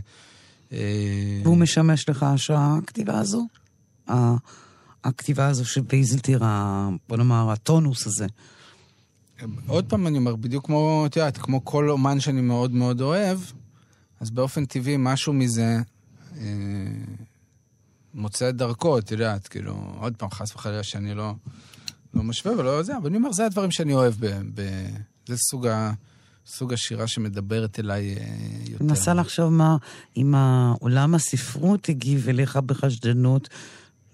אה, 0.72 1.42
והוא 1.44 1.58
משמש 1.58 2.10
לך 2.10 2.24
השראה, 2.24 2.78
הכתיבה 2.84 3.20
הזו? 3.20 3.48
הכתיבה 5.04 5.48
הזו 5.48 5.66
של 5.66 5.82
ויזלטיר, 5.90 6.44
ה- 6.44 6.90
בוא 7.10 7.18
נאמר, 7.18 7.52
הטונוס 7.52 8.08
הזה. 8.08 8.28
עוד 9.68 9.86
פעם 9.86 10.08
אני 10.08 10.18
אומר, 10.18 10.36
בדיוק 10.36 10.66
כמו, 10.66 11.04
את 11.06 11.16
יודעת, 11.16 11.38
כמו 11.38 11.66
כל 11.66 11.90
אומן 11.90 12.20
שאני 12.20 12.42
מאוד 12.42 12.72
מאוד 12.72 13.02
אוהב, 13.02 13.40
אז 14.20 14.30
באופן 14.30 14.66
טבעי 14.66 14.96
משהו 15.00 15.34
מזה 15.34 15.78
מוצא 18.14 18.50
את 18.50 18.56
דרכו, 18.56 18.98
את 18.98 19.12
יודעת, 19.12 19.48
כאילו, 19.48 19.94
עוד 20.00 20.16
פעם, 20.18 20.32
חס 20.32 20.56
וחלילה 20.56 20.84
שאני 20.84 21.14
לא, 21.14 21.34
לא 22.14 22.24
משווה 22.24 22.58
ולא 22.58 22.84
זה, 22.84 22.98
אבל 22.98 23.08
אני 23.08 23.18
אומר, 23.18 23.32
זה 23.32 23.46
הדברים 23.46 23.72
שאני 23.72 23.94
אוהב, 23.94 24.14
ב, 24.20 24.26
ב, 24.54 24.62
זה 25.28 25.38
סוג, 25.38 25.68
ה, 25.68 25.92
סוג 26.46 26.74
השירה 26.74 27.08
שמדברת 27.08 27.80
אליי 27.80 28.16
אה, 28.18 28.24
יותר. 28.60 28.84
אני 28.84 28.90
מנסה 28.90 29.14
לחשוב 29.14 29.54
מה, 29.54 29.78
אם 30.18 30.36
העולם 30.36 31.16
הספרות 31.16 31.90
הגיב 31.90 32.30
אליך 32.30 32.58
בחשדנות, 32.58 33.50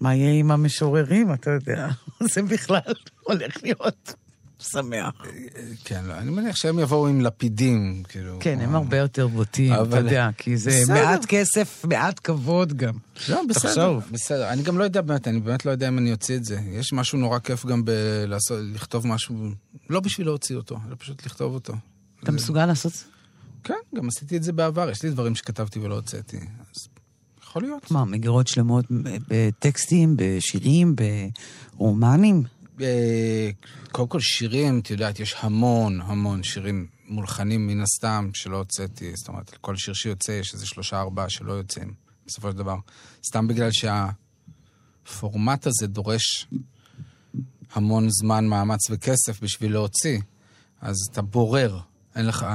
מה 0.00 0.14
יהיה 0.14 0.32
עם 0.32 0.50
המשוררים, 0.50 1.32
אתה 1.32 1.50
יודע. 1.50 1.88
זה 2.34 2.42
בכלל 2.42 2.80
הולך 3.20 3.56
להיות 3.62 4.14
שמח. 4.62 5.12
כן, 5.84 6.04
לא, 6.04 6.14
אני 6.14 6.30
מניח 6.30 6.56
שהם 6.56 6.78
יבואו 6.78 7.08
עם 7.08 7.20
לפידים, 7.20 8.02
כאילו. 8.08 8.38
כן, 8.40 8.60
הם 8.60 8.74
הרבה 8.74 8.96
יותר 8.96 9.26
בוטים, 9.26 9.74
אתה 9.74 9.98
יודע, 9.98 10.28
כי 10.38 10.56
זה 10.56 10.70
בסדר. 10.70 10.94
מעט 10.94 11.24
כסף, 11.24 11.84
מעט 11.88 12.20
כבוד 12.24 12.72
גם. 12.72 12.94
לא, 13.28 13.42
בסדר, 13.48 13.68
תחשוב. 13.68 14.02
בסדר. 14.10 14.48
אני 14.48 14.62
גם 14.62 14.78
לא 14.78 14.84
יודע 14.84 15.00
באמת, 15.00 15.28
אני 15.28 15.40
באמת 15.40 15.66
לא 15.66 15.70
יודע 15.70 15.88
אם 15.88 15.98
אני 15.98 16.12
אוציא 16.12 16.36
את 16.36 16.44
זה. 16.44 16.60
יש 16.72 16.92
משהו 16.92 17.18
נורא 17.18 17.38
כיף 17.38 17.66
גם 17.66 17.82
לכתוב 18.50 19.06
משהו, 19.06 19.36
לא 19.90 20.00
בשביל 20.00 20.26
להוציא 20.26 20.56
אותו, 20.56 20.78
אלא 20.88 20.96
פשוט 20.98 21.26
לכתוב 21.26 21.54
אותו. 21.54 21.72
אתה 22.22 22.32
מסוגל 22.32 22.66
לעשות 22.66 22.92
זה? 22.92 23.04
כן, 23.64 23.74
גם 23.96 24.08
עשיתי 24.08 24.36
את 24.36 24.42
זה 24.42 24.52
בעבר, 24.52 24.90
יש 24.90 25.02
לי 25.02 25.10
דברים 25.10 25.34
שכתבתי 25.34 25.78
ולא 25.78 25.94
הוצאתי, 25.94 26.36
אז 26.36 26.88
יכול 27.42 27.62
להיות. 27.62 27.90
מה, 27.90 28.04
מגירות 28.04 28.46
שלמות 28.46 28.84
בטקסטים, 29.28 30.14
בשירים, 30.18 30.96
ברומנים? 31.76 32.42
אה, 32.80 33.50
קודם 33.92 34.08
כל 34.08 34.20
שירים, 34.20 34.78
את 34.78 34.90
יודעת, 34.90 35.20
יש 35.20 35.36
המון 35.38 36.00
המון 36.00 36.42
שירים 36.42 36.86
מולחנים 37.04 37.66
מן 37.66 37.80
הסתם 37.80 38.30
שלא 38.34 38.56
הוצאתי, 38.56 39.12
זאת 39.16 39.28
אומרת, 39.28 39.56
כל 39.60 39.76
שיר 39.76 39.94
שיוצא 39.94 40.32
יש 40.32 40.54
איזה 40.54 40.66
שלושה 40.66 41.00
ארבעה 41.00 41.28
שלא 41.28 41.52
יוצאים, 41.52 41.94
בסופו 42.26 42.50
של 42.50 42.56
דבר. 42.56 42.76
סתם 43.26 43.48
בגלל 43.48 43.70
שהפורמט 45.06 45.66
הזה 45.66 45.86
דורש 45.86 46.46
המון 47.72 48.08
זמן, 48.10 48.46
מאמץ 48.46 48.90
וכסף 48.90 49.42
בשביל 49.42 49.72
להוציא, 49.72 50.20
אז 50.80 50.96
אתה 51.12 51.22
בורר, 51.22 51.78
אין 52.16 52.26
לך, 52.26 52.46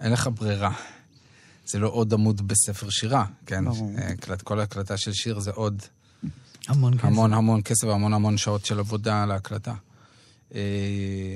אין 0.00 0.12
לך 0.12 0.28
ברירה. 0.34 0.72
זה 1.66 1.78
לא 1.78 1.88
עוד 1.88 2.14
עמוד 2.14 2.48
בספר 2.48 2.90
שירה, 2.90 3.24
כן? 3.46 3.64
ברור. 3.64 3.92
אה, 3.98 4.36
כל 4.44 4.60
הקלטה 4.60 4.96
של 4.96 5.12
שיר 5.12 5.38
זה 5.38 5.50
עוד 5.50 5.82
המון 6.68 6.98
כסף. 6.98 7.04
המון 7.04 7.32
המון 7.32 7.62
כסף 7.62 7.84
והמון 7.84 8.12
המון 8.12 8.36
שעות 8.36 8.64
של 8.64 8.78
עבודה 8.78 9.22
על 9.22 9.30
ההקלטה. 9.30 9.74
אה, 10.54 10.60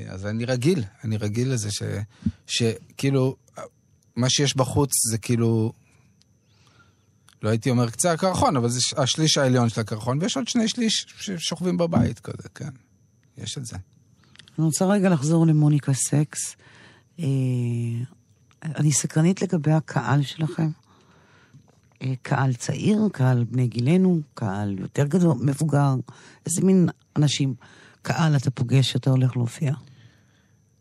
אז 0.08 0.26
אני 0.26 0.44
רגיל, 0.44 0.84
אני 1.04 1.16
רגיל 1.16 1.52
לזה 1.52 1.70
ש, 1.70 1.82
שכאילו, 2.46 3.36
מה 4.16 4.30
שיש 4.30 4.56
בחוץ 4.56 4.90
זה 5.10 5.18
כאילו, 5.18 5.72
לא 7.42 7.48
הייתי 7.48 7.70
אומר 7.70 7.90
קצה 7.90 8.12
הקרחון, 8.12 8.56
אבל 8.56 8.68
זה 8.68 8.80
השליש 8.96 9.38
העליון 9.38 9.68
של 9.68 9.80
הקרחון, 9.80 10.18
ויש 10.20 10.36
עוד 10.36 10.48
שני 10.48 10.68
שליש 10.68 11.06
ששוכבים 11.18 11.76
בבית 11.76 12.20
כזה, 12.20 12.48
כן. 12.54 12.70
יש 13.38 13.58
את 13.58 13.66
זה. 13.66 13.76
אני 14.58 14.66
רוצה 14.66 14.86
רגע 14.86 15.08
לחזור 15.08 15.46
למוניקה 15.46 15.92
סקס. 15.92 16.56
אה, 17.20 17.24
אני 18.62 18.92
סקרנית 18.92 19.42
לגבי 19.42 19.72
הקהל 19.72 20.22
שלכם. 20.22 20.68
אה, 22.02 22.12
קהל 22.22 22.54
צעיר, 22.54 23.08
קהל 23.12 23.44
בני 23.44 23.66
גילנו, 23.66 24.20
קהל 24.34 24.78
יותר 24.78 25.06
גדול, 25.06 25.36
מבוגר. 25.40 25.94
איזה 26.46 26.60
מין 26.62 26.88
אנשים, 27.16 27.54
קהל 28.02 28.36
אתה 28.36 28.50
פוגש 28.50 28.92
שאתה 28.92 29.10
הולך 29.10 29.36
להופיע. 29.36 29.72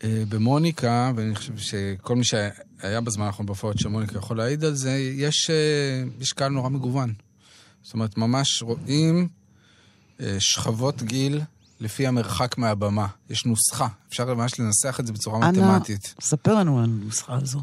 אה, 0.04 0.24
במוניקה, 0.30 1.12
ואני 1.16 1.36
חושב 1.36 1.58
שכל 1.58 2.16
מי 2.16 2.24
שהיה 2.24 3.02
בזמן 3.02 3.26
האחרון 3.26 3.46
בהופעות 3.46 3.80
של 3.80 3.90
מוניקה 3.90 4.18
יכול 4.18 4.38
להעיד 4.38 4.64
על 4.64 4.76
זה, 4.76 4.92
יש, 4.98 5.50
אה, 5.50 6.04
יש 6.20 6.34
קהל 6.34 6.52
נורא 6.52 6.70
מגוון. 6.70 7.14
זאת 7.84 7.94
אומרת, 7.94 8.18
ממש 8.18 8.64
רואים 8.64 9.28
שכבות 10.40 11.04
גיל 11.04 11.42
לפי 11.80 12.08
המרחק 12.08 12.58
מהבמה. 12.58 13.08
יש 13.30 13.46
נוסחה, 13.46 13.88
אפשר 14.10 14.34
ממש 14.34 14.60
לנסח 14.60 15.00
את 15.00 15.08
זה 15.08 15.14
בצורה 15.14 15.50
אנא, 15.50 15.50
מתמטית. 15.50 16.16
ספר 16.22 16.56
לנו 16.56 16.80
על 16.80 16.84
הנוסחה 16.84 17.36
הזו. 17.36 17.62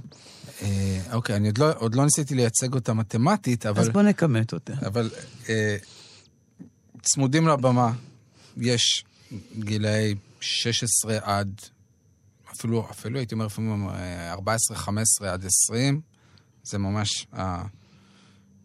אה, 0.62 1.00
אוקיי, 1.12 1.36
אני 1.36 1.48
עוד 1.48 1.58
לא, 1.58 1.72
עוד 1.76 1.94
לא 1.94 2.04
ניסיתי 2.04 2.34
לייצג 2.34 2.74
אותה 2.74 2.94
מתמטית, 2.94 3.66
אבל... 3.66 3.80
אז 3.80 3.88
בוא 3.88 4.02
נכמת 4.02 4.52
אותה. 4.52 4.72
אבל 4.86 5.10
אה, 5.48 5.76
צמודים 7.02 7.48
לבמה, 7.48 7.92
יש 8.56 9.04
גילאי 9.58 10.14
16 10.40 11.18
עד, 11.22 11.60
אפילו, 12.56 12.86
אפילו 12.90 13.18
הייתי 13.18 13.34
אומר, 13.34 13.46
לפעמים 13.46 13.88
אה, 13.88 14.32
14, 14.32 14.76
15 14.76 15.32
עד 15.32 15.44
20, 15.44 16.00
זה 16.62 16.78
ממש, 16.78 17.26
ה, 17.36 17.62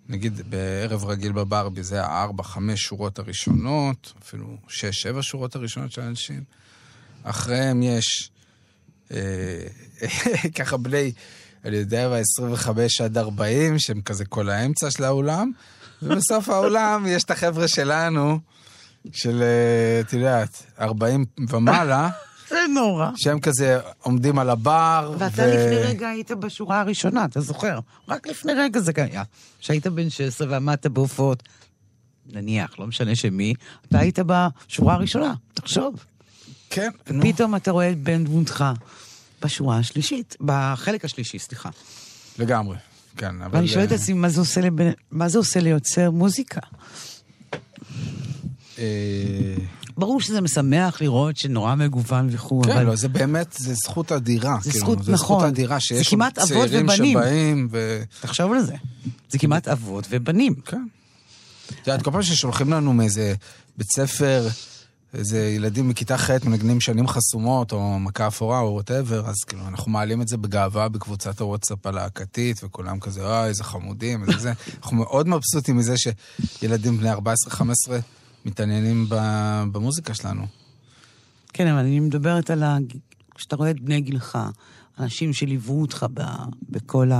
נגיד 0.09 0.41
בערב 0.49 1.05
רגיל 1.05 1.31
בברבי, 1.31 1.83
זה 1.83 2.03
הארבע, 2.03 2.43
חמש 2.43 2.81
שורות 2.81 3.19
הראשונות, 3.19 4.13
אפילו 4.21 4.57
שש, 4.67 5.01
שבע 5.01 5.19
שורות 5.21 5.55
הראשונות 5.55 5.91
של 5.91 6.01
האנשים. 6.01 6.43
אחריהם 7.23 7.83
יש 7.83 8.31
אה, 9.11 9.67
ככה 10.57 10.77
בני, 10.77 11.11
אני 11.65 11.75
יודע 11.77 12.09
מה, 12.09 12.15
25 12.15 13.01
עד 13.01 13.17
40, 13.17 13.79
שהם 13.79 14.01
כזה 14.01 14.25
כל 14.25 14.49
האמצע 14.49 14.91
של 14.91 15.03
האולם, 15.03 15.51
ובסוף 16.01 16.49
האולם 16.49 17.05
יש 17.15 17.23
את 17.23 17.31
החבר'ה 17.31 17.67
שלנו, 17.67 18.39
של, 19.11 19.41
אה, 19.41 19.99
את 19.99 20.13
יודעת, 20.13 20.63
40 20.79 21.25
ומעלה, 21.49 22.09
זה 22.49 22.59
נורא. 22.73 23.09
שהם 23.15 23.39
כזה 23.39 23.79
עומדים 24.01 24.39
על 24.39 24.49
הבר. 24.49 25.15
ואתה 25.17 25.47
לפני 25.47 25.75
רגע 25.75 26.09
היית 26.09 26.31
בשורה 26.31 26.81
הראשונה, 26.81 27.25
אתה 27.25 27.41
זוכר? 27.41 27.79
רק 28.09 28.27
לפני 28.27 28.53
רגע 28.53 28.79
זה 28.79 28.91
היה. 28.95 29.23
שהיית 29.59 29.87
בן 29.87 30.09
16 30.09 30.47
ועמדת 30.49 30.87
בהופעות, 30.87 31.43
נניח, 32.25 32.79
לא 32.79 32.87
משנה 32.87 33.15
שמי, 33.15 33.53
אתה 33.87 33.99
היית 33.99 34.19
בשורה 34.19 34.93
הראשונה, 34.93 35.33
תחשוב. 35.53 36.05
כן, 36.69 36.89
נו. 37.09 37.19
ופתאום 37.19 37.55
אתה 37.55 37.71
רואה 37.71 37.91
את 37.91 37.97
בן 37.97 38.23
דמותך 38.23 38.65
בשורה 39.45 39.77
השלישית, 39.77 40.35
בחלק 40.41 41.05
השלישי, 41.05 41.39
סליחה. 41.39 41.69
לגמרי, 42.39 42.77
כן, 43.17 43.41
אבל... 43.41 43.55
ואני 43.57 43.67
שואלת 43.67 43.87
את 43.87 43.91
אה, 43.91 43.97
עצמי, 43.97 44.13
מה 44.13 44.29
זה 44.29 44.61
לבן- 44.61 44.91
מה 45.11 45.29
זה 45.29 45.37
עושה 45.37 45.59
ליוצר 45.59 46.11
מוזיקה? 46.11 46.59
אה, 48.79 48.83
ברור 49.97 50.21
שזה 50.21 50.41
משמח 50.41 51.01
לראות 51.01 51.37
שנורא 51.37 51.75
מגוון 51.75 52.27
וכו', 52.31 52.61
כן, 52.63 52.71
אבל 52.71 52.83
לא, 52.85 52.95
זה 52.95 53.07
באמת, 53.07 53.55
זה 53.59 53.73
זכות 53.73 54.11
אדירה. 54.11 54.57
זה 54.61 54.71
כאילו, 54.71 54.85
זכות, 54.85 55.03
זה 55.03 55.11
נכון. 55.11 55.37
זכות 55.39 55.43
אדירה 55.47 55.75
זה 55.75 55.81
שיש 55.81 56.09
כמעט 56.09 56.39
עוד 56.39 56.51
אבות 56.51 56.69
צעירים. 56.69 56.89
שבאים, 56.89 57.67
ו... 57.71 58.03
תחשוב 58.21 58.51
על 58.53 58.61
זה. 58.61 58.75
זה 59.29 59.39
כמעט 59.39 59.67
אבות 59.67 60.07
ובנים. 60.09 60.55
כן. 60.65 60.85
את 61.81 61.87
יודעת, 61.87 62.01
כל 62.01 62.11
פעם 62.11 62.23
ששולחים 62.23 62.73
לנו 62.73 62.93
מאיזה 62.93 63.33
בית 63.77 63.87
ספר, 63.95 64.47
איזה 65.13 65.47
ילדים 65.47 65.89
מכיתה 65.89 66.17
ח' 66.17 66.29
מנגנים 66.45 66.81
שנים 66.81 67.07
חסומות, 67.07 67.71
או 67.71 67.99
מכה 67.99 68.27
אפורה, 68.27 68.59
או 68.59 68.73
whatever, 68.73 69.29
אז 69.29 69.35
כאילו, 69.43 69.67
אנחנו 69.67 69.91
מעלים 69.91 70.21
את 70.21 70.27
זה 70.27 70.37
בגאווה 70.37 70.89
בקבוצת 70.89 71.41
הוואטסאפ 71.41 71.85
הלהקתית, 71.85 72.63
וכולם 72.63 72.99
כזה, 72.99 73.21
אוי, 73.25 73.47
איזה 73.47 73.63
חמודים, 73.63 74.23
איזה 74.23 74.39
זה. 74.39 74.53
אנחנו 74.81 74.97
מאוד 74.97 75.27
מבסוטים 75.27 75.77
מזה 75.77 75.95
שילדים 75.97 76.97
בני 76.97 77.13
14-15 77.13 77.17
מתעניינים 78.45 79.05
במוזיקה 79.71 80.13
שלנו. 80.13 80.47
כן, 81.53 81.67
אבל 81.67 81.79
אני 81.79 81.99
מדברת 81.99 82.49
על 82.49 82.63
ה... 82.63 82.77
כשאתה 83.35 83.55
רואה 83.55 83.71
את 83.71 83.79
בני 83.79 84.01
גילך, 84.01 84.37
אנשים 84.99 85.33
שליוו 85.33 85.81
אותך 85.81 86.05
ב... 86.13 86.21
בכל 86.69 87.11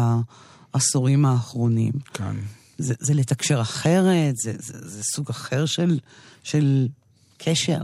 העשורים 0.73 1.25
האחרונים, 1.25 1.93
כן. 2.13 2.35
זה, 2.77 2.93
זה 2.99 3.13
לתקשר 3.13 3.61
אחרת, 3.61 4.37
זה, 4.37 4.53
זה, 4.59 4.89
זה 4.89 5.03
סוג 5.03 5.29
אחר 5.29 5.65
של, 5.65 5.99
של 6.43 6.87
קשר, 7.43 7.81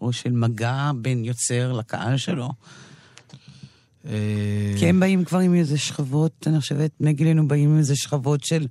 או 0.00 0.12
של 0.12 0.32
מגע 0.32 0.90
בין 0.96 1.24
יוצר 1.24 1.72
לקהל 1.72 2.16
שלו. 2.16 2.48
כי 4.78 4.86
הם 4.86 5.00
באים 5.00 5.24
כבר 5.24 5.38
עם 5.38 5.54
איזה 5.54 5.78
שכבות, 5.78 6.46
אני 6.46 6.60
חושבת, 6.60 6.90
בני 7.00 7.12
גילנו 7.12 7.48
באים 7.48 7.70
עם 7.70 7.78
איזה 7.78 7.96
שכבות 7.96 8.44
של, 8.44 8.66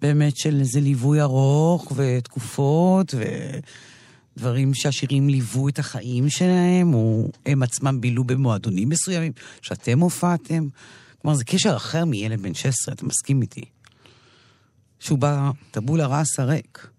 באמת 0.00 0.36
של 0.36 0.60
איזה 0.60 0.80
ליווי 0.80 1.20
ארוך, 1.20 1.92
ותקופות, 1.96 3.14
ודברים 4.36 4.74
שהשירים 4.74 5.28
ליוו 5.28 5.68
את 5.68 5.78
החיים 5.78 6.28
שלהם, 6.28 6.94
או 6.94 7.30
הם 7.46 7.62
עצמם 7.62 8.00
בילו 8.00 8.24
במועדונים 8.24 8.88
מסוימים, 8.88 9.32
שאתם 9.62 10.00
הופעתם. 10.00 10.68
כלומר, 11.22 11.36
זה 11.36 11.44
קשר 11.44 11.76
אחר 11.76 12.04
מילד 12.04 12.42
בן 12.42 12.54
16, 12.54 12.94
אתה 12.94 13.06
מסכים 13.06 13.42
איתי? 13.42 13.64
שהוא 15.00 15.18
בא 15.18 15.50
טבולה 15.70 16.06
ראסה 16.06 16.44
ריק. 16.44 16.90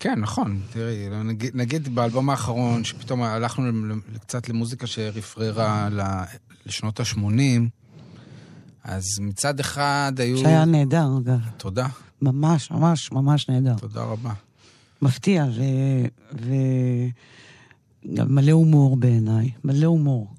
כן, 0.00 0.20
נכון. 0.20 0.60
תראי, 0.72 1.08
נגיד, 1.24 1.50
נגיד 1.56 1.94
באלבום 1.94 2.30
האחרון, 2.30 2.84
שפתאום 2.84 3.22
הלכנו 3.22 3.94
קצת 4.20 4.48
למוזיקה 4.48 4.86
שרפררה 4.86 5.88
ל- 5.92 6.24
לשנות 6.66 7.00
ה-80, 7.00 7.18
אז 8.84 9.04
מצד 9.20 9.60
אחד 9.60 10.12
היו... 10.18 10.38
שהיה 10.38 10.64
נהדר, 10.64 11.08
אגב. 11.22 11.38
תודה, 11.56 11.86
ממש, 12.22 12.70
ממש, 12.70 13.12
ממש 13.12 13.48
נהדר. 13.48 13.74
תודה 13.78 14.02
רבה. 14.02 14.32
מפתיע, 15.02 15.44
ו... 15.56 15.62
ו... 16.42 16.52
מלא 18.04 18.52
הומור 18.52 18.96
בעיניי, 18.96 19.50
מלא 19.64 19.86
הומור. 19.86 20.34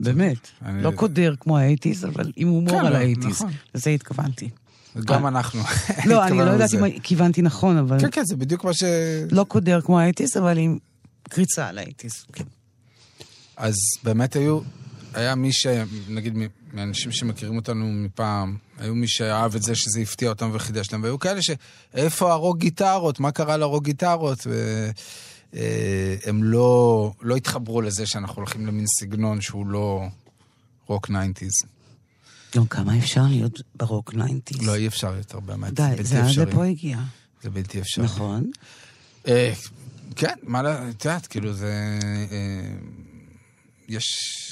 באמת. 0.00 0.48
אני- 0.64 0.82
לא 0.82 0.90
קודר 0.90 1.34
כמו 1.40 1.58
ה 1.58 1.63
eighties, 1.63 2.04
אבל 2.04 2.32
עם 2.36 2.48
הומור 2.48 2.70
כן, 2.70 2.84
על 2.86 2.92
לא, 2.92 2.96
ה 2.96 2.99
eighties. 2.99 3.26
נכון. 3.26 3.50
לזה 3.74 3.90
התכוונתי. 3.90 4.50
גם 5.00 5.24
אה. 5.24 5.28
אנחנו. 5.28 5.62
לא, 6.04 6.22
אני 6.26 6.38
לא 6.38 6.42
יודעת. 6.42 6.74
אם 6.74 6.98
כיוונתי 7.02 7.42
נכון, 7.42 7.76
אבל... 7.76 8.00
כן, 8.00 8.08
כן, 8.12 8.24
זה 8.24 8.36
בדיוק 8.36 8.64
מה 8.64 8.74
ש... 8.74 8.84
לא 9.30 9.44
קודר 9.44 9.80
כמו 9.80 9.98
ה 9.98 10.02
eighties, 10.02 10.36
אבל 10.36 10.58
עם 10.58 10.78
קריצה 11.28 11.68
על 11.68 11.78
ה 11.78 11.81
eighties. 11.81 12.12
כן. 12.32 12.44
אז 13.56 13.74
באמת 14.04 14.36
היו, 14.36 14.60
היה 15.14 15.34
מי 15.34 15.52
ש... 15.52 15.66
נגיד, 16.08 16.38
מאנשים 16.72 17.12
שמכירים 17.12 17.56
אותנו 17.56 17.84
מפעם, 17.92 18.56
היו 18.78 18.94
מי 18.94 19.08
שאהב 19.08 19.54
את 19.54 19.62
זה 19.62 19.74
שזה 19.74 20.00
הפתיע 20.00 20.28
אותם 20.28 20.50
וחידש 20.52 20.92
להם, 20.92 21.02
והיו 21.02 21.18
כאלה 21.18 21.42
ש... 21.42 21.50
איפה 21.94 22.32
הרוק 22.32 22.58
גיטרות? 22.58 23.20
מה 23.20 23.30
קרה 23.30 23.56
לרוק 23.56 23.84
גיטרות? 23.84 24.46
והם 25.52 26.44
לא, 26.44 27.12
לא 27.22 27.36
התחברו 27.36 27.82
לזה 27.82 28.06
שאנחנו 28.06 28.36
הולכים 28.36 28.66
למין 28.66 28.84
סגנון 28.86 29.40
שהוא 29.40 29.66
לא 29.66 30.02
רוק 30.86 31.10
nineties. 31.10 31.52
לא, 32.56 32.62
כמה 32.70 32.98
אפשר 32.98 33.22
להיות 33.28 33.62
ברוק 33.74 34.14
nineties? 34.14 34.66
לא, 34.66 34.74
אי 34.74 34.86
אפשר 34.86 35.16
יותר 35.16 35.40
באמת. 35.40 35.72
די, 35.74 35.94
זה 36.02 36.24
עד. 36.24 36.48
לפה 36.48 36.64
הגיע. 36.64 36.98
זה 37.42 37.50
בלתי 37.50 37.80
אפשרי. 37.80 38.04
נכון. 38.04 38.50
אה, 39.28 39.52
כן, 40.16 40.34
מה, 40.42 40.62
ל- 40.62 40.66
את 40.66 41.04
יודעת, 41.04 41.26
כאילו 41.26 41.52
זה... 41.52 41.98
אה, 42.30 42.76
יש... 43.88 44.04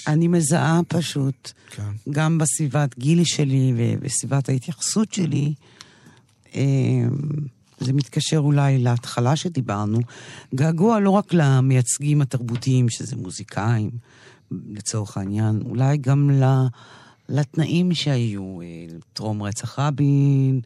אני 0.07 0.29
מזהה 0.29 0.81
פשוט, 0.89 1.53
כן. 1.71 1.83
גם 2.11 2.39
בסביבת 2.39 2.99
גיל 2.99 3.25
שלי 3.25 3.73
ובסביבת 3.77 4.49
ההתייחסות 4.49 5.13
שלי, 5.13 5.55
אה, 6.55 6.63
זה 7.81 7.93
מתקשר 7.93 8.39
אולי 8.39 8.79
להתחלה 8.79 9.37
שדיברנו, 9.37 9.99
געגוע 10.55 11.01
לא 11.01 11.11
רק 11.11 11.35
למייצגים 11.35 12.21
התרבותיים, 12.21 12.89
שזה 12.89 13.17
מוזיקאים, 13.17 13.91
לצורך 14.51 15.17
העניין, 15.17 15.63
אולי 15.65 15.97
גם 15.97 16.31
ל, 16.31 16.45
לתנאים 17.31 17.95
שהיו, 17.95 18.61
אה, 18.61 18.67
טרום 19.13 19.43
רצח 19.43 19.79
רבין, 19.79 20.61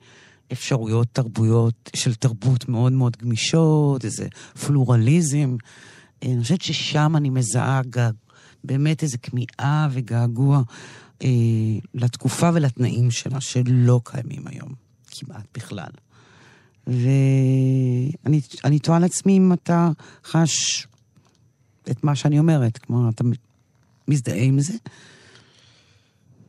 אפשרויות 0.52 1.08
תרבויות 1.12 1.90
של 1.96 2.14
תרבות 2.14 2.68
מאוד 2.68 2.92
מאוד 2.92 3.16
גמישות, 3.16 4.04
איזה 4.04 4.26
פלורליזם. 4.66 5.56
אה, 6.22 6.32
אני 6.32 6.42
חושבת 6.42 6.62
ששם 6.62 7.12
אני 7.16 7.30
מזהה 7.30 7.82
גע... 7.90 8.10
באמת 8.64 9.02
איזו 9.02 9.16
כמיהה 9.22 9.88
וגעגוע 9.90 10.62
אה, 11.22 11.28
לתקופה 11.94 12.50
ולתנאים 12.54 13.10
שלה, 13.10 13.40
שלא 13.40 14.00
קיימים 14.04 14.46
היום, 14.46 14.72
כמעט 15.10 15.46
בכלל. 15.54 15.90
ואני 16.86 18.40
אני 18.64 18.78
תוהה 18.78 18.98
לעצמי 18.98 19.36
אם 19.36 19.52
אתה 19.52 19.90
חש 20.24 20.86
את 21.90 22.04
מה 22.04 22.14
שאני 22.14 22.38
אומרת, 22.38 22.78
כלומר, 22.78 23.08
אתה 23.08 23.24
מזדהה 24.08 24.42
עם 24.42 24.60
זה? 24.60 24.72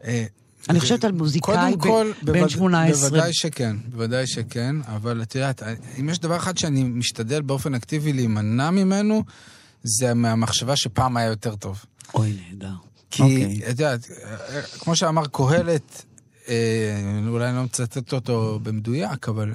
אה, 0.05 0.25
אני 0.69 0.79
חושבת 0.79 1.03
על 1.03 1.11
מוזיקאי 1.11 1.73
כל, 1.79 2.11
ב- 2.23 2.31
בן 2.31 2.39
בווד- 2.39 2.49
18. 2.49 3.09
בוודאי 3.09 3.33
שכן, 3.33 3.75
בוודאי 3.89 4.27
שכן, 4.27 4.75
אבל 4.87 5.21
את 5.21 5.35
יודעת, 5.35 5.63
אם 5.99 6.09
יש 6.09 6.19
דבר 6.19 6.37
אחד 6.37 6.57
שאני 6.57 6.83
משתדל 6.83 7.41
באופן 7.41 7.75
אקטיבי 7.75 8.13
להימנע 8.13 8.71
ממנו, 8.71 9.23
זה 9.83 10.13
מהמחשבה 10.13 10.75
שפעם 10.75 11.17
היה 11.17 11.27
יותר 11.27 11.55
טוב. 11.55 11.85
אוי, 12.13 12.37
נהדר. 12.51 12.73
כי, 13.11 13.21
אוקיי. 13.23 13.59
את 13.63 13.79
יודעת, 13.79 14.07
אה, 14.23 14.61
כמו 14.61 14.95
שאמר 14.95 15.23
קהלת, 15.31 16.05
אה, 16.49 16.55
אולי 17.27 17.47
אני 17.49 17.55
לא 17.57 17.63
מצטט 17.63 18.13
אותו 18.13 18.59
במדויק, 18.63 19.29
אבל 19.29 19.53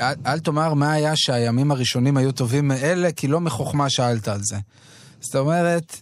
אל, 0.00 0.14
אל 0.26 0.38
תאמר 0.38 0.74
מה 0.74 0.92
היה 0.92 1.12
שהימים 1.16 1.70
הראשונים 1.70 2.16
היו 2.16 2.32
טובים 2.32 2.68
מאלה, 2.68 3.12
כי 3.12 3.28
לא 3.28 3.40
מחוכמה 3.40 3.90
שאלת 3.90 4.28
על 4.28 4.40
זה. 4.42 4.56
זאת 5.20 5.36
אומרת, 5.36 5.96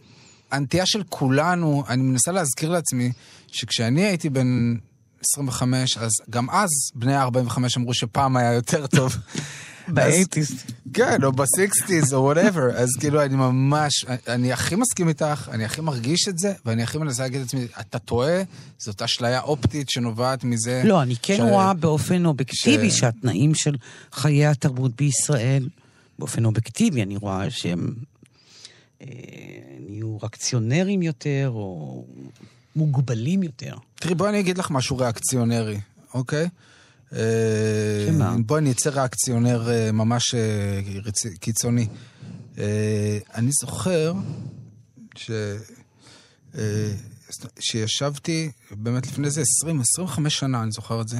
הנטייה 0.51 0.87
של 0.87 1.03
כולנו, 1.09 1.85
אני 1.89 2.03
מנסה 2.03 2.33
להזכיר 2.33 2.71
לעצמי, 2.71 3.13
שכשאני 3.47 4.05
הייתי 4.05 4.31
בן 4.31 4.75
25, 5.21 5.99
אז 5.99 6.11
גם 6.31 6.51
אז 6.51 6.69
בני 6.95 7.15
ה-45 7.15 7.59
אמרו 7.77 7.95
שפעם 7.95 8.37
היה 8.37 8.53
יותר 8.53 8.87
טוב. 8.87 9.17
ב 9.89 9.96
eighties. 9.96 10.65
כן, 10.95 11.25
או 11.25 11.33
ב 11.33 11.42
sixties, 11.42 12.15
או 12.15 12.23
whatever. 12.23 12.71
אז 12.77 12.89
כאילו, 13.01 13.23
אני 13.25 13.37
ממש, 13.37 14.05
אני 14.29 14.53
הכי 14.53 14.75
מסכים 14.77 15.09
איתך, 15.09 15.49
אני 15.53 15.65
הכי 15.65 15.81
מרגיש 15.81 16.29
את 16.29 16.39
זה, 16.39 16.53
ואני 16.65 16.83
הכי 16.83 16.99
מנסה 16.99 17.23
להגיד 17.23 17.41
לעצמי, 17.41 17.67
אתה 17.81 17.99
טועה, 17.99 18.43
זאת 18.79 19.03
אשליה 19.03 19.41
אופטית 19.41 19.91
שנובעת 19.91 20.45
מזה. 20.45 20.83
לא, 20.85 21.03
אני 21.03 21.15
כן 21.23 21.37
ש- 21.37 21.41
רואה 21.41 21.75
באופן 21.75 22.27
אובייקטיבי 22.27 22.91
ש- 22.91 22.99
שהתנאים 22.99 23.55
של 23.55 23.77
חיי 24.13 24.47
התרבות 24.47 24.97
בישראל, 24.97 25.69
באופן 26.19 26.45
אובייקטיבי, 26.45 27.03
אני 27.03 27.17
רואה 27.17 27.51
שהם 27.51 27.95
אה, 29.03 29.07
נהיו 29.89 30.19
ריאקציונרים 30.23 31.03
יותר, 31.03 31.51
או 31.55 32.05
מוגבלים 32.77 33.43
יותר. 33.43 33.75
תראי, 33.95 34.15
בואי 34.15 34.31
אני 34.31 34.41
אגיד 34.41 34.59
לך 34.59 34.71
משהו 34.71 34.97
ריאקציונרי, 34.97 35.81
אוקיי? 36.15 36.49
אה, 37.13 38.07
שמה? 38.09 38.37
בואי 38.47 38.61
אני 38.61 38.71
אצא 38.71 38.91
ריאקציונר 38.91 39.71
אה, 39.71 39.93
ממש 39.93 40.35
אה, 40.35 40.81
קיצוני. 41.41 41.87
אני 43.35 43.51
זוכר 43.61 44.13
ש... 45.17 45.31
שישבתי, 47.59 48.51
באמת 48.71 49.07
לפני 49.07 49.31
זה 49.31 49.41
20, 49.41 49.81
25 49.81 50.39
שנה, 50.39 50.63
אני 50.63 50.71
זוכר 50.71 51.01
את 51.01 51.09
זה. 51.09 51.19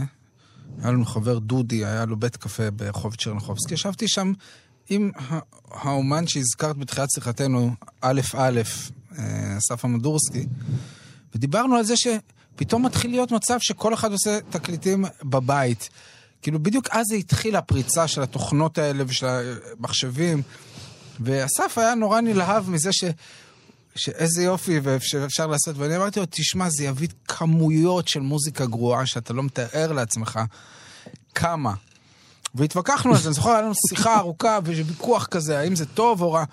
היה 0.79 0.93
לנו 0.93 1.05
חבר 1.05 1.39
דודי, 1.39 1.85
היה 1.85 2.05
לו 2.05 2.17
בית 2.17 2.37
קפה 2.37 2.71
ברחוב 2.71 3.15
צ'רנחובסקי. 3.15 3.75
ישבתי 3.75 4.09
שם 4.09 4.33
עם 4.89 5.11
האומן 5.71 6.27
שהזכרת 6.27 6.77
בתחילת 6.77 7.09
שיחתנו, 7.15 7.71
א' 8.01 8.21
א', 8.37 8.61
אסף 9.59 9.85
אמדורסקי, 9.85 10.47
ודיברנו 11.37 11.77
על 11.77 11.85
זה 11.85 11.95
שפתאום 11.97 12.87
מתחיל 12.87 13.11
להיות 13.11 13.33
מצב 13.33 13.57
שכל 13.61 13.95
אחד 13.95 14.13
עושה 14.13 14.39
תקליטים 14.51 15.05
בבית. 15.23 15.89
כאילו, 16.43 16.63
בדיוק 16.63 16.89
אז 16.91 17.07
זה 17.09 17.15
התחיל 17.17 17.57
הפריצה 17.57 18.09
של 18.09 18.23
התוכנות 18.23 18.79
האלה 18.79 19.05
ושל 19.07 19.27
המחשבים, 19.27 20.43
ואסף 21.21 21.79
היה 21.79 21.95
נורא 21.95 22.21
נלהב 22.21 22.71
מזה 22.71 22.93
ש... 22.93 23.05
שאיזה 23.97 24.43
יופי 24.43 24.81
ואפשר 24.83 25.47
לעשות, 25.47 25.77
ואני 25.79 25.97
אמרתי 25.97 26.21
לו, 26.21 26.27
תשמע, 26.31 26.71
זה 26.71 26.85
יביא 26.85 27.09
כמויות 27.29 28.09
של 28.09 28.21
מוזיקה 28.21 28.67
גרועה 28.67 29.07
שאתה 29.07 29.33
לא 29.33 29.43
מתאר 29.43 29.93
לעצמך 29.93 30.41
כמה. 31.35 31.75
והתווכחנו 32.55 33.13
על 33.13 33.19
זה, 33.19 33.29
אני 33.29 33.35
זוכר, 33.35 33.51
היה 33.51 33.63
לנו 33.63 33.73
שיחה 33.89 34.19
ארוכה 34.19 34.59
וויכוח 34.65 35.27
כזה, 35.27 35.59
האם 35.59 35.77
זה 35.77 35.87
טוב 35.87 36.23
או 36.23 36.33
רע. 36.33 36.45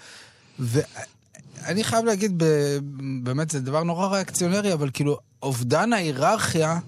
ואני 1.68 1.84
חייב 1.84 2.06
להגיד, 2.06 2.44
ב- 2.44 2.78
באמת, 3.24 3.50
זה 3.50 3.60
דבר 3.60 3.84
נורא 3.84 4.08
ריאקציונרי, 4.08 4.74
אבל 4.74 4.90
כאילו, 4.94 5.18
אובדן 5.44 5.94
ההיררכיה 5.94 6.80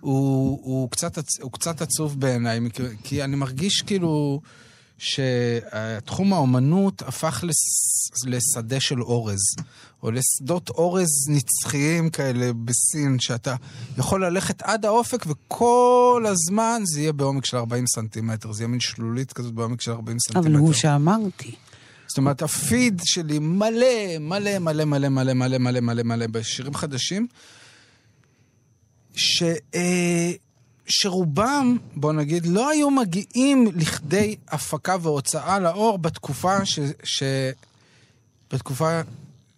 הוא, 0.00 0.60
הוא, 0.62 0.90
קצת, 0.90 1.18
הוא 1.40 1.52
קצת 1.52 1.82
עצוב 1.82 2.20
בעיניי, 2.20 2.60
כי 3.04 3.24
אני 3.24 3.36
מרגיש 3.36 3.82
כאילו 3.82 4.40
שתחום 4.98 6.32
האומנות 6.32 7.02
הפך 7.02 7.44
לס, 7.46 8.26
לשדה 8.26 8.80
של 8.80 9.02
אורז, 9.02 9.40
או 10.02 10.10
לשדות 10.10 10.70
אורז 10.70 11.08
נצחיים 11.28 12.10
כאלה 12.10 12.50
בסין, 12.64 13.16
שאתה 13.20 13.54
יכול 13.98 14.26
ללכת 14.26 14.62
עד 14.62 14.84
האופק 14.84 15.24
וכל 15.26 16.24
הזמן 16.28 16.82
זה 16.84 17.00
יהיה 17.00 17.12
בעומק 17.12 17.46
של 17.46 17.56
40 17.56 17.86
סנטימטר, 17.86 18.52
זה 18.52 18.62
יהיה 18.62 18.68
מין 18.68 18.80
שלולית 18.80 19.32
כזאת 19.32 19.54
בעומק 19.54 19.80
של 19.80 19.92
40 19.92 20.18
סנטימטר. 20.18 20.48
אבל 20.48 20.56
הוא 20.56 20.72
שאמרתי. 20.72 21.54
זאת 22.14 22.18
אומרת, 22.18 22.42
הפיד 22.42 23.00
שלי 23.04 23.38
מלא, 23.38 24.18
מלא, 24.20 24.58
מלא, 24.58 24.84
מלא, 24.84 25.08
מלא, 25.08 25.32
מלא, 25.32 25.58
מלא, 25.58 25.80
מלא, 25.80 26.02
מלא 26.02 26.26
בשירים 26.26 26.74
חדשים, 26.74 27.26
ש, 29.14 29.42
אה, 29.74 30.32
שרובם, 30.86 31.76
בוא 31.96 32.12
נגיד, 32.12 32.46
לא 32.46 32.70
היו 32.70 32.90
מגיעים 32.90 33.68
לכדי 33.76 34.36
הפקה 34.48 34.96
והוצאה 35.02 35.58
לאור 35.58 35.98
בתקופה 35.98 36.66
ש... 36.66 36.78
ש 37.04 37.22
בתקופה 38.52 39.00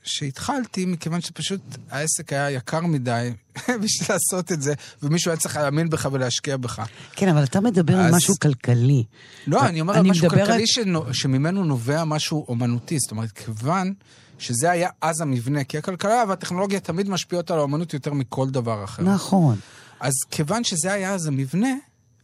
שהתחלתי, 0.02 0.86
מכיוון 0.86 1.20
שפשוט 1.20 1.61
העסק 1.90 2.32
היה 2.32 2.50
יקר 2.50 2.80
מדי 2.80 3.32
בשביל 3.82 4.09
לעשות 4.11 4.52
את 4.52 4.62
זה, 4.62 4.74
ומישהו 5.02 5.30
היה 5.30 5.38
צריך 5.38 5.57
להאמין 5.57 5.90
בך 5.90 6.09
ולהשקיע 6.12 6.57
בך. 6.57 6.82
כן, 7.12 7.28
אבל 7.28 7.44
אתה 7.44 7.61
מדבר 7.61 7.96
על 7.96 8.07
אז- 8.07 8.14
משהו 8.14 8.34
כלכלי. 8.42 9.04
לא, 9.46 9.66
אני 9.66 9.80
אומר 9.80 9.92
על 9.94 9.98
אני 10.00 10.11
משהו 10.11 10.26
מדברת- 10.26 10.46
כלכלי 10.46 10.66
שנו- 10.66 11.14
שממנו 11.14 11.64
נובע 11.64 12.04
משהו 12.04 12.44
אומנותי. 12.48 12.98
זאת 12.98 13.11
אומרת, 13.11 13.30
כיוון 13.32 13.92
שזה 14.38 14.70
היה 14.70 14.88
אז 15.00 15.20
המבנה, 15.20 15.64
כי 15.64 15.78
הכלכלה 15.78 16.24
והטכנולוגיה 16.28 16.80
תמיד 16.80 17.09
משפיעות 17.09 17.50
על 17.50 17.59
האומנות 17.59 17.94
יותר 17.94 18.12
מכל 18.12 18.50
דבר 18.50 18.84
אחר. 18.84 19.02
נכון. 19.02 19.57
אז 20.00 20.12
כיוון 20.30 20.64
שזה 20.64 20.92
היה 20.92 21.14
אז 21.14 21.26
המבנה, 21.26 21.68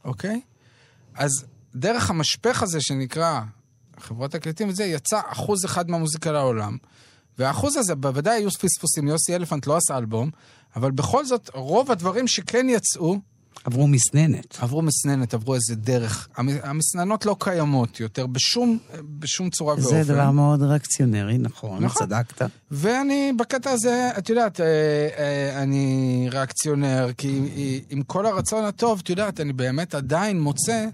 אוקיי? 0.05 0.41
אז 1.15 1.31
דרך 1.75 2.11
המשפך 2.11 2.63
הזה 2.63 2.81
שנקרא 2.81 3.41
חברות 4.01 4.31
תקליטים 4.31 4.69
וזה, 4.69 4.85
יצא 4.85 5.21
אחוז 5.33 5.65
אחד 5.65 5.91
מהמוזיקה 5.91 6.33
לעולם. 6.33 6.77
והאחוז 7.39 7.77
הזה, 7.77 7.95
בוודאי 7.95 8.35
היו 8.39 8.51
פספוסים, 8.51 9.09
יוסי 9.09 9.35
אלפנט 9.35 9.67
לא 9.67 9.77
עשה 9.77 9.99
אלבום, 9.99 10.31
אבל 10.77 10.91
בכל 10.91 11.25
זאת, 11.27 11.51
רוב 11.55 11.91
הדברים 11.91 12.29
שכן 12.29 12.67
יצאו, 12.69 13.19
עברו 13.65 13.87
מסננת. 13.89 14.57
עברו 14.61 14.83
מסננת, 14.83 15.35
עברו 15.35 15.55
איזה 15.55 15.75
דרך. 15.75 16.29
המ- 16.37 16.49
המסננות 16.63 17.27
לא 17.27 17.37
קיימות 17.41 18.01
יותר 18.01 18.27
בשום, 18.27 18.79
בשום 19.19 19.51
צורה 19.51 19.75
ואופן. 19.75 20.03
זה 20.03 20.13
דבר 20.15 20.31
מאוד 20.31 20.63
ריאקציונרי, 20.63 21.39
נכון, 21.39 21.85
נכון. 21.85 22.07
צדקת. 22.07 22.43
ואני 22.71 23.33
בקטע 23.39 23.71
הזה, 23.71 24.11
את 24.19 24.29
יודעת, 24.29 24.61
אה, 24.61 24.67
אה, 25.19 25.63
אני 25.63 26.29
ריאקציונר, 26.33 27.11
כי 27.19 27.41
עם 27.91 28.03
כל 28.03 28.27
הרצון 28.27 28.65
הטוב, 28.65 29.01
את 29.05 29.11
יודעת, 29.11 29.41
אני 29.41 29.53
באמת 29.53 29.95
עדיין 29.95 30.41
מוצא 30.41 30.87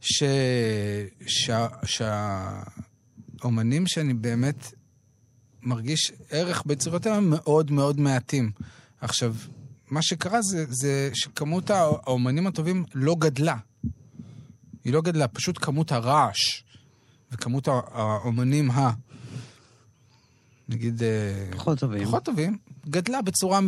ש... 0.00 0.22
שה... 1.26 1.66
שהאומנים 3.38 3.86
שאני 3.86 4.14
באמת 4.14 4.72
מרגיש 5.66 6.12
ערך 6.30 6.62
ביצירותיהם 6.66 7.14
הם 7.16 7.30
מאוד 7.30 7.70
מאוד 7.70 8.00
מעטים. 8.00 8.50
עכשיו, 9.00 9.34
מה 9.90 10.02
שקרה 10.02 10.42
זה, 10.42 10.64
זה 10.68 11.10
שכמות 11.14 11.70
האומנים 11.70 12.46
הטובים 12.46 12.84
לא 12.94 13.16
גדלה. 13.18 13.56
היא 14.84 14.92
לא 14.92 15.00
גדלה, 15.02 15.28
פשוט 15.28 15.58
כמות 15.64 15.92
הרעש 15.92 16.62
וכמות 17.32 17.68
הא- 17.68 17.72
האומנים 17.92 18.70
ה... 18.70 18.90
נגיד... 20.68 21.02
אה, 21.02 21.48
פחות 21.56 21.78
טובים. 21.78 22.04
פחות 22.04 22.24
טובים, 22.24 22.58
גדלה 22.90 23.22
בצורה 23.22 23.60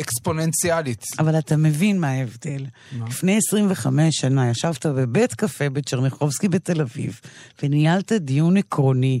אקספוננציאלית. 0.00 1.04
אבל 1.18 1.38
אתה 1.38 1.56
מבין 1.56 2.00
מה 2.00 2.08
ההבדל. 2.08 2.66
מה? 2.92 3.06
לפני 3.08 3.36
25 3.36 4.14
שנה 4.16 4.50
ישבת 4.50 4.86
בבית 4.86 5.34
קפה 5.34 5.70
בצ'רניחובסקי 5.70 6.48
בתל 6.48 6.80
אביב, 6.80 7.20
וניהלת 7.62 8.12
דיון 8.12 8.56
עקרוני 8.56 9.20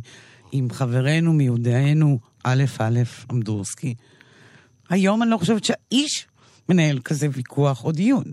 עם 0.52 0.70
חברנו 0.70 1.32
מיודענו 1.32 2.18
א' 2.44 2.64
א' 2.78 3.00
אמדורסקי. 3.32 3.94
היום 4.90 5.22
אני 5.22 5.30
לא 5.30 5.36
חושבת 5.36 5.64
שהאיש 5.64 6.26
מנהל 6.68 6.98
כזה 7.04 7.28
ויכוח 7.32 7.84
או 7.84 7.92
דיון. 7.92 8.24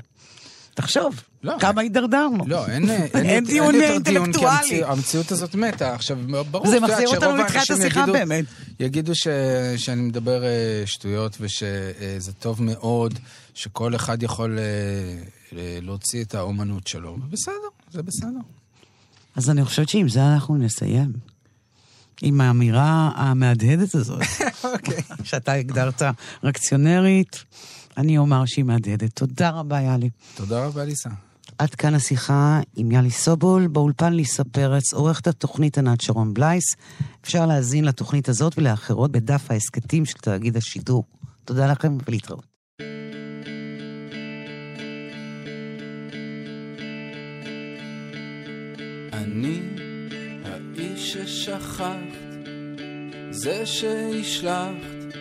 תחשוב, 0.73 1.21
לא, 1.43 1.53
כמה 1.59 1.81
הידרדרנו. 1.81 2.43
לא, 2.47 2.67
אין, 2.67 2.89
אין, 2.89 3.25
אין 3.25 3.45
דיון 3.45 3.75
אין 3.75 3.93
יותר 3.93 4.11
דיון, 4.11 4.31
כי 4.69 4.83
המציאות 4.83 5.31
הזאת 5.31 5.55
מתה. 5.55 5.93
עכשיו, 5.93 6.17
ברור, 6.51 6.67
זה 6.67 6.79
מחזיר 6.79 7.07
אותנו 7.07 7.35
לתחילת 7.35 7.71
השיחה 7.71 7.99
יגידו- 7.99 8.13
באמת. 8.13 8.45
יגידו 8.79 9.15
ש, 9.15 9.27
שאני 9.77 10.01
מדבר 10.01 10.43
אה, 10.43 10.83
שטויות 10.85 11.37
ושזה 11.39 12.33
טוב 12.39 12.63
מאוד, 12.63 13.19
שכל 13.53 13.95
אחד 13.95 14.23
יכול 14.23 14.59
אה, 14.59 14.63
אה, 15.57 15.77
להוציא 15.81 16.23
את 16.23 16.35
האומנות 16.35 16.87
שלו. 16.87 17.17
בסדר, 17.29 17.53
זה 17.91 18.03
בסדר. 18.03 18.39
אז 19.35 19.49
אני 19.49 19.65
חושבת 19.65 19.89
שעם 19.89 20.09
זה 20.09 20.25
אנחנו 20.33 20.57
נסיים. 20.57 21.11
עם 22.21 22.41
האמירה 22.41 23.11
המהדהדת 23.15 23.95
הזאת, 23.95 24.21
אוקיי. 24.63 25.01
שאתה 25.23 25.51
הגדרת 25.51 26.01
ריאקציונרית, 26.43 27.43
אני 27.97 28.17
אומר 28.17 28.45
שהיא 28.45 28.65
מהדהדת. 28.65 29.13
תודה 29.13 29.49
רבה, 29.49 29.81
יאלי. 29.81 30.09
תודה 30.35 30.65
רבה, 30.65 30.85
ליסה. 30.85 31.09
עד 31.57 31.75
כאן 31.75 31.95
השיחה 31.95 32.59
עם 32.75 32.91
יאלי 32.91 33.11
סובול, 33.11 33.67
באולפן 33.67 34.13
ליסה 34.13 34.43
פרץ, 34.43 34.93
עורכת 34.93 35.27
התוכנית 35.27 35.77
ענת 35.77 36.01
שרון 36.01 36.33
בלייס. 36.33 36.63
אפשר 37.23 37.45
להאזין 37.45 37.85
לתוכנית 37.85 38.29
הזאת 38.29 38.57
ולאחרות 38.57 39.11
בדף 39.11 39.51
ההסכתים 39.51 40.05
של 40.05 40.17
תאגיד 40.17 40.57
השידור. 40.57 41.03
תודה 41.45 41.71
לכם 41.71 41.97
ולהתראות. 42.07 42.45
אני 49.13 49.84
ששכחת, 51.15 52.11
זה 53.29 53.65
שהשלכת, 53.65 55.15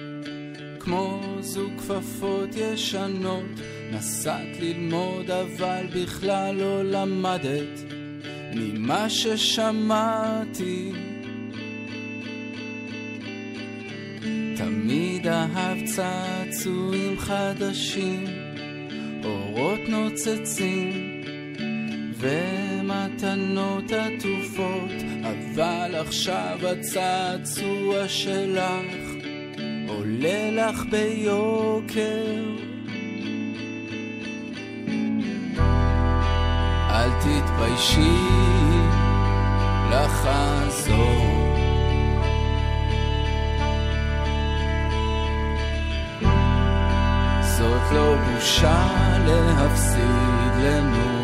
כמו 0.80 1.20
זוג 1.40 1.72
כפפות 1.78 2.48
ישנות, 2.56 3.60
נסעת 3.92 4.60
ללמוד 4.60 5.30
אבל 5.30 5.86
בכלל 5.94 6.54
לא 6.54 6.84
למדת 6.84 7.80
ממה 8.54 9.10
ששמעתי. 9.10 10.92
תמיד 14.56 15.26
אהב 15.26 15.78
צעצועים 15.84 17.18
חדשים, 17.18 18.24
אורות 19.24 19.80
נוצצים, 19.88 20.90
ו... 22.14 22.28
במתנות 22.84 23.92
עטופות, 23.92 24.90
אבל 25.22 25.94
עכשיו 25.94 26.58
הצעצוע 26.62 28.08
שלך 28.08 29.14
עולה 29.88 30.50
לך 30.50 30.84
ביוקר. 30.90 32.44
אל 36.90 37.10
תתביישי 37.20 38.18
לחזור. 39.90 41.44
זאת 47.58 47.92
לא 47.92 48.16
בושה 48.16 48.88
להפסיד 49.26 50.54
לנו. 50.64 51.23